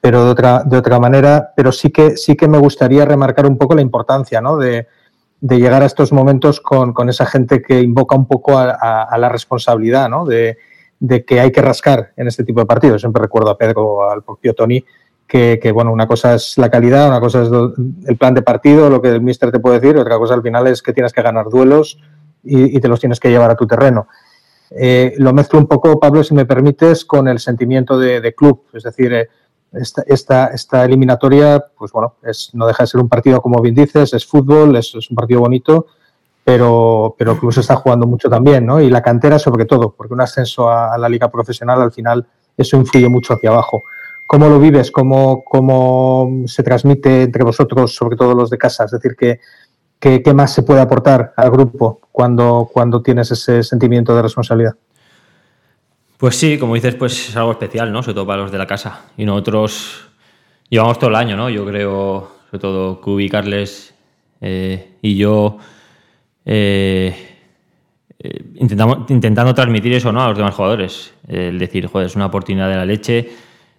pero 0.00 0.24
de, 0.24 0.30
otra, 0.30 0.62
de 0.64 0.76
otra 0.78 0.98
manera. 0.98 1.52
Pero 1.56 1.72
sí 1.72 1.90
que, 1.90 2.16
sí 2.16 2.36
que 2.36 2.48
me 2.48 2.58
gustaría 2.58 3.04
remarcar 3.04 3.46
un 3.46 3.58
poco 3.58 3.74
la 3.74 3.82
importancia 3.82 4.40
¿no? 4.40 4.56
de, 4.56 4.86
de 5.40 5.58
llegar 5.58 5.82
a 5.82 5.86
estos 5.86 6.12
momentos 6.12 6.60
con, 6.60 6.92
con 6.92 7.08
esa 7.08 7.26
gente 7.26 7.62
que 7.62 7.80
invoca 7.80 8.14
un 8.14 8.26
poco 8.26 8.58
a, 8.58 9.16
la 9.16 9.28
responsabilidad, 9.28 10.08
¿no? 10.08 10.26
De, 10.26 10.58
de, 11.00 11.24
que 11.24 11.40
hay 11.40 11.50
que 11.50 11.62
rascar 11.62 12.12
en 12.16 12.28
este 12.28 12.44
tipo 12.44 12.60
de 12.60 12.66
partidos. 12.66 13.00
Siempre 13.00 13.22
recuerdo 13.22 13.50
a 13.50 13.58
Pedro 13.58 13.84
o 13.84 14.10
al 14.10 14.22
propio 14.22 14.54
Tony 14.54 14.84
que, 15.26 15.58
que, 15.60 15.72
bueno, 15.72 15.92
una 15.92 16.06
cosa 16.06 16.34
es 16.34 16.56
la 16.58 16.70
calidad, 16.70 17.08
una 17.08 17.20
cosa 17.20 17.42
es 17.42 17.48
el 18.06 18.16
plan 18.16 18.34
de 18.34 18.42
partido, 18.42 18.88
lo 18.90 19.00
que 19.00 19.08
el 19.08 19.20
míster 19.20 19.50
te 19.50 19.60
puede 19.60 19.80
decir, 19.80 19.96
otra 19.96 20.18
cosa 20.18 20.34
al 20.34 20.42
final 20.42 20.66
es 20.66 20.82
que 20.82 20.92
tienes 20.92 21.12
que 21.12 21.22
ganar 21.22 21.48
duelos 21.48 21.98
y, 22.42 22.80
te 22.80 22.88
los 22.88 23.00
tienes 23.00 23.20
que 23.20 23.30
llevar 23.30 23.50
a 23.50 23.56
tu 23.56 23.66
terreno. 23.66 24.08
Eh, 24.70 25.14
lo 25.18 25.32
mezclo 25.32 25.58
un 25.58 25.66
poco, 25.66 25.98
Pablo, 25.98 26.22
si 26.22 26.34
me 26.34 26.46
permites, 26.46 27.04
con 27.04 27.28
el 27.28 27.38
sentimiento 27.38 27.98
de, 27.98 28.34
club, 28.34 28.64
es 28.72 28.82
decir, 28.82 29.12
eh, 29.12 29.28
esta, 30.06 30.46
esta, 30.46 30.84
eliminatoria, 30.84 31.64
pues 31.76 31.92
bueno, 31.92 32.16
es, 32.22 32.50
no 32.54 32.66
deja 32.66 32.84
de 32.84 32.86
ser 32.88 33.00
un 33.00 33.08
partido, 33.08 33.40
como 33.40 33.60
bien 33.60 33.74
dices, 33.74 34.12
es 34.14 34.26
fútbol, 34.26 34.76
es, 34.76 34.94
un 34.94 35.16
partido 35.16 35.40
bonito, 35.40 35.86
pero, 36.50 37.14
pero 37.16 37.30
el 37.30 37.38
club 37.38 37.52
se 37.52 37.60
está 37.60 37.76
jugando 37.76 38.08
mucho 38.08 38.28
también, 38.28 38.66
¿no? 38.66 38.80
Y 38.80 38.90
la 38.90 39.00
cantera 39.00 39.38
sobre 39.38 39.66
todo, 39.66 39.94
porque 39.96 40.14
un 40.14 40.20
ascenso 40.20 40.68
a, 40.68 40.98
la 40.98 41.08
liga 41.08 41.30
profesional 41.30 41.80
al 41.80 41.92
final 41.92 42.26
eso 42.56 42.76
influye 42.76 43.08
mucho 43.08 43.34
hacia 43.34 43.50
abajo. 43.50 43.84
¿Cómo 44.26 44.48
lo 44.48 44.58
vives? 44.58 44.90
¿Cómo, 44.90 45.44
cómo 45.44 46.42
se 46.46 46.64
transmite 46.64 47.22
entre 47.22 47.44
vosotros, 47.44 47.94
sobre 47.94 48.16
todo 48.16 48.34
los 48.34 48.50
de 48.50 48.58
casa? 48.58 48.86
Es 48.86 48.90
decir, 48.90 49.14
¿qué, 49.16 49.38
qué, 50.00 50.34
más 50.34 50.52
se 50.52 50.64
puede 50.64 50.80
aportar 50.80 51.34
al 51.36 51.52
grupo 51.52 52.00
cuando, 52.10 52.68
cuando 52.72 53.00
tienes 53.00 53.30
ese 53.30 53.62
sentimiento 53.62 54.16
de 54.16 54.22
responsabilidad? 54.22 54.74
Pues 56.16 56.34
sí, 56.34 56.58
como 56.58 56.74
dices, 56.74 56.96
pues 56.96 57.28
es 57.28 57.36
algo 57.36 57.52
especial, 57.52 57.92
¿no? 57.92 58.02
Sobre 58.02 58.14
todo 58.14 58.26
para 58.26 58.42
los 58.42 58.50
de 58.50 58.58
la 58.58 58.66
casa. 58.66 59.02
Y 59.16 59.24
nosotros 59.24 60.08
llevamos 60.68 60.98
todo 60.98 61.10
el 61.10 61.16
año, 61.16 61.36
¿no? 61.36 61.48
Yo 61.48 61.64
creo, 61.64 62.32
sobre 62.50 62.60
todo 62.60 63.00
Cubi, 63.00 63.28
Carles 63.28 63.94
eh, 64.40 64.96
y 65.00 65.16
yo, 65.16 65.58
eh, 66.44 67.14
eh, 68.18 68.44
intentando 68.56 69.54
transmitir 69.54 69.92
eso, 69.94 70.12
¿no? 70.12 70.22
A 70.22 70.28
los 70.28 70.36
demás 70.36 70.54
jugadores. 70.54 71.14
El 71.26 71.58
decir, 71.58 71.86
joder, 71.86 72.06
es 72.06 72.16
una 72.16 72.26
oportunidad 72.26 72.68
de 72.68 72.76
la 72.76 72.84
leche 72.84 73.28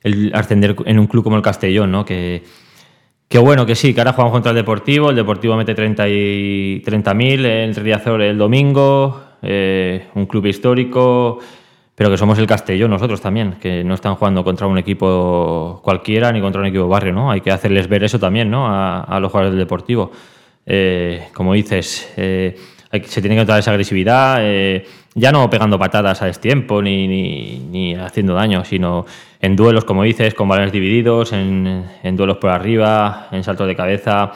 el 0.03 0.32
ascender 0.34 0.76
en 0.86 0.97
un 0.97 1.05
club 1.05 1.24
como 1.24 1.36
el 1.36 1.43
Castellón, 1.43 1.91
¿no? 1.91 2.03
Que, 2.03 2.41
bueno, 3.39 3.66
que 3.68 3.76
sí, 3.76 3.93
que 3.93 4.01
ahora 4.01 4.14
jugamos 4.14 4.32
contra 4.32 4.49
el 4.49 4.55
Deportivo, 4.55 5.12
el 5.12 5.16
Deportivo 5.16 5.55
mete 5.55 5.76
30.000 5.76 6.84
30 6.84 7.12
en 7.12 7.45
el 7.70 7.76
Riazor 7.76 8.22
el 8.24 8.38
domingo, 8.38 9.22
un 9.43 10.26
club 10.26 10.47
histórico 10.47 11.39
pero 12.01 12.09
que 12.09 12.18
somos 12.18 12.39
el 12.39 12.47
Castellón 12.47 12.89
nosotros 12.89 13.22
también, 13.22 13.57
que 13.62 13.84
no 13.84 13.93
están 13.93 14.16
jugando 14.16 14.43
contra 14.43 14.66
un 14.66 14.76
equipo 14.80 15.80
cualquiera 15.84 16.32
ni 16.32 16.41
contra 16.41 16.59
un 16.59 16.66
equipo 16.66 16.88
barrio, 16.88 17.14
¿no? 17.14 17.30
Hay 17.30 17.41
que 17.41 17.51
hacerles 17.51 17.88
ver 17.88 18.03
eso 18.03 18.18
también, 18.18 18.49
¿no? 18.49 18.66
A, 18.68 19.20
los 19.20 19.32
jugadores 19.32 19.51
del 19.51 19.66
Deportivo. 19.66 20.12
Eh, 20.66 21.28
como 21.34 21.53
dices, 21.53 22.14
eh, 22.18 22.55
se 23.03 23.22
tiene 23.22 23.36
que 23.36 23.41
notar 23.41 23.59
esa 23.59 23.72
agresividad, 23.72 24.38
eh, 24.41 24.86
ya 25.16 25.32
no 25.32 25.49
pegando 25.49 25.80
patadas 25.80 26.22
a 26.22 26.28
destiempo 26.28 26.82
ni, 26.82 27.07
ni, 27.07 27.95
haciendo 27.95 28.34
daño, 28.34 28.64
sino 28.64 29.05
en 29.41 29.55
duelos, 29.55 29.86
como 29.86 30.03
dices, 30.03 30.34
con 30.34 30.47
balones 30.47 30.72
divididos, 30.72 31.34
en, 31.34 31.86
duelos 32.16 32.38
por 32.38 32.51
arriba, 32.51 33.28
en 33.32 33.43
saltos 33.43 33.68
de 33.68 33.76
cabeza 33.76 34.32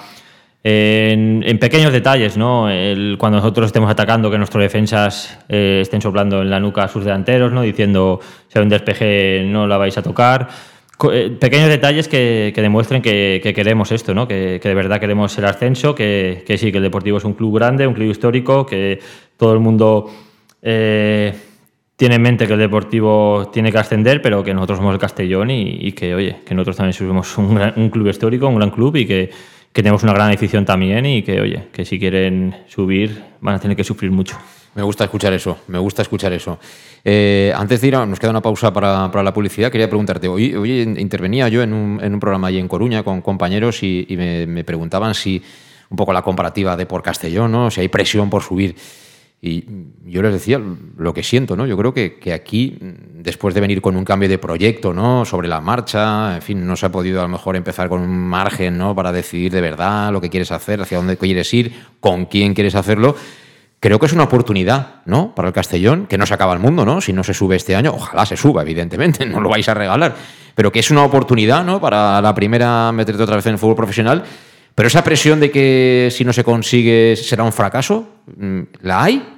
en, 0.63 1.59
pequeños 1.59 1.93
detalles, 1.93 2.38
¿no? 2.38 2.67
cuando 3.19 3.38
nosotros 3.38 3.67
estemos 3.67 3.89
atacando, 3.89 4.32
que 4.32 4.38
nuestros 4.38 4.63
defensas 4.63 5.39
estén 5.47 6.01
soplando 6.01 6.41
en 6.41 6.49
la 6.49 6.59
nuca 6.59 6.84
a 6.84 6.88
sus 6.88 7.05
delanteros, 7.05 7.53
¿no? 7.53 7.61
Diciendo, 7.61 8.19
si 8.47 8.57
hay 8.57 8.63
un 8.63 8.69
despeje 8.69 9.43
no 9.45 9.67
la 9.67 9.78
vais 9.78 9.97
a 9.97 10.01
tocar. 10.01 10.49
Eh, 11.12 11.38
pequeños 11.39 11.70
detalles 11.70 12.08
que, 12.08 12.54
demuestren 12.56 13.02
que, 13.02 13.54
queremos 13.56 13.91
esto, 13.91 14.14
¿no? 14.14 14.28
Que, 14.28 14.60
de 14.64 14.74
verdad 14.74 15.00
queremos 15.00 15.38
el 15.38 15.46
ascenso, 15.46 15.93
que, 15.93 16.43
sí, 16.58 16.72
que 16.72 16.78
el 16.78 16.84
Deportivo 16.84 17.18
es 17.18 17.26
un 17.26 17.34
club 17.34 17.56
grande, 17.56 17.86
un 17.86 17.93
club 17.93 18.10
histórico, 18.10 18.66
que 18.66 19.00
todo 19.38 19.54
el 19.54 19.60
mundo 19.60 20.10
eh, 20.62 21.34
tiene 21.96 22.16
en 22.16 22.22
mente 22.22 22.48
que 22.48 22.54
el 22.54 22.60
Deportivo 22.60 23.50
tiene 23.52 23.72
que 23.72 23.78
ascender, 23.78 24.22
pero 24.22 24.43
que 24.43 24.54
nosotros 24.54 24.78
somos 24.80 24.93
el 24.93 25.00
Castellón 25.00 25.52
y, 25.52 25.91
que, 25.91 26.16
oye, 26.16 26.38
que 26.46 26.56
nosotros 26.56 26.78
también 26.78 26.93
somos 26.93 27.38
un, 27.38 27.60
un 27.76 27.89
club 27.89 28.08
histórico, 28.08 28.48
un 28.48 28.56
gran 28.56 28.72
club 28.72 28.96
y 28.96 29.06
que 29.06 29.30
tenemos 29.74 30.04
una 30.04 30.14
gran 30.14 30.32
afición 30.32 30.64
también 30.64 31.06
y 31.06 31.22
que, 31.22 31.41
oye, 31.41 31.68
que 31.74 31.84
si 31.84 32.00
quieren 32.00 32.56
subir 32.68 33.22
van 33.41 33.56
a 33.56 33.60
tener 33.60 33.76
que 33.76 33.84
sufrir 33.84 34.10
mucho. 34.10 34.38
Me 34.76 34.84
gusta 34.84 35.05
escuchar 35.05 35.32
eso, 35.32 35.57
me 35.67 35.80
gusta 35.80 36.01
escuchar 36.01 36.34
eso. 36.34 36.59
Eh, 37.03 37.53
antes 37.55 37.80
de 37.80 37.88
ir, 37.88 37.93
nos 37.93 38.19
queda 38.19 38.32
una 38.32 38.41
pausa 38.41 38.73
para, 38.73 39.09
para 39.09 39.23
la 39.23 39.34
publicidad. 39.34 39.71
Quería 39.71 39.88
preguntarte, 39.88 40.28
hoy, 40.28 40.53
hoy 40.53 40.82
intervenía 40.82 41.47
yo 41.47 41.63
en 41.63 41.71
un, 41.71 42.03
en 42.03 42.13
un, 42.13 42.19
programa 42.19 42.47
allí 42.47 42.59
en 42.59 42.67
Coruña 42.67 43.01
con 43.01 43.21
compañeros 43.21 43.82
y, 43.84 44.05
me, 44.17 44.45
me, 44.45 44.65
preguntaban 44.65 45.15
si 45.15 45.41
un 45.89 45.95
poco 45.95 46.11
la 46.11 46.21
comparativa 46.21 46.76
de 46.76 46.86
por 46.86 47.01
Castellón, 47.01 47.53
¿no? 47.53 47.71
si 47.71 47.80
hay 47.80 47.88
presión 47.88 48.30
por 48.30 48.43
subir. 48.43 48.76
Y 49.41 49.63
yo 50.05 50.21
les 50.21 50.34
decía 50.34 50.59
lo 50.97 51.13
que 51.13 51.21
siento, 51.21 51.55
¿no? 51.55 51.67
Yo 51.67 51.78
creo 51.78 51.93
que, 51.93 52.17
que, 52.17 52.34
aquí, 52.34 52.78
después 52.82 53.53
de 53.53 53.61
venir 53.61 53.80
con 53.80 53.95
un 53.95 54.03
cambio 54.03 54.28
de 54.28 54.39
proyecto, 54.39 54.91
¿no? 54.91 55.23
Sobre 55.23 55.47
la 55.47 55.61
marcha, 55.61 56.36
en 56.36 56.41
fin, 56.41 56.65
no 56.65 56.76
se 56.76 56.88
ha 56.88 56.91
podido 56.91 57.19
a 57.19 57.23
lo 57.23 57.30
mejor 57.30 57.55
empezar 57.55 57.88
con 57.88 58.01
un 58.01 58.09
margen, 58.09 58.78
¿no? 58.78 58.95
Para 58.95 59.11
decidir 59.11 59.51
de 59.51 59.61
verdad 59.61 60.11
lo 60.11 60.19
que 60.19 60.32
quieres 60.32 60.51
hacer, 60.51 60.82
hacia 60.82 60.97
dónde 60.97 61.17
quieres 61.17 61.53
ir, 61.53 61.73
con 61.99 62.26
quién 62.26 62.55
quieres 62.55 62.73
hacerlo. 62.73 63.15
Creo 63.80 63.99
que 63.99 64.05
es 64.07 64.13
una 64.13 64.23
oportunidad, 64.23 65.01
¿no? 65.05 65.36
Para 65.36 65.49
el 65.49 65.53
Castellón, 65.53 66.07
que 66.07 66.17
no 66.17 66.26
se 66.26 66.34
acaba 66.34 66.53
el 66.53 66.59
mundo, 66.59 66.86
¿no? 66.86 67.01
Si 67.01 67.13
no 67.13 67.23
se 67.23 67.34
sube 67.34 67.55
este 67.55 67.76
año, 67.76 67.93
ojalá 67.93 68.26
se 68.26 68.38
suba, 68.38 68.61
evidentemente, 68.61 69.26
no 69.26 69.39
lo 69.39 69.49
vais 69.49 69.67
a 69.69 69.73
regalar. 69.73 70.15
Pero 70.55 70.71
que 70.71 70.80
es 70.80 70.89
una 70.89 71.03
oportunidad, 71.03 71.63
¿no? 71.63 71.80
Para 71.80 72.21
la 72.21 72.34
primera 72.34 72.91
meterte 72.91 73.23
otra 73.23 73.36
vez 73.36 73.45
en 73.45 73.53
el 73.53 73.57
fútbol 73.59 73.76
profesional. 73.76 74.23
Pero 74.73 74.88
esa 74.88 75.03
presión 75.03 75.39
de 75.39 75.51
que 75.51 76.09
si 76.11 76.26
no 76.26 76.34
se 76.34 76.43
consigue 76.43 77.15
será 77.15 77.43
un 77.43 77.53
fracaso, 77.53 78.07
mm, 78.36 78.61
¿la 78.82 79.03
hay? 79.03 79.36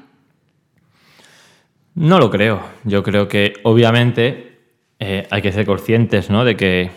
No 1.96 2.20
lo 2.20 2.30
creo. 2.30 2.62
Yo 2.84 3.04
creo 3.04 3.28
que 3.28 3.54
obviamente 3.64 4.60
eh, 5.00 5.28
hay 5.30 5.42
que 5.42 5.52
ser 5.52 5.66
conscientes 5.66 6.30
¿no? 6.30 6.46
de 6.46 6.56
que, 6.56 6.92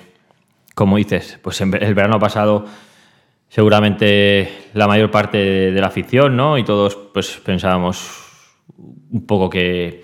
como 0.75 0.97
dices, 0.97 1.39
pues 1.43 1.61
el 1.61 1.95
verano 1.95 2.19
pasado 2.19 2.67
seguramente 3.51 4.49
la 4.75 4.87
mayor 4.87 5.11
parte 5.11 5.37
de, 5.73 5.81
la 5.81 5.89
afición 5.89 6.37
¿no? 6.37 6.57
y 6.57 6.65
todos 6.65 6.97
pues 7.13 7.41
pensábamos 7.45 8.65
un 8.79 9.27
poco 9.27 9.51
que, 9.51 10.03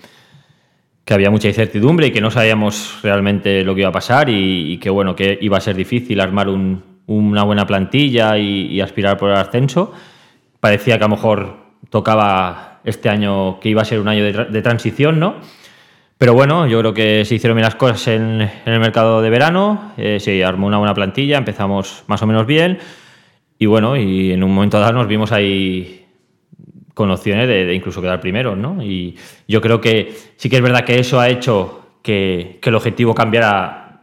que 1.05 1.13
había 1.13 1.31
mucha 1.31 1.47
incertidumbre 1.47 2.07
y 2.07 2.11
que 2.11 2.19
no 2.19 2.29
sabíamos 2.29 2.99
realmente 3.01 3.63
lo 3.63 3.73
que 3.73 3.81
iba 3.81 3.89
a 3.89 3.93
pasar 3.93 4.29
y, 4.29 4.77
que 4.79 4.89
bueno 4.89 5.15
que 5.15 5.39
iba 5.41 5.57
a 5.57 5.61
ser 5.61 5.77
difícil 5.77 6.19
armar 6.19 6.49
una 6.49 7.43
buena 7.43 7.65
plantilla 7.65 8.37
y, 8.37 8.81
aspirar 8.81 9.17
por 9.17 9.29
el 9.29 9.37
ascenso. 9.37 9.93
Parecía 10.59 10.97
que 10.97 11.05
a 11.05 11.07
lo 11.07 11.15
mejor 11.15 11.55
tocaba 11.89 12.81
este 12.83 13.07
año 13.07 13.61
que 13.61 13.69
iba 13.69 13.81
a 13.81 13.85
ser 13.85 14.01
un 14.01 14.09
año 14.09 14.25
de, 14.25 14.61
transición, 14.61 15.17
¿no? 15.17 15.35
Pero 16.17 16.33
bueno, 16.33 16.67
yo 16.67 16.79
creo 16.79 16.93
que 16.93 17.23
se 17.23 17.35
hicieron 17.35 17.55
bien 17.55 17.63
las 17.63 17.75
cosas 17.75 18.07
en, 18.09 18.41
el 18.65 18.79
mercado 18.81 19.21
de 19.21 19.29
verano, 19.29 19.93
eh, 19.95 20.19
se 20.19 20.43
armó 20.43 20.67
una 20.67 20.79
buena 20.79 20.93
plantilla, 20.93 21.37
empezamos 21.37 22.03
más 22.07 22.21
o 22.21 22.27
menos 22.27 22.45
bien 22.45 22.79
y 23.59 23.65
bueno, 23.65 23.95
y 23.95 24.31
en 24.31 24.43
un 24.43 24.53
momento 24.53 24.79
dado 24.79 24.93
nos 24.93 25.07
vimos 25.07 25.31
ahí 25.31 26.05
con 26.93 27.11
opciones 27.11 27.47
de, 27.47 27.73
incluso 27.73 28.01
quedar 28.01 28.19
primero, 28.19 28.55
¿no? 28.55 28.83
Y 28.83 29.15
yo 29.47 29.61
creo 29.61 29.79
que 29.79 30.15
sí 30.35 30.49
que 30.49 30.57
es 30.57 30.61
verdad 30.61 30.83
que 30.83 30.99
eso 30.99 31.19
ha 31.19 31.29
hecho 31.29 31.99
que, 32.01 32.59
que 32.61 32.69
el 32.69 32.75
objetivo 32.75 33.13
cambiara 33.13 34.01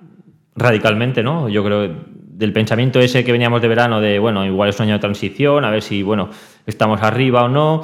radicalmente, 0.55 1.23
¿no? 1.23 1.49
Yo 1.49 1.65
creo 1.65 1.89
del 2.35 2.53
pensamiento 2.53 3.01
ese 3.01 3.25
que 3.25 3.33
veníamos 3.33 3.63
de 3.63 3.69
verano 3.69 4.01
de, 4.01 4.19
bueno, 4.19 4.45
igual 4.45 4.69
es 4.69 4.79
un 4.79 4.85
año 4.85 4.95
de 4.95 4.99
transición, 4.99 5.65
a 5.65 5.71
ver 5.71 5.83
si, 5.83 6.03
bueno, 6.03 6.31
estamos 6.67 7.01
arriba 7.03 7.45
o 7.45 7.49
no, 7.49 7.83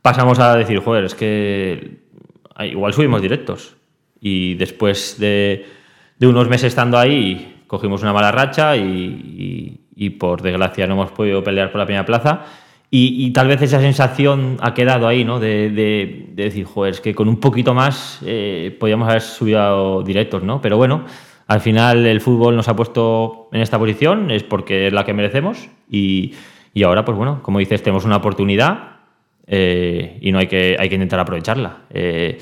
pasamos 0.00 0.38
a 0.38 0.56
decir, 0.56 0.78
joder, 0.80 1.04
es 1.04 1.14
que 1.14 1.98
igual 2.60 2.92
subimos 2.94 3.20
directos. 3.20 3.76
Y 4.20 4.54
después 4.54 5.18
de, 5.18 5.66
unos 6.20 6.48
meses 6.48 6.68
estando 6.68 6.98
ahí, 6.98 7.62
cogimos 7.66 8.02
una 8.02 8.14
mala 8.14 8.32
racha 8.32 8.76
y, 8.76 9.73
por 10.18 10.42
desgracia 10.42 10.86
no 10.86 10.94
hemos 10.94 11.12
podido 11.12 11.42
pelear 11.42 11.70
por 11.70 11.78
la 11.78 11.86
primera 11.86 12.04
plaza. 12.04 12.44
Y, 12.96 13.32
tal 13.32 13.48
vez 13.48 13.60
esa 13.60 13.80
sensación 13.80 14.56
ha 14.60 14.72
quedado 14.72 15.08
ahí, 15.08 15.24
¿no? 15.24 15.40
De, 15.40 16.28
decir, 16.32 16.64
joder, 16.64 16.94
es 16.94 17.00
que 17.00 17.12
con 17.12 17.28
un 17.28 17.40
poquito 17.40 17.74
más 17.74 18.20
eh, 18.24 18.76
podíamos 18.78 19.08
haber 19.08 19.20
subido 19.20 20.04
directos, 20.04 20.44
¿no? 20.44 20.60
Pero 20.60 20.76
bueno, 20.76 21.04
al 21.46 21.60
final 21.60 22.06
el 22.06 22.20
fútbol 22.20 22.56
nos 22.56 22.68
ha 22.68 22.76
puesto 22.76 23.48
en 23.52 23.60
esta 23.60 23.78
posición, 23.78 24.30
es 24.30 24.42
porque 24.42 24.86
es 24.86 24.92
la 24.92 25.04
que 25.04 25.12
merecemos. 25.12 25.68
Y, 25.90 26.34
ahora, 26.84 27.04
pues 27.04 27.16
bueno, 27.16 27.42
como 27.42 27.58
dices, 27.58 27.82
tenemos 27.82 28.04
una 28.04 28.16
oportunidad 28.16 28.96
eh, 29.46 30.18
y 30.20 30.32
no 30.32 30.38
hay 30.38 30.46
que, 30.46 30.76
hay 30.78 30.88
que 30.88 30.94
intentar 30.94 31.20
aprovecharla. 31.20 31.82
Eh, 31.90 32.38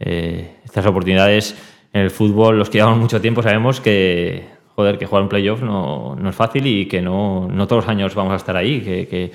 eh, 0.00 0.56
estas 0.64 0.84
oportunidades 0.86 1.56
en 1.92 2.02
el 2.02 2.10
fútbol, 2.10 2.58
los 2.58 2.68
que 2.68 2.78
llevamos 2.78 2.98
mucho 2.98 3.20
tiempo, 3.20 3.42
sabemos 3.42 3.80
que, 3.80 4.46
joder, 4.74 4.98
que 4.98 5.06
jugar 5.06 5.22
un 5.22 5.28
playoff 5.28 5.62
no, 5.62 6.16
no 6.16 6.30
es 6.30 6.36
fácil 6.36 6.66
y 6.66 6.86
que 6.86 7.00
no, 7.00 7.48
no, 7.48 7.66
todos 7.66 7.84
los 7.84 7.90
años 7.90 8.14
vamos 8.14 8.32
a 8.32 8.36
estar 8.36 8.56
ahí, 8.56 8.80
que, 8.80 9.06
que, 9.08 9.32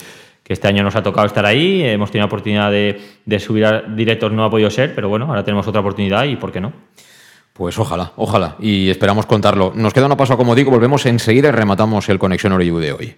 este 0.47 0.69
año 0.69 0.81
nos 0.81 0.95
ha 0.95 1.03
tocado 1.03 1.27
estar 1.27 1.45
ahí, 1.45 1.83
hemos 1.83 2.09
tenido 2.09 2.23
la 2.23 2.27
oportunidad 2.27 2.71
de, 2.71 3.01
de 3.25 3.39
subir 3.39 3.65
a 3.65 3.81
directos, 3.81 4.31
no 4.31 4.45
ha 4.45 4.49
podido 4.49 4.69
ser, 4.69 4.95
pero 4.95 5.09
bueno, 5.09 5.25
ahora 5.25 5.43
tenemos 5.43 5.67
otra 5.67 5.81
oportunidad 5.81 6.23
y 6.23 6.38
¿por 6.38 6.53
qué 6.53 6.61
no? 6.61 6.71
Pues 7.51 7.77
ojalá, 7.79 8.13
ojalá, 8.15 8.55
y 8.59 8.89
esperamos 8.89 9.25
contarlo. 9.25 9.73
Nos 9.75 9.93
queda 9.93 10.05
una 10.05 10.15
paso, 10.15 10.38
como 10.38 10.55
digo, 10.55 10.71
volvemos 10.71 11.05
enseguida 11.05 11.49
y 11.49 11.51
rematamos 11.51 12.07
el 12.07 12.17
Conexión 12.17 12.53
Oreyú 12.53 12.77
de 12.77 12.93
hoy. 12.93 13.15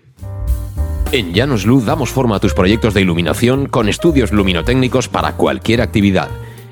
En 1.11 1.33
Llanos 1.33 1.65
Luz 1.65 1.85
damos 1.85 2.11
forma 2.11 2.35
a 2.35 2.39
tus 2.39 2.53
proyectos 2.53 2.93
de 2.93 3.01
iluminación 3.01 3.67
con 3.67 3.89
estudios 3.89 4.31
luminotécnicos 4.31 5.09
para 5.09 5.33
cualquier 5.33 5.81
actividad. 5.81 6.29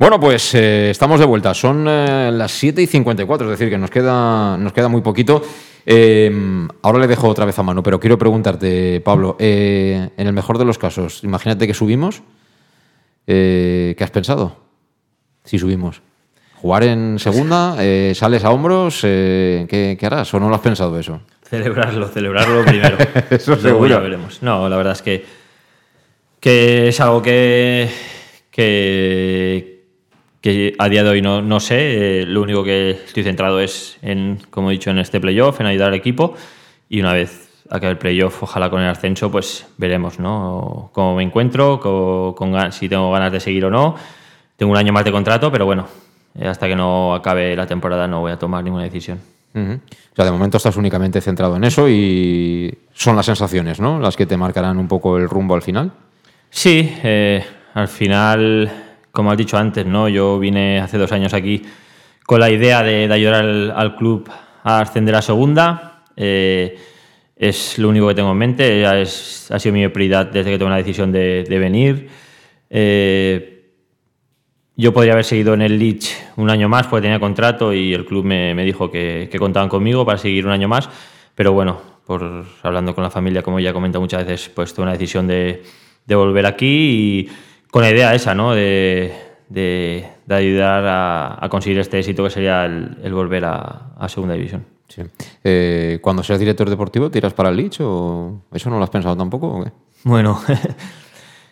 Bueno, 0.00 0.20
pues 0.20 0.54
eh, 0.54 0.90
estamos 0.90 1.18
de 1.18 1.26
vuelta. 1.26 1.52
Son 1.54 1.84
eh, 1.88 2.30
las 2.32 2.52
7 2.52 2.80
y 2.80 2.86
54, 2.86 3.48
es 3.48 3.58
decir, 3.58 3.68
que 3.68 3.78
nos 3.78 3.90
queda, 3.90 4.56
nos 4.56 4.72
queda 4.72 4.86
muy 4.86 5.00
poquito. 5.00 5.42
Eh, 5.84 6.30
ahora 6.82 7.00
le 7.00 7.08
dejo 7.08 7.26
otra 7.26 7.44
vez 7.44 7.58
a 7.58 7.64
mano, 7.64 7.82
pero 7.82 7.98
quiero 7.98 8.16
preguntarte, 8.16 9.00
Pablo, 9.00 9.34
eh, 9.40 10.10
en 10.16 10.26
el 10.28 10.32
mejor 10.32 10.56
de 10.56 10.64
los 10.64 10.78
casos, 10.78 11.24
imagínate 11.24 11.66
que 11.66 11.74
subimos, 11.74 12.22
¿qué 13.26 13.96
has 13.98 14.10
pensado? 14.12 14.56
Si 15.42 15.58
subimos. 15.58 16.00
Jugar 16.54 16.84
en 16.84 17.18
segunda, 17.18 17.74
sales 18.14 18.44
a 18.44 18.50
hombros, 18.50 19.00
¿qué, 19.00 19.96
¿qué, 19.98 20.06
harás? 20.06 20.32
¿O 20.32 20.38
no 20.38 20.48
lo 20.48 20.54
has 20.54 20.60
pensado 20.60 20.96
eso? 20.96 21.22
Celebrarlo, 21.42 22.06
celebrarlo 22.06 22.64
primero. 22.64 22.98
eso 23.30 23.56
seguro. 23.56 23.88
Ya 23.88 23.98
veremos. 23.98 24.42
No, 24.44 24.68
la 24.68 24.76
verdad 24.76 24.92
es 24.92 25.02
que, 25.02 25.24
que 26.38 26.88
es 26.88 27.00
algo 27.00 27.20
que, 27.20 27.88
que, 28.58 29.67
que 30.48 30.74
a 30.78 30.88
día 30.88 31.04
de 31.04 31.10
hoy 31.10 31.22
no, 31.22 31.42
no 31.42 31.60
sé. 31.60 32.20
Eh, 32.20 32.26
lo 32.26 32.42
único 32.42 32.64
que 32.64 32.90
estoy 32.90 33.22
centrado 33.22 33.60
es 33.60 33.98
en, 34.02 34.40
como 34.50 34.70
he 34.70 34.72
dicho, 34.72 34.90
en 34.90 34.98
este 34.98 35.20
playoff, 35.20 35.60
en 35.60 35.66
ayudar 35.66 35.88
al 35.88 35.94
equipo. 35.94 36.34
Y 36.88 37.00
una 37.00 37.12
vez 37.12 37.64
acabe 37.68 37.92
el 37.92 37.98
playoff, 37.98 38.42
ojalá 38.42 38.70
con 38.70 38.80
el 38.80 38.88
ascenso, 38.88 39.30
pues 39.30 39.66
veremos 39.76 40.18
¿no? 40.18 40.90
cómo 40.94 41.14
me 41.16 41.22
encuentro, 41.22 41.78
con, 41.80 42.32
con, 42.32 42.72
si 42.72 42.88
tengo 42.88 43.12
ganas 43.12 43.30
de 43.30 43.40
seguir 43.40 43.66
o 43.66 43.70
no. 43.70 43.96
Tengo 44.56 44.72
un 44.72 44.78
año 44.78 44.92
más 44.92 45.04
de 45.04 45.12
contrato, 45.12 45.52
pero 45.52 45.66
bueno, 45.66 45.86
hasta 46.42 46.66
que 46.66 46.74
no 46.74 47.14
acabe 47.14 47.54
la 47.54 47.66
temporada 47.66 48.08
no 48.08 48.20
voy 48.20 48.32
a 48.32 48.38
tomar 48.38 48.64
ninguna 48.64 48.84
decisión. 48.84 49.20
Uh 49.54 49.58
-huh. 49.58 49.76
O 49.76 50.16
sea, 50.16 50.24
de 50.24 50.30
momento 50.30 50.56
estás 50.56 50.76
únicamente 50.76 51.20
centrado 51.20 51.56
en 51.56 51.64
eso 51.64 51.88
y 51.88 52.76
son 52.94 53.16
las 53.16 53.26
sensaciones, 53.26 53.80
¿no? 53.80 54.00
Las 54.00 54.16
que 54.16 54.26
te 54.26 54.36
marcarán 54.36 54.78
un 54.78 54.88
poco 54.88 55.18
el 55.18 55.28
rumbo 55.28 55.54
al 55.54 55.62
final. 55.62 55.92
Sí, 56.50 56.90
eh, 57.02 57.44
al 57.74 57.88
final, 57.88 58.87
como 59.18 59.32
has 59.32 59.36
dicho 59.36 59.58
antes, 59.58 59.84
¿no? 59.84 60.08
Yo 60.08 60.38
vine 60.38 60.78
hace 60.78 60.96
dos 60.96 61.10
años 61.10 61.34
aquí 61.34 61.60
con 62.24 62.38
la 62.38 62.50
idea 62.50 62.84
de, 62.84 63.08
de 63.08 63.12
ayudar 63.12 63.34
al, 63.34 63.72
al, 63.72 63.96
club 63.96 64.30
a 64.62 64.78
ascender 64.78 65.12
a 65.16 65.22
segunda. 65.22 66.04
Eh, 66.14 66.78
es 67.34 67.80
lo 67.80 67.88
único 67.88 68.06
que 68.06 68.14
tengo 68.14 68.30
en 68.30 68.38
mente, 68.38 69.02
es, 69.02 69.50
ha 69.50 69.58
sido 69.58 69.72
mi 69.72 69.88
prioridad 69.88 70.26
desde 70.26 70.52
que 70.52 70.56
tomé 70.56 70.70
la 70.70 70.76
decisión 70.76 71.10
de, 71.10 71.42
de 71.42 71.58
venir. 71.58 72.08
Eh, 72.70 73.72
yo 74.76 74.92
podría 74.92 75.14
haber 75.14 75.24
seguido 75.24 75.52
en 75.54 75.62
el 75.62 75.80
Leeds 75.80 76.34
un 76.36 76.48
año 76.48 76.68
más 76.68 76.86
porque 76.86 77.02
tenía 77.02 77.18
contrato 77.18 77.74
y 77.74 77.92
el 77.92 78.04
club 78.04 78.24
me, 78.24 78.54
me 78.54 78.64
dijo 78.64 78.88
que, 78.88 79.28
que, 79.32 79.38
contaban 79.40 79.68
conmigo 79.68 80.06
para 80.06 80.18
seguir 80.18 80.46
un 80.46 80.52
año 80.52 80.68
más. 80.68 80.88
Pero 81.34 81.52
bueno, 81.52 81.80
por 82.06 82.44
hablando 82.62 82.94
con 82.94 83.02
la 83.02 83.10
familia, 83.10 83.42
como 83.42 83.58
ya 83.58 83.70
he 83.70 83.72
comentado 83.72 84.00
muchas 84.00 84.24
veces, 84.24 84.48
pues 84.48 84.72
tuve 84.72 84.84
una 84.84 84.92
decisión 84.92 85.26
de, 85.26 85.64
de 86.06 86.14
volver 86.14 86.46
aquí 86.46 86.66
y 86.66 87.28
con 87.70 87.82
la 87.82 87.90
idea 87.90 88.14
esa, 88.14 88.34
¿no? 88.34 88.54
De, 88.54 89.12
de, 89.48 90.08
de 90.26 90.34
ayudar 90.34 90.84
a, 90.86 91.44
a, 91.44 91.48
conseguir 91.48 91.78
este 91.78 91.98
éxito 91.98 92.24
que 92.24 92.30
sería 92.30 92.64
el, 92.64 92.98
el 93.02 93.12
volver 93.12 93.44
a, 93.44 93.92
a, 93.98 94.08
Segunda 94.08 94.34
División. 94.34 94.64
Sí. 94.88 95.02
Eh, 95.44 95.98
cuando 96.00 96.22
seas 96.22 96.38
director 96.38 96.68
deportivo, 96.70 97.10
¿tiras 97.10 97.34
para 97.34 97.50
el 97.50 97.56
Leeds 97.56 97.80
o 97.80 98.42
eso 98.52 98.70
no 98.70 98.78
lo 98.78 98.84
has 98.84 98.90
pensado 98.90 99.16
tampoco? 99.16 99.64
Bueno. 100.04 100.40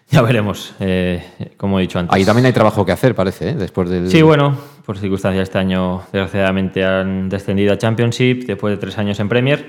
Ya 0.09 0.23
veremos, 0.23 0.73
eh, 0.79 1.53
como 1.57 1.79
he 1.79 1.83
dicho 1.83 1.99
antes. 1.99 2.15
Ahí 2.15 2.25
también 2.25 2.47
hay 2.47 2.53
trabajo 2.53 2.87
que 2.87 2.93
hacer, 2.93 3.15
parece, 3.17 3.51
¿eh? 3.51 3.55
después 3.55 3.91
del... 3.91 4.09
Sí, 4.09 4.23
bueno, 4.23 4.57
por 4.85 4.99
circunstancias 4.99 5.43
este 5.43 5.59
año 5.59 6.03
desgraciadamente 6.13 6.85
han 6.85 7.29
descendido 7.29 7.73
a 7.73 7.79
Championship 7.79 8.47
después 8.47 8.73
de 8.73 8.79
tres 8.79 8.97
años 8.99 9.19
en 9.19 9.29
Premier. 9.29 9.67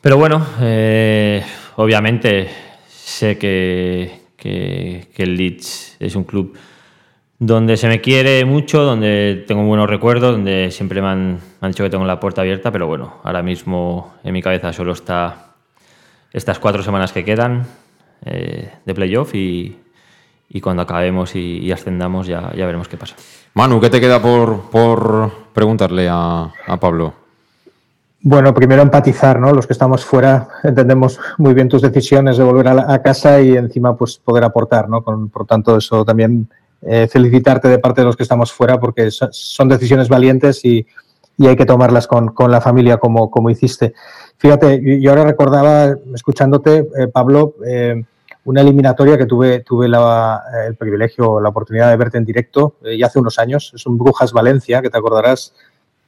Pero 0.00 0.16
bueno, 0.16 0.44
eh, 0.60 1.44
obviamente 1.76 2.50
sé 2.88 3.38
que, 3.38 4.20
que, 4.38 5.08
el 5.16 5.36
Leeds 5.36 5.96
es 6.00 6.16
un 6.16 6.24
club 6.24 6.56
donde 7.38 7.76
se 7.76 7.88
me 7.88 8.00
quiere 8.00 8.44
mucho, 8.44 8.82
donde 8.82 9.44
tengo 9.46 9.62
buenos 9.64 9.88
recuerdos, 9.88 10.32
donde 10.32 10.70
siempre 10.70 11.02
me 11.02 11.08
han, 11.08 11.32
me 11.34 11.40
han 11.60 11.70
dicho 11.72 11.84
que 11.84 11.90
tengo 11.90 12.04
la 12.04 12.18
puerta 12.18 12.40
abierta, 12.40 12.72
pero 12.72 12.86
bueno, 12.86 13.16
ahora 13.22 13.42
mismo 13.42 14.14
en 14.24 14.32
mi 14.32 14.42
cabeza 14.42 14.72
solo 14.72 14.92
está 14.92 15.54
estas 16.32 16.58
cuatro 16.58 16.82
semanas 16.82 17.12
que 17.12 17.24
quedan 17.24 17.66
eh, 18.24 18.72
de 18.84 18.94
playoff 18.94 19.34
y, 19.34 19.76
y, 20.48 20.60
cuando 20.60 20.82
acabemos 20.82 21.34
y, 21.36 21.58
y 21.58 21.70
ascendamos 21.70 22.26
ya, 22.26 22.52
ya, 22.54 22.66
veremos 22.66 22.88
qué 22.88 22.96
pasa. 22.96 23.14
Manu, 23.54 23.80
¿qué 23.80 23.90
te 23.90 24.00
queda 24.00 24.20
por, 24.20 24.70
por 24.70 25.32
preguntarle 25.52 26.08
a, 26.08 26.52
a, 26.66 26.80
Pablo? 26.80 27.14
Bueno, 28.30 28.52
primero 28.52 28.82
empatizar, 28.82 29.40
¿no? 29.40 29.54
Los 29.54 29.66
que 29.66 29.72
estamos 29.72 30.04
fuera 30.04 30.48
entendemos 30.62 31.18
muy 31.38 31.54
bien 31.54 31.66
tus 31.66 31.80
decisiones 31.80 32.36
de 32.36 32.44
volver 32.44 32.68
a, 32.68 32.74
la, 32.74 33.00
casa 33.00 33.40
y 33.40 33.56
encima 33.56 33.96
pues 33.96 34.18
poder 34.18 34.44
aportar, 34.44 34.86
¿no? 34.86 35.02
Con, 35.02 35.30
por 35.30 35.46
tanto, 35.46 35.78
eso 35.78 36.04
también 36.04 36.46
eh, 36.82 37.08
felicitarte 37.10 37.68
de 37.68 37.78
parte 37.78 38.02
de 38.02 38.04
los 38.04 38.16
que 38.18 38.24
estamos 38.24 38.52
fuera 38.52 38.78
porque 38.78 39.10
so, 39.10 39.28
son 39.32 39.70
decisiones 39.70 40.10
valientes 40.10 40.62
y, 40.66 40.86
y 41.38 41.46
hay 41.46 41.56
que 41.56 41.64
tomarlas 41.64 42.06
con, 42.06 42.28
con 42.34 42.50
la 42.50 42.60
familia 42.60 42.98
como, 42.98 43.30
como 43.30 43.48
hiciste. 43.48 43.94
Fíjate, 44.36 45.00
yo 45.00 45.10
ahora 45.10 45.24
recordaba, 45.24 45.96
escuchándote, 46.14 46.86
eh, 46.98 47.08
Pablo, 47.10 47.54
eh, 47.64 48.04
una 48.44 48.62
eliminatoria 48.62 49.18
que 49.18 49.26
tuve, 49.26 49.60
tuve 49.60 49.88
la, 49.88 50.42
el 50.66 50.74
privilegio, 50.74 51.38
la 51.40 51.50
oportunidad 51.50 51.90
de 51.90 51.96
verte 51.96 52.16
en 52.18 52.24
directo 52.24 52.76
eh, 52.82 52.96
ya 52.96 53.06
hace 53.06 53.18
unos 53.18 53.38
años. 53.38 53.72
Es 53.74 53.86
un 53.86 53.98
Brujas 53.98 54.32
Valencia, 54.32 54.80
que 54.80 54.88
te 54.90 54.96
acordarás, 54.96 55.54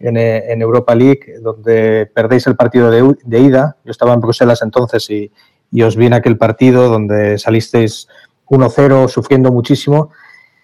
en, 0.01 0.17
eh, 0.17 0.53
en 0.53 0.63
Europa 0.63 0.95
League, 0.95 1.35
donde 1.41 2.11
perdéis 2.13 2.47
el 2.47 2.57
partido 2.57 2.91
de, 2.91 3.17
de, 3.23 3.41
ida. 3.41 3.77
Yo 3.85 3.91
estaba 3.91 4.15
en 4.15 4.21
Bruselas 4.21 4.63
entonces 4.63 5.09
y, 5.11 5.31
y 5.71 5.83
os 5.83 5.97
vi 5.97 6.07
en 6.07 6.15
aquel 6.15 6.37
partido 6.37 6.89
donde 6.89 7.39
salisteis 7.39 8.09
1-0 8.49 9.09
sufriendo 9.09 9.53
muchísimo. 9.53 10.11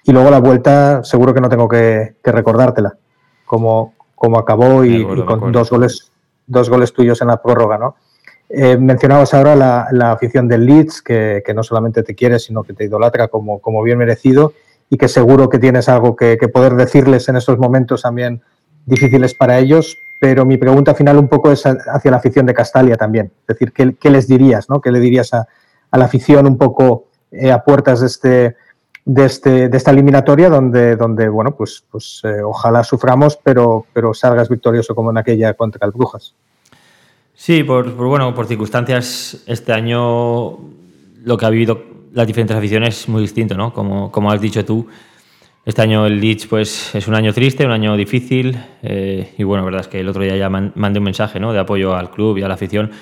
Y 0.04 0.12
luego 0.12 0.30
la 0.30 0.40
vuelta, 0.40 1.04
seguro 1.04 1.34
que 1.34 1.40
no 1.40 1.48
tengo 1.48 1.68
que, 1.68 2.16
que 2.22 2.32
recordártela, 2.32 2.96
como, 3.44 3.94
como 4.14 4.38
acabó 4.38 4.84
y, 4.84 5.02
acuerdo, 5.02 5.22
y 5.22 5.26
con 5.26 5.52
dos 5.52 5.70
goles 5.70 6.12
dos 6.46 6.70
goles 6.70 6.92
tuyos 6.92 7.20
en 7.22 7.28
la 7.28 7.42
prórroga, 7.42 7.76
¿no? 7.78 7.96
Eh, 8.48 8.76
mencionabas 8.76 9.34
ahora 9.34 9.56
la, 9.56 9.88
la, 9.90 10.12
afición 10.12 10.46
del 10.46 10.64
Leeds, 10.64 11.02
que, 11.02 11.42
que, 11.44 11.52
no 11.52 11.64
solamente 11.64 12.04
te 12.04 12.14
quiere, 12.14 12.38
sino 12.38 12.62
que 12.62 12.72
te 12.72 12.84
idolatra 12.84 13.26
como, 13.26 13.58
como 13.58 13.82
bien 13.82 13.98
merecido 13.98 14.52
y 14.88 14.96
que 14.96 15.08
seguro 15.08 15.48
que 15.48 15.58
tienes 15.58 15.88
algo 15.88 16.14
que, 16.14 16.38
que, 16.38 16.46
poder 16.46 16.76
decirles 16.76 17.28
en 17.28 17.34
estos 17.34 17.58
momentos 17.58 18.02
también 18.02 18.42
difíciles 18.86 19.34
para 19.34 19.58
ellos. 19.58 19.98
Pero 20.18 20.46
mi 20.46 20.56
pregunta 20.56 20.94
final 20.94 21.18
un 21.18 21.28
poco 21.28 21.52
es 21.52 21.64
hacia 21.66 22.10
la 22.10 22.16
afición 22.16 22.46
de 22.46 22.54
Castalia 22.54 22.96
también. 22.96 23.30
Es 23.46 23.58
decir, 23.58 23.72
¿qué, 23.72 24.10
les 24.10 24.26
dirías? 24.26 24.70
¿no? 24.70 24.80
¿Qué 24.80 24.90
le 24.90 24.98
dirías 24.98 25.34
a, 25.34 25.46
la 25.92 26.06
afición 26.06 26.46
un 26.46 26.56
poco 26.56 27.08
eh, 27.30 27.52
a 27.52 27.62
puertas 27.62 28.00
de 28.00 28.06
este, 28.06 28.56
de, 29.04 29.24
este, 29.24 29.68
de 29.68 29.76
esta 29.76 29.90
eliminatoria 29.90 30.48
donde, 30.48 30.96
donde 30.96 31.28
bueno, 31.28 31.54
pues, 31.54 31.84
pues 31.90 32.22
eh, 32.24 32.42
ojalá 32.42 32.82
suframos, 32.82 33.38
pero, 33.42 33.86
pero 33.92 34.14
salgas 34.14 34.48
victorioso 34.48 34.94
como 34.94 35.10
en 35.10 35.18
aquella 35.18 35.54
contra 35.54 35.86
el 35.86 35.92
Brujas. 35.92 36.34
Sí, 37.34 37.62
por, 37.62 37.94
por, 37.94 38.08
bueno, 38.08 38.34
por 38.34 38.46
circunstancias, 38.46 39.42
este 39.46 39.72
año 39.72 40.58
lo 41.24 41.36
que 41.36 41.44
ha 41.44 41.50
vivido 41.50 41.82
las 42.12 42.26
diferentes 42.26 42.56
aficiones 42.56 43.00
es 43.00 43.08
muy 43.08 43.20
distinto, 43.20 43.54
¿no? 43.54 43.74
Como, 43.74 44.10
como 44.10 44.30
has 44.32 44.40
dicho 44.40 44.64
tú, 44.64 44.86
este 45.66 45.82
año 45.82 46.06
el 46.06 46.20
Leeds 46.20 46.46
pues, 46.46 46.94
es 46.94 47.08
un 47.08 47.16
año 47.16 47.32
triste, 47.32 47.66
un 47.66 47.72
año 47.72 47.96
difícil, 47.96 48.56
eh, 48.82 49.34
y 49.36 49.42
bueno, 49.42 49.62
la 49.62 49.66
verdad 49.66 49.80
es 49.82 49.88
que 49.88 49.98
el 49.98 50.08
otro 50.08 50.22
día 50.22 50.36
ya 50.36 50.48
mandé 50.48 51.00
un 51.00 51.04
mensaje 51.04 51.40
¿no? 51.40 51.52
de 51.52 51.58
apoyo 51.58 51.96
al 51.96 52.10
club 52.12 52.38
y 52.38 52.42
a 52.42 52.48
la 52.48 52.54
afición, 52.54 52.92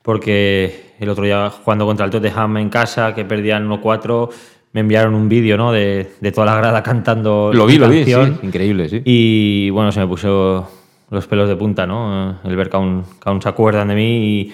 porque 0.00 0.94
el 0.98 1.10
otro 1.10 1.24
día 1.24 1.50
jugando 1.50 1.84
contra 1.84 2.06
el 2.06 2.10
Tottenham 2.10 2.56
en 2.56 2.70
casa, 2.70 3.14
que 3.14 3.26
perdían 3.26 3.68
1-4, 3.68 4.30
me 4.72 4.80
enviaron 4.80 5.14
un 5.14 5.28
vídeo 5.28 5.58
¿no? 5.58 5.72
de, 5.72 6.14
de, 6.18 6.32
toda 6.32 6.46
la 6.46 6.56
grada 6.56 6.82
cantando. 6.82 7.50
Lo 7.52 7.66
vi, 7.66 7.76
lo 7.76 7.88
vi, 7.88 8.04
sí, 8.04 8.12
increíble, 8.42 8.88
sí. 8.88 9.02
Y 9.04 9.68
bueno, 9.70 9.92
se 9.92 10.00
me 10.00 10.06
puso 10.06 10.66
los 11.10 11.26
pelos 11.26 11.48
de 11.50 11.56
punta, 11.56 11.86
¿no? 11.86 12.38
El 12.44 12.56
ver 12.56 12.70
que 12.70 12.76
aún, 12.76 13.02
que 13.22 13.28
aún 13.28 13.42
se 13.42 13.48
acuerdan 13.48 13.88
de 13.88 13.94
mí 13.94 14.40
y, 14.40 14.52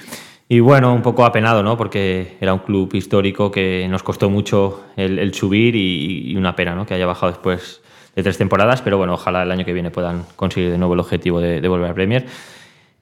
y, 0.53 0.61
bueno, 0.61 0.93
un 0.93 1.01
poco 1.01 1.25
apenado, 1.25 1.63
¿no? 1.63 1.77
Porque 1.77 2.37
era 2.41 2.53
un 2.53 2.61
club 2.61 2.95
histórico 2.95 3.51
que 3.51 3.87
nos 3.89 4.03
costó 4.03 4.29
mucho 4.29 4.85
el, 4.97 5.19
el 5.19 5.33
subir 5.33 5.75
y, 5.75 6.33
y, 6.33 6.37
una 6.37 6.55
pena, 6.55 6.75
¿no? 6.75 6.85
Que 6.85 6.95
haya 6.95 7.07
bajado 7.07 7.33
después 7.33 7.81
de 8.15 8.23
tres 8.23 8.37
temporadas, 8.37 8.83
pero 8.83 8.99
bueno, 8.99 9.15
ojalá 9.15 9.45
el 9.45 9.51
año 9.51 9.65
que 9.65 9.73
viene 9.73 9.91
puedan 9.91 10.25
conseguir 10.37 10.71
de 10.71 10.77
nuevo 10.77 10.93
el 10.95 11.01
objetivo 11.01 11.41
de, 11.41 11.61
de 11.61 11.69
volver 11.69 11.91
a 11.91 11.95
Premier. 11.95 12.27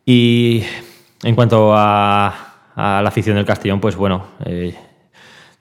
Y 0.06 0.62
en 1.24 1.34
cuanto 1.34 1.74
a, 1.74 2.28
a, 2.76 3.02
la 3.02 3.08
afición 3.08 3.36
del 3.36 3.44
Castellón, 3.44 3.80
pues 3.80 3.96
bueno, 3.96 4.26
eh, 4.44 4.74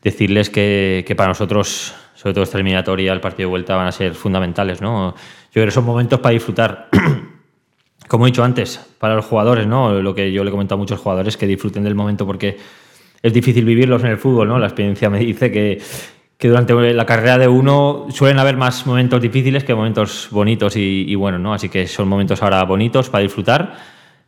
decirles 0.04 0.50
que, 0.50 1.04
que, 1.08 1.16
para 1.16 1.30
nosotros, 1.30 1.96
sobre 2.14 2.34
todo 2.34 2.44
esta 2.44 2.58
eliminatoria, 2.58 3.14
el 3.14 3.22
partido 3.22 3.48
de 3.48 3.52
vuelta 3.52 3.76
van 3.76 3.88
a 3.88 3.92
ser 3.92 4.14
fundamentales, 4.14 4.82
¿no? 4.82 5.16
Yo 5.16 5.54
creo 5.54 5.66
que 5.66 5.72
son 5.72 5.86
momentos 5.86 6.20
para 6.20 6.34
disfrutar 6.34 6.90
como 8.10 8.26
he 8.26 8.32
dicho 8.32 8.44
antes, 8.44 8.84
para 8.98 9.16
los 9.16 9.24
jugadores, 9.24 9.68
¿no? 9.68 10.02
Lo 10.02 10.16
que 10.16 10.32
yo 10.32 10.44
le 10.44 10.50
he 10.50 10.52
comentado 10.52 10.76
a 10.76 10.80
muchos 10.80 11.00
jugadores 11.00 11.38
que 11.38 11.46
disfruten 11.46 11.84
del 11.84 11.94
momento 11.94 12.26
porque 12.26 12.58
es 13.22 13.32
difícil 13.34 13.64
vivirlos 13.66 14.04
en 14.04 14.10
el 14.10 14.18
fútbol, 14.18 14.48
¿no? 14.48 14.58
La 14.58 14.66
experiencia 14.66 15.12
me 15.12 15.20
dice 15.20 15.52
que, 15.52 15.80
que 16.36 16.48
durante 16.48 16.74
la 16.94 17.06
carrera 17.06 17.38
de 17.38 17.48
uno 17.48 18.08
suelen 18.10 18.40
haber 18.40 18.58
más 18.58 18.88
momentos 18.88 19.22
difíciles 19.22 19.64
que 19.64 19.76
momentos 19.76 20.28
bonitos 20.32 20.76
y, 20.76 21.06
y 21.08 21.14
buenos, 21.14 21.40
¿no? 21.40 21.54
Así 21.54 21.70
que 21.70 21.86
son 21.86 22.08
momentos 22.08 22.42
ahora 22.42 22.64
bonitos 22.64 23.12
para 23.12 23.22
disfrutar 23.22 23.78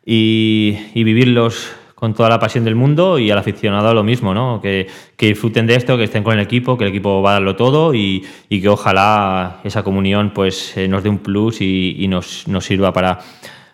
y, 0.06 0.78
y, 0.94 1.04
vivirlos 1.04 1.72
con 1.96 2.14
toda 2.14 2.30
la 2.30 2.40
pasión 2.40 2.64
del 2.64 2.76
mundo 2.76 3.18
y 3.18 3.32
al 3.32 3.40
aficionado 3.40 3.96
lo 3.96 4.04
mismo, 4.04 4.36
¿no? 4.36 4.62
Que, 4.62 4.88
que, 5.18 5.30
disfruten 5.30 5.66
de 5.66 5.74
esto, 5.74 5.98
que 5.98 6.04
estén 6.04 6.24
con 6.24 6.36
el 6.36 6.40
equipo, 6.42 6.78
que 6.78 6.84
el 6.84 6.92
equipo 6.92 7.24
va 7.24 7.32
a 7.32 7.34
darlo 7.34 7.56
todo 7.56 7.96
y, 7.96 8.24
y 8.48 8.62
que 8.62 8.70
ojalá 8.70 9.60
esa 9.64 9.82
comunión 9.82 10.34
pues 10.36 10.78
eh, 10.78 10.88
nos 10.88 11.02
dé 11.02 11.10
un 11.10 11.18
plus 11.18 11.62
y 11.62 12.08
nos, 12.08 12.48
nos 12.48 12.64
sirva 12.64 12.94
para 12.94 13.20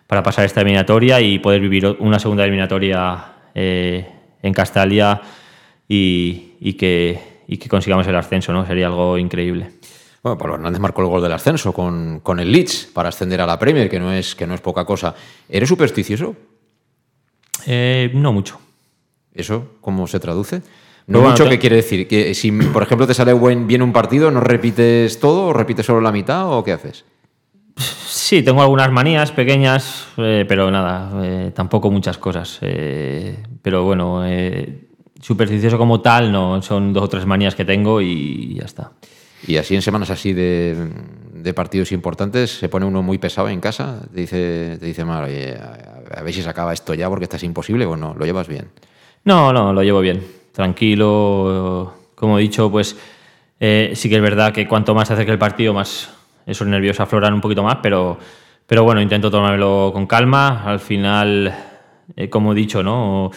para 0.08 0.22
pasar 0.22 0.46
esta 0.46 0.62
eliminatoria 0.62 1.20
y 1.20 1.38
poder 1.38 1.60
vivir 1.60 1.86
una 2.00 2.18
segunda 2.18 2.42
eliminatoria 2.42 3.34
eh, 3.54 4.08
en 4.42 4.54
Castalia 4.54 5.20
y, 5.86 6.54
y, 6.60 6.72
que, 6.72 7.42
y, 7.46 7.58
que, 7.58 7.68
consigamos 7.68 8.06
el 8.06 8.16
ascenso, 8.16 8.52
¿no? 8.52 8.66
Sería 8.66 8.86
algo 8.86 9.18
increíble. 9.18 9.70
Bueno, 10.22 10.38
Pablo 10.38 10.54
Hernández 10.54 10.80
marcó 10.80 11.02
el 11.02 11.08
gol 11.08 11.22
del 11.22 11.32
ascenso 11.32 11.74
con, 11.74 12.20
con 12.20 12.40
el 12.40 12.50
Leeds 12.50 12.88
para 12.94 13.10
ascender 13.10 13.42
a 13.42 13.46
la 13.46 13.58
Premier, 13.58 13.90
que 13.90 14.00
no 14.00 14.10
es, 14.10 14.34
que 14.34 14.46
no 14.46 14.54
es 14.54 14.62
poca 14.62 14.86
cosa. 14.86 15.14
¿Eres 15.46 15.68
supersticioso? 15.68 16.34
Eh, 17.66 18.10
no 18.14 18.32
mucho. 18.32 18.58
¿Eso 19.34 19.72
cómo 19.82 20.06
se 20.06 20.18
traduce? 20.18 20.62
No 21.06 21.20
mucho, 21.20 21.46
¿qué 21.46 21.58
quiere 21.58 21.76
decir? 21.76 22.08
Que 22.08 22.34
si, 22.34 22.50
por 22.50 22.82
ejemplo, 22.82 23.06
te 23.06 23.14
sale 23.14 23.34
buen, 23.34 23.66
bien 23.66 23.82
un 23.82 23.92
partido, 23.92 24.30
¿no 24.30 24.40
repites 24.40 25.20
todo 25.20 25.48
o 25.48 25.52
repites 25.52 25.84
solo 25.84 26.00
la 26.00 26.12
mitad 26.12 26.50
o 26.50 26.64
qué 26.64 26.72
haces? 26.72 27.04
Sí, 27.78 28.42
tengo 28.42 28.60
algunas 28.62 28.90
manías 28.90 29.32
pequeñas, 29.32 30.08
eh, 30.16 30.44
pero 30.46 30.70
nada, 30.70 31.10
eh, 31.24 31.52
tampoco 31.54 31.90
muchas 31.90 32.18
cosas. 32.18 32.58
Eh, 32.62 33.36
pero 33.62 33.84
bueno, 33.84 34.22
supersticioso 35.20 35.78
como 35.78 36.00
tal, 36.00 36.32
no, 36.32 36.60
son 36.60 36.92
dos 36.92 37.04
o 37.04 37.08
tres 37.08 37.24
manías 37.24 37.54
que 37.54 37.64
tengo 37.64 38.00
y 38.00 38.54
ya 38.54 38.64
está. 38.64 38.92
Y 39.46 39.56
así 39.56 39.74
en 39.74 39.82
semanas 39.82 40.10
así 40.10 40.32
de, 40.32 41.54
partidos 41.54 41.92
importantes 41.92 42.50
se 42.58 42.68
pone 42.68 42.84
uno 42.84 43.02
muy 43.02 43.16
pesado 43.16 43.48
en 43.48 43.60
casa, 43.60 44.02
te 44.12 44.20
dice, 44.20 44.76
te 44.78 44.84
dice 44.84 45.06
mal, 45.06 45.24
a 45.24 46.22
ver 46.22 46.34
si 46.34 46.42
se 46.42 46.48
acaba 46.48 46.74
esto 46.74 46.92
ya 46.92 47.08
porque 47.08 47.24
estás 47.24 47.42
imposible 47.42 47.86
o 47.86 47.96
no, 47.96 48.14
lo 48.14 48.26
llevas 48.26 48.48
bien. 48.48 48.68
No, 49.24 49.52
no, 49.52 49.72
lo 49.72 49.82
llevo 49.82 50.00
bien 50.00 50.22
tranquilo. 50.52 51.94
Como 52.14 52.38
he 52.38 52.42
dicho, 52.42 52.70
pues 52.70 52.96
sí 53.58 54.08
que 54.08 54.16
es 54.16 54.20
verdad 54.20 54.52
que 54.52 54.68
cuanto 54.68 54.94
más 54.94 55.08
se 55.08 55.14
acerca 55.14 55.32
el 55.32 55.38
partido, 55.38 55.72
más 55.72 56.17
esos 56.48 56.66
nervios 56.66 56.98
afloran 56.98 57.34
un 57.34 57.40
poquito 57.40 57.62
más, 57.62 57.78
pero, 57.82 58.18
pero 58.66 58.82
bueno, 58.82 59.00
intento 59.00 59.30
tomármelo 59.30 59.90
con 59.92 60.06
calma. 60.06 60.64
Al 60.64 60.80
final, 60.80 61.54
eh, 62.16 62.28
como 62.28 62.52
he 62.52 62.56
dicho, 62.56 62.82
¿no? 62.82 63.30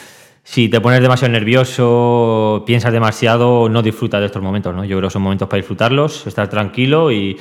Si 0.43 0.69
te 0.69 0.81
pones 0.81 1.01
demasiado 1.01 1.31
nervioso, 1.33 2.63
piensas 2.65 2.91
demasiado, 2.91 3.69
no 3.69 3.83
disfrutas 3.83 4.21
de 4.21 4.25
estos 4.25 4.41
momentos, 4.41 4.73
¿no? 4.73 4.83
Yo 4.83 4.97
creo 4.97 5.09
que 5.09 5.13
son 5.13 5.21
momentos 5.21 5.47
para 5.47 5.57
disfrutarlos, 5.57 6.25
estar 6.25 6.49
tranquilo 6.49 7.11
y 7.11 7.37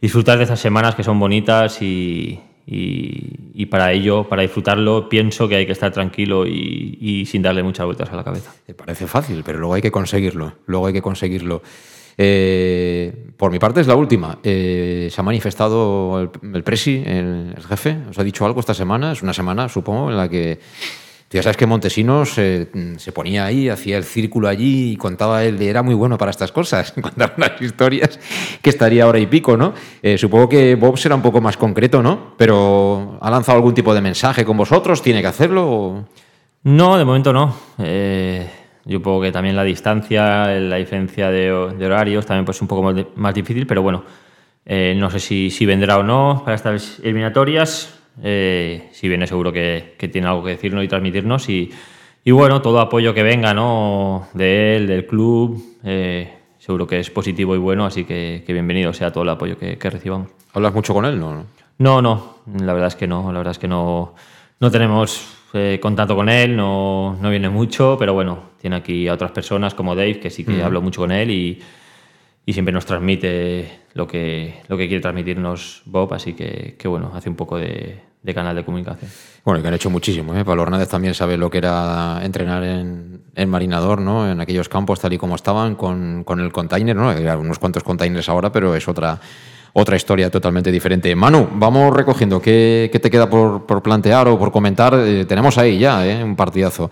disfrutar 0.00 0.38
de 0.38 0.44
estas 0.44 0.60
semanas 0.60 0.94
que 0.94 1.02
son 1.02 1.18
bonitas 1.18 1.82
y, 1.82 2.38
y, 2.68 3.66
para 3.66 3.92
ello, 3.92 4.24
para 4.24 4.42
disfrutarlo, 4.42 5.08
pienso 5.08 5.48
que 5.48 5.56
hay 5.56 5.66
que 5.66 5.72
estar 5.72 5.92
tranquilo 5.92 6.46
y, 6.46 7.24
sin 7.26 7.40
darle 7.40 7.62
muchas 7.62 7.86
vueltas 7.86 8.10
a 8.10 8.16
la 8.16 8.24
cabeza. 8.24 8.52
Parece 8.76 9.06
fácil, 9.06 9.42
pero 9.44 9.58
luego 9.58 9.74
hay 9.74 9.82
que 9.82 9.92
conseguirlo. 9.92 10.52
Luego 10.66 10.86
hay 10.88 10.92
que 10.92 11.02
conseguirlo. 11.02 11.62
Eh, 12.18 13.32
por 13.36 13.50
mi 13.50 13.58
parte 13.58 13.80
es 13.80 13.86
la 13.86 13.94
última. 13.96 14.38
Eh, 14.42 15.08
se 15.10 15.20
ha 15.20 15.24
manifestado 15.24 16.20
el, 16.20 16.62
presi, 16.62 17.02
el, 17.04 17.54
jefe, 17.68 17.98
os 18.10 18.18
ha 18.18 18.24
dicho 18.24 18.46
algo 18.46 18.60
esta 18.60 18.74
semana. 18.74 19.12
Es 19.12 19.22
una 19.22 19.34
semana, 19.34 19.68
supongo, 19.68 20.10
en 20.10 20.16
la 20.16 20.28
que 20.28 20.58
ya 21.30 21.42
sabes 21.42 21.56
que 21.56 21.66
Montesinos 21.66 22.30
se 22.30 23.12
ponía 23.12 23.44
ahí, 23.44 23.68
hacía 23.68 23.98
el 23.98 24.04
círculo 24.04 24.48
allí 24.48 24.92
y 24.92 24.96
contaba 24.96 25.44
él, 25.44 25.60
era 25.60 25.82
muy 25.82 25.94
bueno 25.94 26.16
para 26.16 26.30
estas 26.30 26.52
cosas, 26.52 26.92
contaba 27.02 27.34
unas 27.36 27.60
historias 27.60 28.18
que 28.62 28.70
estaría 28.70 29.04
ahora 29.04 29.18
y 29.18 29.26
pico, 29.26 29.56
¿no? 29.56 29.74
Eh, 30.02 30.16
supongo 30.16 30.48
que 30.48 30.76
Bob 30.76 30.96
será 30.96 31.14
un 31.14 31.22
poco 31.22 31.40
más 31.40 31.56
concreto, 31.56 32.02
¿no? 32.02 32.34
Pero 32.38 33.18
¿ha 33.20 33.30
lanzado 33.30 33.56
algún 33.56 33.74
tipo 33.74 33.92
de 33.92 34.00
mensaje 34.00 34.44
con 34.44 34.56
vosotros? 34.56 35.02
¿Tiene 35.02 35.20
que 35.20 35.26
hacerlo? 35.26 36.06
No, 36.62 36.96
de 36.96 37.04
momento 37.04 37.32
no. 37.32 37.54
Eh, 37.78 38.48
yo 38.86 38.98
supongo 38.98 39.20
que 39.22 39.32
también 39.32 39.56
la 39.56 39.64
distancia, 39.64 40.46
la 40.46 40.76
diferencia 40.76 41.30
de, 41.30 41.52
horarios 41.52 42.24
también 42.24 42.44
pues 42.44 42.62
un 42.62 42.68
poco 42.68 42.94
más, 43.16 43.34
difícil, 43.34 43.66
pero 43.66 43.82
bueno, 43.82 44.04
no 44.64 45.10
sé 45.10 45.20
si, 45.20 45.50
si 45.50 45.66
vendrá 45.66 45.98
o 45.98 46.02
no 46.02 46.42
para 46.44 46.54
estas 46.54 47.00
eliminatorias 47.00 47.96
eh, 48.22 48.88
si 48.92 49.08
viene 49.08 49.26
seguro 49.26 49.52
que, 49.52 49.96
tiene 50.10 50.26
algo 50.26 50.44
que 50.44 50.50
decirnos 50.50 50.84
y 50.84 50.88
transmitirnos. 50.88 51.48
Y, 51.48 51.70
bueno, 52.30 52.62
todo 52.62 52.80
apoyo 52.80 53.14
que 53.14 53.22
venga 53.22 53.54
¿no? 53.54 54.28
de 54.34 54.76
él, 54.76 54.86
del 54.86 55.06
club, 55.06 55.62
eh, 55.84 56.34
seguro 56.58 56.86
que 56.86 56.98
es 56.98 57.10
positivo 57.10 57.54
y 57.54 57.58
bueno, 57.58 57.86
así 57.86 58.04
que, 58.04 58.42
bienvenido 58.48 58.92
sea 58.92 59.12
todo 59.12 59.22
el 59.22 59.30
apoyo 59.30 59.56
que, 59.58 59.78
recibamos. 59.90 60.28
¿Hablas 60.52 60.74
mucho 60.74 60.94
con 60.94 61.04
él? 61.04 61.20
No, 61.20 61.44
no, 61.78 62.02
no, 62.02 62.36
la 62.60 62.72
verdad 62.72 62.88
es 62.88 62.96
que 62.96 63.06
no, 63.06 63.30
la 63.32 63.38
verdad 63.38 63.52
es 63.52 63.58
que 63.58 63.68
no, 63.68 64.14
no 64.58 64.70
tenemos 64.70 65.36
eh, 65.52 65.78
contacto 65.80 66.16
con 66.16 66.28
él, 66.28 66.56
no, 66.56 67.16
no, 67.20 67.30
viene 67.30 67.50
mucho, 67.50 67.96
pero 67.98 68.14
bueno, 68.14 68.38
tiene 68.66 68.74
aquí 68.74 69.06
a 69.06 69.14
otras 69.14 69.30
personas 69.30 69.74
como 69.74 69.94
Dave, 69.94 70.18
que 70.18 70.28
sí 70.28 70.44
que 70.44 70.60
hablo 70.60 70.82
mucho 70.82 71.02
con 71.02 71.12
él 71.12 71.30
y, 71.30 71.62
y 72.44 72.52
siempre 72.52 72.72
nos 72.74 72.84
transmite 72.84 73.82
lo 73.94 74.08
que, 74.08 74.56
lo 74.66 74.76
que 74.76 74.88
quiere 74.88 75.00
transmitirnos 75.00 75.82
Bob, 75.84 76.12
así 76.12 76.32
que, 76.32 76.74
que 76.76 76.88
bueno, 76.88 77.12
hace 77.14 77.28
un 77.28 77.36
poco 77.36 77.58
de, 77.58 78.00
de, 78.20 78.34
canal 78.34 78.56
de 78.56 78.64
comunicación. 78.64 79.08
Bueno, 79.44 79.62
que 79.62 79.68
han 79.68 79.74
hecho 79.74 79.88
muchísimo. 79.88 80.34
¿eh? 80.34 80.44
Pablo 80.44 80.64
Hernández 80.64 80.88
también 80.88 81.14
sabe 81.14 81.36
lo 81.36 81.48
que 81.48 81.58
era 81.58 82.18
entrenar 82.24 82.64
en, 82.64 83.20
en 83.36 83.48
Marinador, 83.48 84.00
¿no? 84.00 84.28
en 84.28 84.40
aquellos 84.40 84.68
campos 84.68 84.98
tal 84.98 85.12
y 85.12 85.18
como 85.18 85.36
estaban, 85.36 85.76
con, 85.76 86.24
con 86.24 86.40
el 86.40 86.50
container, 86.50 86.96
¿no? 86.96 87.10
hay 87.10 87.24
unos 87.24 87.60
cuantos 87.60 87.84
containers 87.84 88.28
ahora, 88.28 88.50
pero 88.50 88.74
es 88.74 88.88
otra, 88.88 89.20
otra 89.74 89.94
historia 89.94 90.28
totalmente 90.28 90.72
diferente. 90.72 91.14
Manu, 91.14 91.48
vamos 91.52 91.94
recogiendo. 91.94 92.42
¿Qué, 92.42 92.90
qué 92.90 92.98
te 92.98 93.12
queda 93.12 93.30
por, 93.30 93.64
por, 93.64 93.80
plantear 93.80 94.26
o 94.26 94.36
por 94.36 94.50
comentar? 94.50 94.92
Eh, 94.98 95.24
tenemos 95.24 95.56
ahí 95.56 95.78
ya 95.78 96.04
¿eh? 96.04 96.24
un 96.24 96.34
partidazo. 96.34 96.90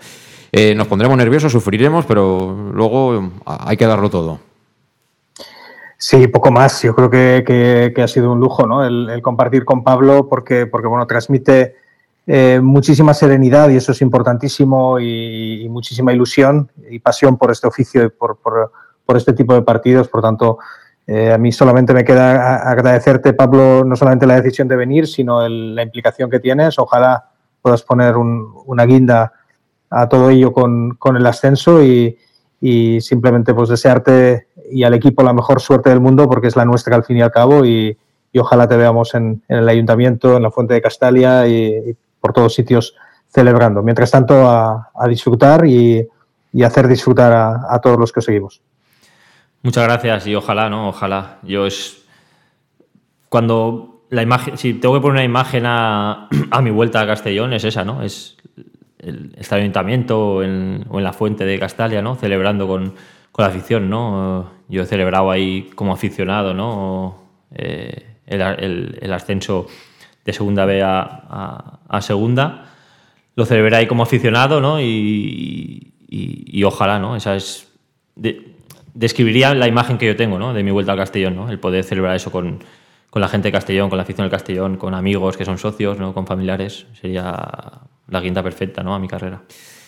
Eh, 0.57 0.73
nos 0.73 0.87
pondremos 0.87 1.17
nerviosos, 1.17 1.51
sufriremos, 1.51 2.05
pero 2.05 2.71
luego 2.71 3.29
hay 3.45 3.75
que 3.75 3.85
darlo 3.85 4.09
todo. 4.09 4.39
Sí, 5.97 6.29
poco 6.29 6.49
más. 6.49 6.81
Yo 6.81 6.95
creo 6.95 7.09
que, 7.09 7.93
ha 8.01 8.07
sido 8.07 8.31
un 8.31 8.39
lujo 8.39 8.65
¿no? 8.65 8.85
el, 8.85 9.21
compartir 9.21 9.65
con 9.65 9.83
Pablo 9.83 10.29
porque, 10.29 10.65
porque 10.65 10.87
bueno, 10.87 11.05
transmite 11.07 11.75
eh, 12.25 12.61
muchísima 12.63 13.13
serenidad 13.13 13.67
y 13.67 13.75
eso 13.75 13.91
es 13.91 14.01
importantísimo 14.01 14.97
y, 14.97 15.67
muchísima 15.69 16.13
ilusión 16.13 16.71
y 16.89 16.99
pasión 16.99 17.37
por 17.37 17.51
este 17.51 17.67
oficio 17.67 18.05
y 18.05 18.09
por, 18.09 18.37
por, 18.37 19.17
este 19.17 19.33
tipo 19.33 19.53
de 19.55 19.61
partidos. 19.61 20.07
Por 20.07 20.21
tanto, 20.21 20.59
eh, 21.05 21.33
a 21.33 21.37
mí 21.37 21.51
solamente 21.51 21.93
me 21.93 22.05
queda 22.05 22.71
agradecerte, 22.71 23.33
Pablo, 23.33 23.83
no 23.83 23.97
solamente 23.97 24.25
la 24.25 24.39
decisión 24.39 24.69
de 24.69 24.77
venir, 24.77 25.05
sino 25.05 25.45
la 25.49 25.83
implicación 25.83 26.29
que 26.29 26.39
tienes. 26.39 26.79
Ojalá 26.79 27.25
puedas 27.61 27.83
poner 27.83 28.15
una 28.15 28.85
guinda 28.85 29.33
a 29.89 30.09
todo 30.09 30.29
ello 30.29 30.51
con, 30.51 30.91
con 30.95 31.17
el 31.17 31.25
ascenso 31.25 31.83
y, 31.83 32.17
y 32.61 33.01
simplemente 33.01 33.53
pues 33.53 33.69
desearte 33.69 34.47
y 34.71 34.83
al 34.83 34.93
equipo 34.93 35.21
la 35.23 35.33
mejor 35.33 35.61
suerte 35.61 35.91
del 35.91 35.99
mundo 35.99 36.27
porque 36.27 36.47
es 36.47 36.55
la 36.55 36.65
nuestra 36.65 36.95
al 36.95 37.03
fin 37.03 37.17
y 37.17 37.21
al 37.21 37.31
cabo 37.31 37.65
y, 37.65 37.97
ojalá 38.37 38.67
te 38.67 38.75
veamos 38.75 39.13
en, 39.15 39.43
el 39.47 39.69
ayuntamiento, 39.69 40.35
en 40.35 40.43
la 40.43 40.51
Fuente 40.51 40.73
de 40.73 40.81
Castalia 40.81 41.47
y, 41.47 41.95
por 42.19 42.33
todos 42.33 42.53
sitios 42.53 42.95
celebrando. 43.29 43.81
Mientras 43.81 44.11
tanto, 44.11 44.49
a, 44.49 44.91
disfrutar 45.07 45.65
y, 45.65 46.05
hacer 46.61 46.87
disfrutar 46.89 47.31
a, 47.69 47.79
todos 47.79 47.97
los 47.97 48.11
que 48.11 48.21
seguimos. 48.21 48.61
Muchas 49.61 49.85
gracias 49.85 50.27
y 50.27 50.35
ojalá, 50.35 50.69
¿no? 50.69 50.89
Ojalá. 50.89 51.37
Yo 51.43 51.65
es... 51.65 52.03
Cuando 53.29 54.01
la 54.09 54.21
imagen, 54.21 54.57
si 54.57 54.73
tengo 54.73 54.95
que 54.95 55.01
poner 55.01 55.13
una 55.13 55.23
imagen 55.23 55.65
a, 55.65 56.27
a 56.51 56.61
mi 56.61 56.71
vuelta 56.71 56.99
a 56.99 57.07
Castellón, 57.07 57.53
es 57.53 57.63
esa, 57.63 57.85
¿no? 57.85 58.01
Es 58.01 58.35
el, 59.05 59.33
este 59.37 59.55
ayuntamiento 59.55 60.35
o 60.35 60.43
en, 60.43 60.85
la 60.91 61.13
fuente 61.13 61.45
de 61.45 61.59
Castalia, 61.59 62.01
¿no? 62.01 62.15
Celebrando 62.15 62.67
con, 62.67 62.95
la 63.37 63.47
afición, 63.47 63.89
¿no? 63.89 64.51
Yo 64.69 64.83
he 64.83 64.85
celebrado 64.85 65.29
ahí 65.29 65.69
como 65.75 65.93
aficionado, 65.93 66.53
¿no? 66.53 67.17
Eh, 67.53 68.15
el, 68.25 69.13
ascenso 69.13 69.67
de 70.23 70.33
segunda 70.33 70.65
B 70.65 70.81
a, 70.83 71.99
segunda. 72.01 72.71
Lo 73.35 73.45
celebré 73.45 73.75
ahí 73.75 73.87
como 73.87 74.03
aficionado, 74.03 74.61
¿no? 74.61 74.79
Y, 74.81 75.91
ojalá, 76.65 76.97
¿no? 76.97 77.15
Esa 77.15 77.35
es... 77.35 77.67
describiría 78.93 79.53
la 79.53 79.67
imagen 79.67 79.97
que 79.97 80.07
yo 80.07 80.15
tengo, 80.15 80.39
¿no? 80.39 80.53
De 80.53 80.63
mi 80.63 80.71
vuelta 80.71 80.93
al 80.93 80.97
Castellón, 80.97 81.35
¿no? 81.35 81.49
El 81.49 81.59
poder 81.59 81.83
celebrar 81.83 82.15
eso 82.15 82.31
con, 82.31 82.59
con 83.09 83.21
la 83.21 83.27
gente 83.27 83.47
de 83.47 83.51
Castellón, 83.51 83.89
con 83.89 83.97
la 83.97 84.03
afición 84.03 84.25
del 84.25 84.31
Castellón, 84.31 84.77
con 84.77 84.93
amigos 84.93 85.37
que 85.37 85.45
son 85.45 85.57
socios, 85.57 85.99
¿no? 85.99 86.13
Con 86.13 86.27
familiares. 86.27 86.85
Sería 86.99 87.33
la 88.07 88.21
quinta 88.21 88.43
perfecta 88.43 88.83
¿no? 88.83 88.93
a 88.93 88.99
mi 88.99 89.07
carrera. 89.07 89.41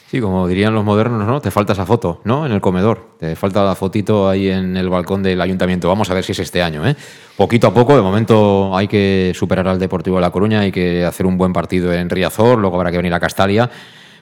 Sí, 0.10 0.22
como 0.22 0.48
dirían 0.48 0.74
los 0.74 0.86
modernos, 0.86 1.28
¿no? 1.28 1.42
Te 1.42 1.52
falta 1.52 1.74
esa 1.74 1.86
foto, 1.86 2.22
¿no? 2.24 2.46
En 2.46 2.54
el 2.54 2.62
comedor. 2.62 3.18
Te 3.20 3.36
falta 3.36 3.66
la 3.66 3.76
fotito 3.76 4.30
ahí 4.30 4.48
en 4.48 4.78
el 4.78 4.88
balcón 4.88 5.22
del 5.22 5.42
ayuntamiento. 5.42 5.90
Vamos 5.90 6.10
a 6.10 6.14
ver 6.14 6.24
si 6.24 6.32
es 6.32 6.40
este 6.40 6.64
año, 6.64 6.88
¿eh? 6.88 6.96
Poquito 7.36 7.68
a 7.68 7.74
poco, 7.74 7.94
de 7.94 8.02
momento 8.02 8.74
hay 8.74 8.88
que 8.88 9.34
superar 9.36 9.68
al 9.68 9.80
Deportivo 9.80 10.16
de 10.16 10.22
La 10.22 10.32
Coruña, 10.32 10.62
hay 10.62 10.72
que 10.72 11.04
hacer 11.04 11.26
un 11.26 11.38
buen 11.38 11.52
partido 11.52 11.92
en 11.94 12.10
Riazor, 12.10 12.58
luego 12.58 12.78
habrá 12.78 12.92
que 12.92 12.98
venir 12.98 13.14
a 13.14 13.20
Castalia. 13.20 13.70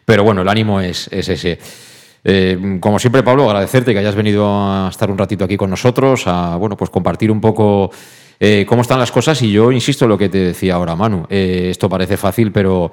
Pero 0.06 0.24
bueno, 0.24 0.42
el 0.42 0.50
ánimo 0.50 0.82
es, 0.82 1.08
ese. 1.12 1.60
Eh, 2.24 2.78
como 2.80 2.98
siempre, 2.98 3.22
Pablo, 3.22 3.46
agradecerte 3.46 3.94
que 3.94 4.00
hayas 4.00 4.16
venido 4.16 4.48
a 4.48 4.88
estar 4.90 5.12
un 5.12 5.20
ratito 5.20 5.46
aquí 5.46 5.56
con 5.56 5.70
nosotros, 5.70 6.24
a 6.26 6.56
bueno, 6.56 6.76
pues 6.76 6.90
compartir 6.90 7.30
un 7.30 7.40
poco 7.40 7.92
eh, 8.40 8.66
cómo 8.68 8.82
están 8.82 9.00
las 9.00 9.12
cosas. 9.12 9.42
Y 9.42 9.52
yo 9.52 9.72
insisto 9.72 10.06
en 10.06 10.10
lo 10.10 10.18
que 10.18 10.30
te 10.30 10.40
decía 10.40 10.76
ahora, 10.76 10.96
Manu. 10.96 11.26
Eh, 11.30 11.68
esto 11.70 11.90
parece 11.90 12.18
fácil, 12.18 12.52
pero 12.52 12.92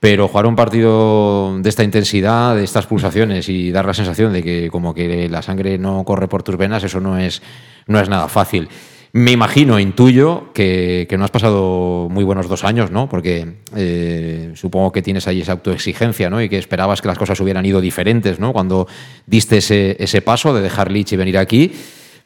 pero 0.00 0.28
jugar 0.28 0.46
un 0.46 0.54
partido 0.54 1.58
de 1.58 1.68
esta 1.68 1.82
intensidad, 1.82 2.54
de 2.54 2.62
estas 2.62 2.86
pulsaciones 2.86 3.48
y 3.48 3.72
dar 3.72 3.84
la 3.84 3.94
sensación 3.94 4.32
de 4.32 4.42
que 4.42 4.70
como 4.70 4.94
que 4.94 5.28
la 5.28 5.42
sangre 5.42 5.76
no 5.76 6.04
corre 6.04 6.28
por 6.28 6.44
tus 6.44 6.56
venas, 6.56 6.84
eso 6.84 7.00
no 7.00 7.18
es, 7.18 7.42
no 7.86 7.98
es 7.98 8.08
nada 8.08 8.28
fácil. 8.28 8.68
Me 9.12 9.32
imagino, 9.32 9.80
intuyo 9.80 10.52
que, 10.52 11.08
no 11.18 11.24
has 11.24 11.30
pasado 11.30 12.08
muy 12.10 12.22
buenos 12.24 12.46
dos 12.46 12.62
años, 12.62 12.90
¿no? 12.90 13.08
Porque 13.08 13.54
eh, 13.74 14.52
supongo 14.54 14.92
que 14.92 15.02
tienes 15.02 15.26
ahí 15.26 15.40
esa 15.40 15.52
autoexigencia, 15.52 16.28
¿no? 16.28 16.42
Y 16.42 16.48
que 16.48 16.58
esperabas 16.58 17.00
que 17.00 17.08
las 17.08 17.18
cosas 17.18 17.40
hubieran 17.40 17.64
ido 17.64 17.80
diferentes, 17.80 18.38
¿no? 18.38 18.52
Cuando 18.52 18.86
diste 19.26 19.56
ese, 19.56 19.96
ese 19.98 20.20
paso 20.20 20.54
de 20.54 20.60
dejar 20.60 20.92
Lich 20.92 21.12
y 21.12 21.16
venir 21.16 21.38
aquí. 21.38 21.72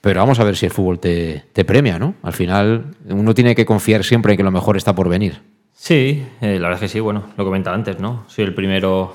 Pero 0.03 0.21
vamos 0.21 0.39
a 0.39 0.45
ver 0.45 0.57
si 0.57 0.67
el 0.67 0.73
fútbol 0.73 0.99
te, 0.99 1.45
te 1.55 1.65
premia, 1.65 1.99
¿no? 1.99 2.17
Al 2.23 2.35
final 2.35 2.95
uno 3.09 3.33
tiene 3.33 3.55
que 3.55 3.65
confiar 3.65 4.05
siempre 4.05 4.33
en 4.33 4.37
que 4.37 4.43
lo 4.43 4.51
mejor 4.51 4.77
está 4.77 4.95
por 4.95 5.09
venir. 5.09 5.41
Sí, 5.73 6.23
eh, 6.43 6.59
la 6.59 6.69
verdad 6.69 6.75
es 6.75 6.81
que 6.81 6.89
sí, 6.89 7.01
bueno, 7.01 7.31
lo 7.37 7.45
comentaba 7.45 7.75
antes, 7.75 7.99
¿no? 7.99 8.25
Soy 8.27 8.45
el 8.45 8.53
primero 8.53 9.15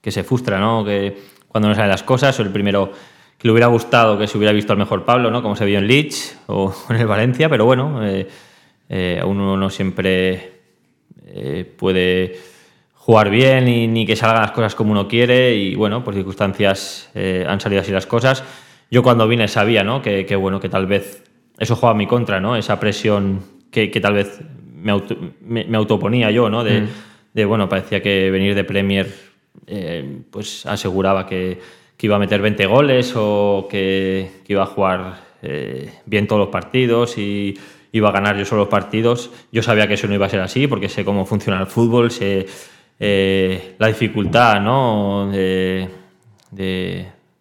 que 0.00 0.10
se 0.10 0.24
frustra, 0.24 0.58
¿no? 0.58 0.82
Que 0.84 1.18
cuando 1.48 1.68
no 1.68 1.74
salen 1.74 1.90
las 1.90 2.02
cosas, 2.02 2.34
soy 2.34 2.46
el 2.46 2.52
primero 2.52 2.90
que 3.36 3.46
le 3.46 3.52
hubiera 3.52 3.66
gustado 3.66 4.18
que 4.18 4.26
se 4.26 4.38
hubiera 4.38 4.52
visto 4.52 4.72
al 4.72 4.78
mejor 4.78 5.04
Pablo, 5.04 5.30
¿no? 5.30 5.42
Como 5.42 5.56
se 5.56 5.66
vio 5.66 5.78
en 5.78 5.86
Leeds 5.86 6.40
o 6.46 6.74
en 6.88 6.96
el 6.96 7.06
Valencia, 7.06 7.50
pero 7.50 7.66
bueno, 7.66 8.06
eh, 8.06 8.26
eh, 8.88 9.22
uno 9.24 9.56
no 9.56 9.68
siempre 9.68 10.52
eh, 11.26 11.64
puede 11.76 12.38
jugar 12.94 13.28
bien 13.28 13.68
y 13.68 13.86
ni 13.86 14.06
que 14.06 14.16
salgan 14.16 14.42
las 14.42 14.52
cosas 14.52 14.74
como 14.74 14.92
uno 14.92 15.08
quiere 15.08 15.54
y 15.54 15.74
bueno, 15.74 16.02
por 16.04 16.14
circunstancias 16.14 17.10
eh, 17.14 17.44
han 17.46 17.60
salido 17.60 17.82
así 17.82 17.92
las 17.92 18.06
cosas. 18.06 18.42
Yo 18.94 19.02
cuando 19.02 19.26
vine 19.26 19.48
sabía, 19.48 19.82
¿no? 19.82 20.00
Que, 20.00 20.24
que, 20.24 20.36
bueno, 20.36 20.60
que 20.60 20.68
tal 20.68 20.86
vez 20.86 21.24
eso 21.58 21.74
juega 21.74 21.94
a 21.94 21.98
mi 21.98 22.06
contra, 22.06 22.38
¿no? 22.38 22.54
Esa 22.54 22.78
presión 22.78 23.40
que, 23.72 23.90
que 23.90 24.00
tal 24.00 24.14
vez 24.14 24.40
me, 24.72 24.92
auto, 24.92 25.16
me, 25.40 25.64
me, 25.64 25.76
autoponía 25.76 26.30
yo, 26.30 26.48
¿no? 26.48 26.62
De, 26.62 26.82
mm. 26.82 26.88
de, 27.32 27.44
bueno, 27.44 27.68
parecía 27.68 28.00
que 28.00 28.30
venir 28.30 28.54
de 28.54 28.62
Premier 28.62 29.12
eh, 29.66 30.20
pues 30.30 30.64
aseguraba 30.66 31.26
que, 31.26 31.58
que, 31.96 32.06
iba 32.06 32.14
a 32.14 32.20
meter 32.20 32.40
20 32.40 32.66
goles 32.66 33.14
o 33.16 33.66
que, 33.68 34.30
que 34.46 34.52
iba 34.52 34.62
a 34.62 34.66
jugar 34.66 35.24
eh, 35.42 35.90
bien 36.06 36.28
todos 36.28 36.38
los 36.38 36.50
partidos 36.50 37.18
y 37.18 37.58
iba 37.90 38.10
a 38.10 38.12
ganar 38.12 38.38
yo 38.38 38.44
solo 38.44 38.60
los 38.60 38.68
partidos. 38.70 39.32
Yo 39.50 39.64
sabía 39.64 39.88
que 39.88 39.94
eso 39.94 40.06
no 40.06 40.14
iba 40.14 40.26
a 40.26 40.30
ser 40.30 40.40
así 40.40 40.68
porque 40.68 40.88
sé 40.88 41.04
cómo 41.04 41.26
funciona 41.26 41.60
el 41.60 41.66
fútbol, 41.66 42.12
sé 42.12 42.46
eh, 43.00 43.74
la 43.76 43.88
dificultad 43.88 44.60
¿no? 44.60 45.32
de, 45.32 45.88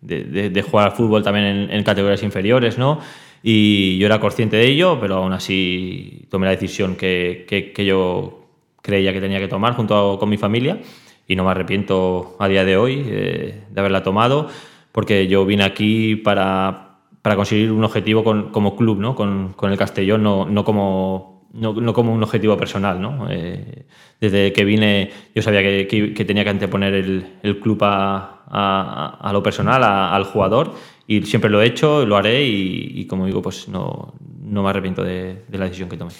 de, 0.03 0.23
de, 0.23 0.49
de, 0.49 0.61
jugar 0.61 0.89
al 0.89 0.95
fútbol 0.95 1.23
también 1.23 1.45
en, 1.45 1.71
en, 1.71 1.83
categorías 1.83 2.23
inferiores, 2.23 2.77
¿no? 2.77 2.99
Y 3.41 3.97
yo 3.97 4.05
era 4.05 4.19
consciente 4.19 4.57
de 4.57 4.67
ello, 4.67 4.99
pero 4.99 5.15
aún 5.15 5.33
así 5.33 6.25
tomé 6.29 6.45
la 6.45 6.51
decisión 6.51 6.95
que, 6.95 7.45
que, 7.47 7.71
que 7.73 7.85
yo 7.85 8.43
creía 8.81 9.13
que 9.13 9.21
tenía 9.21 9.39
que 9.39 9.47
tomar 9.47 9.73
junto 9.73 10.13
a, 10.13 10.19
con 10.19 10.29
mi 10.29 10.37
familia 10.37 10.79
y 11.27 11.35
no 11.35 11.43
me 11.43 11.51
arrepiento 11.51 12.35
a 12.39 12.47
día 12.47 12.65
de 12.65 12.77
hoy 12.77 13.03
eh, 13.05 13.63
de 13.69 13.79
haberla 13.79 14.03
tomado 14.03 14.49
porque 14.91 15.27
yo 15.27 15.45
vine 15.45 15.63
aquí 15.63 16.15
para, 16.15 16.99
para 17.21 17.35
conseguir 17.35 17.71
un 17.71 17.83
objetivo 17.83 18.23
con, 18.23 18.51
como 18.51 18.75
club, 18.75 18.99
¿no? 18.99 19.15
Con, 19.15 19.53
con 19.53 19.71
el 19.71 19.77
Castellón, 19.77 20.21
no, 20.21 20.45
no 20.45 20.63
como 20.63 21.32
no, 21.53 21.73
no, 21.73 21.93
como 21.93 22.13
un 22.13 22.21
objetivo 22.21 22.57
personal. 22.57 23.01
¿no? 23.01 23.27
Eh, 23.29 23.85
desde 24.19 24.53
que 24.53 24.63
vine 24.63 25.11
yo 25.33 25.41
sabía 25.41 25.61
que, 25.61 25.87
que, 25.87 26.13
que 26.13 26.25
tenía 26.25 26.43
que 26.43 26.49
anteponer 26.49 26.93
el, 26.93 27.37
el 27.43 27.59
club 27.59 27.79
a, 27.83 28.43
a, 28.47 29.17
a, 29.21 29.33
lo 29.33 29.41
personal, 29.41 29.83
a, 29.83 30.13
al 30.15 30.25
jugador, 30.25 30.73
y 31.07 31.21
siempre 31.23 31.49
lo 31.49 31.61
he 31.61 31.65
hecho, 31.65 32.05
lo 32.05 32.15
haré 32.15 32.43
y, 32.43 33.01
y 33.01 33.05
como 33.07 33.25
digo, 33.25 33.41
pues 33.41 33.67
no, 33.67 34.13
no 34.41 34.63
me 34.63 34.69
arrepiento 34.69 35.03
de, 35.03 35.43
de, 35.47 35.57
la 35.57 35.65
decisión 35.65 35.89
que 35.89 35.97
tomé. 35.97 36.11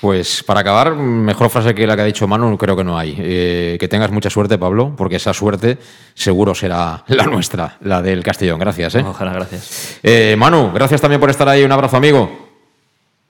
Pues 0.00 0.42
para 0.42 0.60
acabar, 0.60 0.94
mejor 0.94 1.48
frase 1.48 1.74
que 1.74 1.86
la 1.86 1.96
que 1.96 2.02
ha 2.02 2.04
dicho 2.04 2.28
Manu 2.28 2.58
creo 2.58 2.76
que 2.76 2.84
no 2.84 2.98
hay. 2.98 3.16
Eh, 3.18 3.76
que 3.80 3.88
tengas 3.88 4.10
mucha 4.10 4.28
suerte, 4.28 4.58
Pablo, 4.58 4.92
porque 4.94 5.16
esa 5.16 5.32
suerte 5.32 5.78
seguro 6.12 6.54
será 6.54 7.02
la 7.08 7.24
nuestra, 7.24 7.78
la 7.80 8.02
del 8.02 8.22
Castellón. 8.22 8.58
Gracias. 8.58 8.96
¿eh? 8.96 9.04
Ojalá, 9.06 9.32
gracias. 9.32 9.98
Eh, 10.02 10.36
Manu, 10.36 10.70
gracias 10.74 11.00
también 11.00 11.18
por 11.20 11.30
estar 11.30 11.48
ahí. 11.48 11.64
Un 11.64 11.72
abrazo, 11.72 11.96
amigo. 11.96 12.30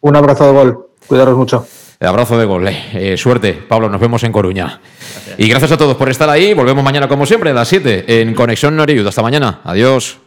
Un 0.00 0.16
abrazo 0.16 0.46
de 0.46 0.52
gol. 0.52 0.85
Cuidaros 1.06 1.36
mucho. 1.36 1.66
El 1.98 2.08
abrazo 2.08 2.38
de 2.38 2.44
gol. 2.44 2.68
Eh, 2.68 3.16
suerte, 3.16 3.54
Pablo. 3.54 3.88
Nos 3.88 4.00
vemos 4.00 4.22
en 4.24 4.32
Coruña. 4.32 4.80
Gracias. 5.00 5.34
Y 5.38 5.48
gracias 5.48 5.72
a 5.72 5.76
todos 5.76 5.96
por 5.96 6.10
estar 6.10 6.28
ahí. 6.28 6.52
Volvemos 6.52 6.84
mañana, 6.84 7.08
como 7.08 7.24
siempre, 7.24 7.50
a 7.50 7.54
las 7.54 7.68
7 7.68 8.20
en 8.20 8.34
Conexión 8.34 8.76
Noriud. 8.76 9.06
Hasta 9.06 9.22
mañana. 9.22 9.60
Adiós. 9.64 10.18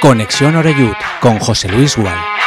Conexión 0.00 0.56
Oreyud 0.56 0.94
con 1.20 1.38
José 1.38 1.68
Luis 1.68 1.96
Gual. 1.96 2.41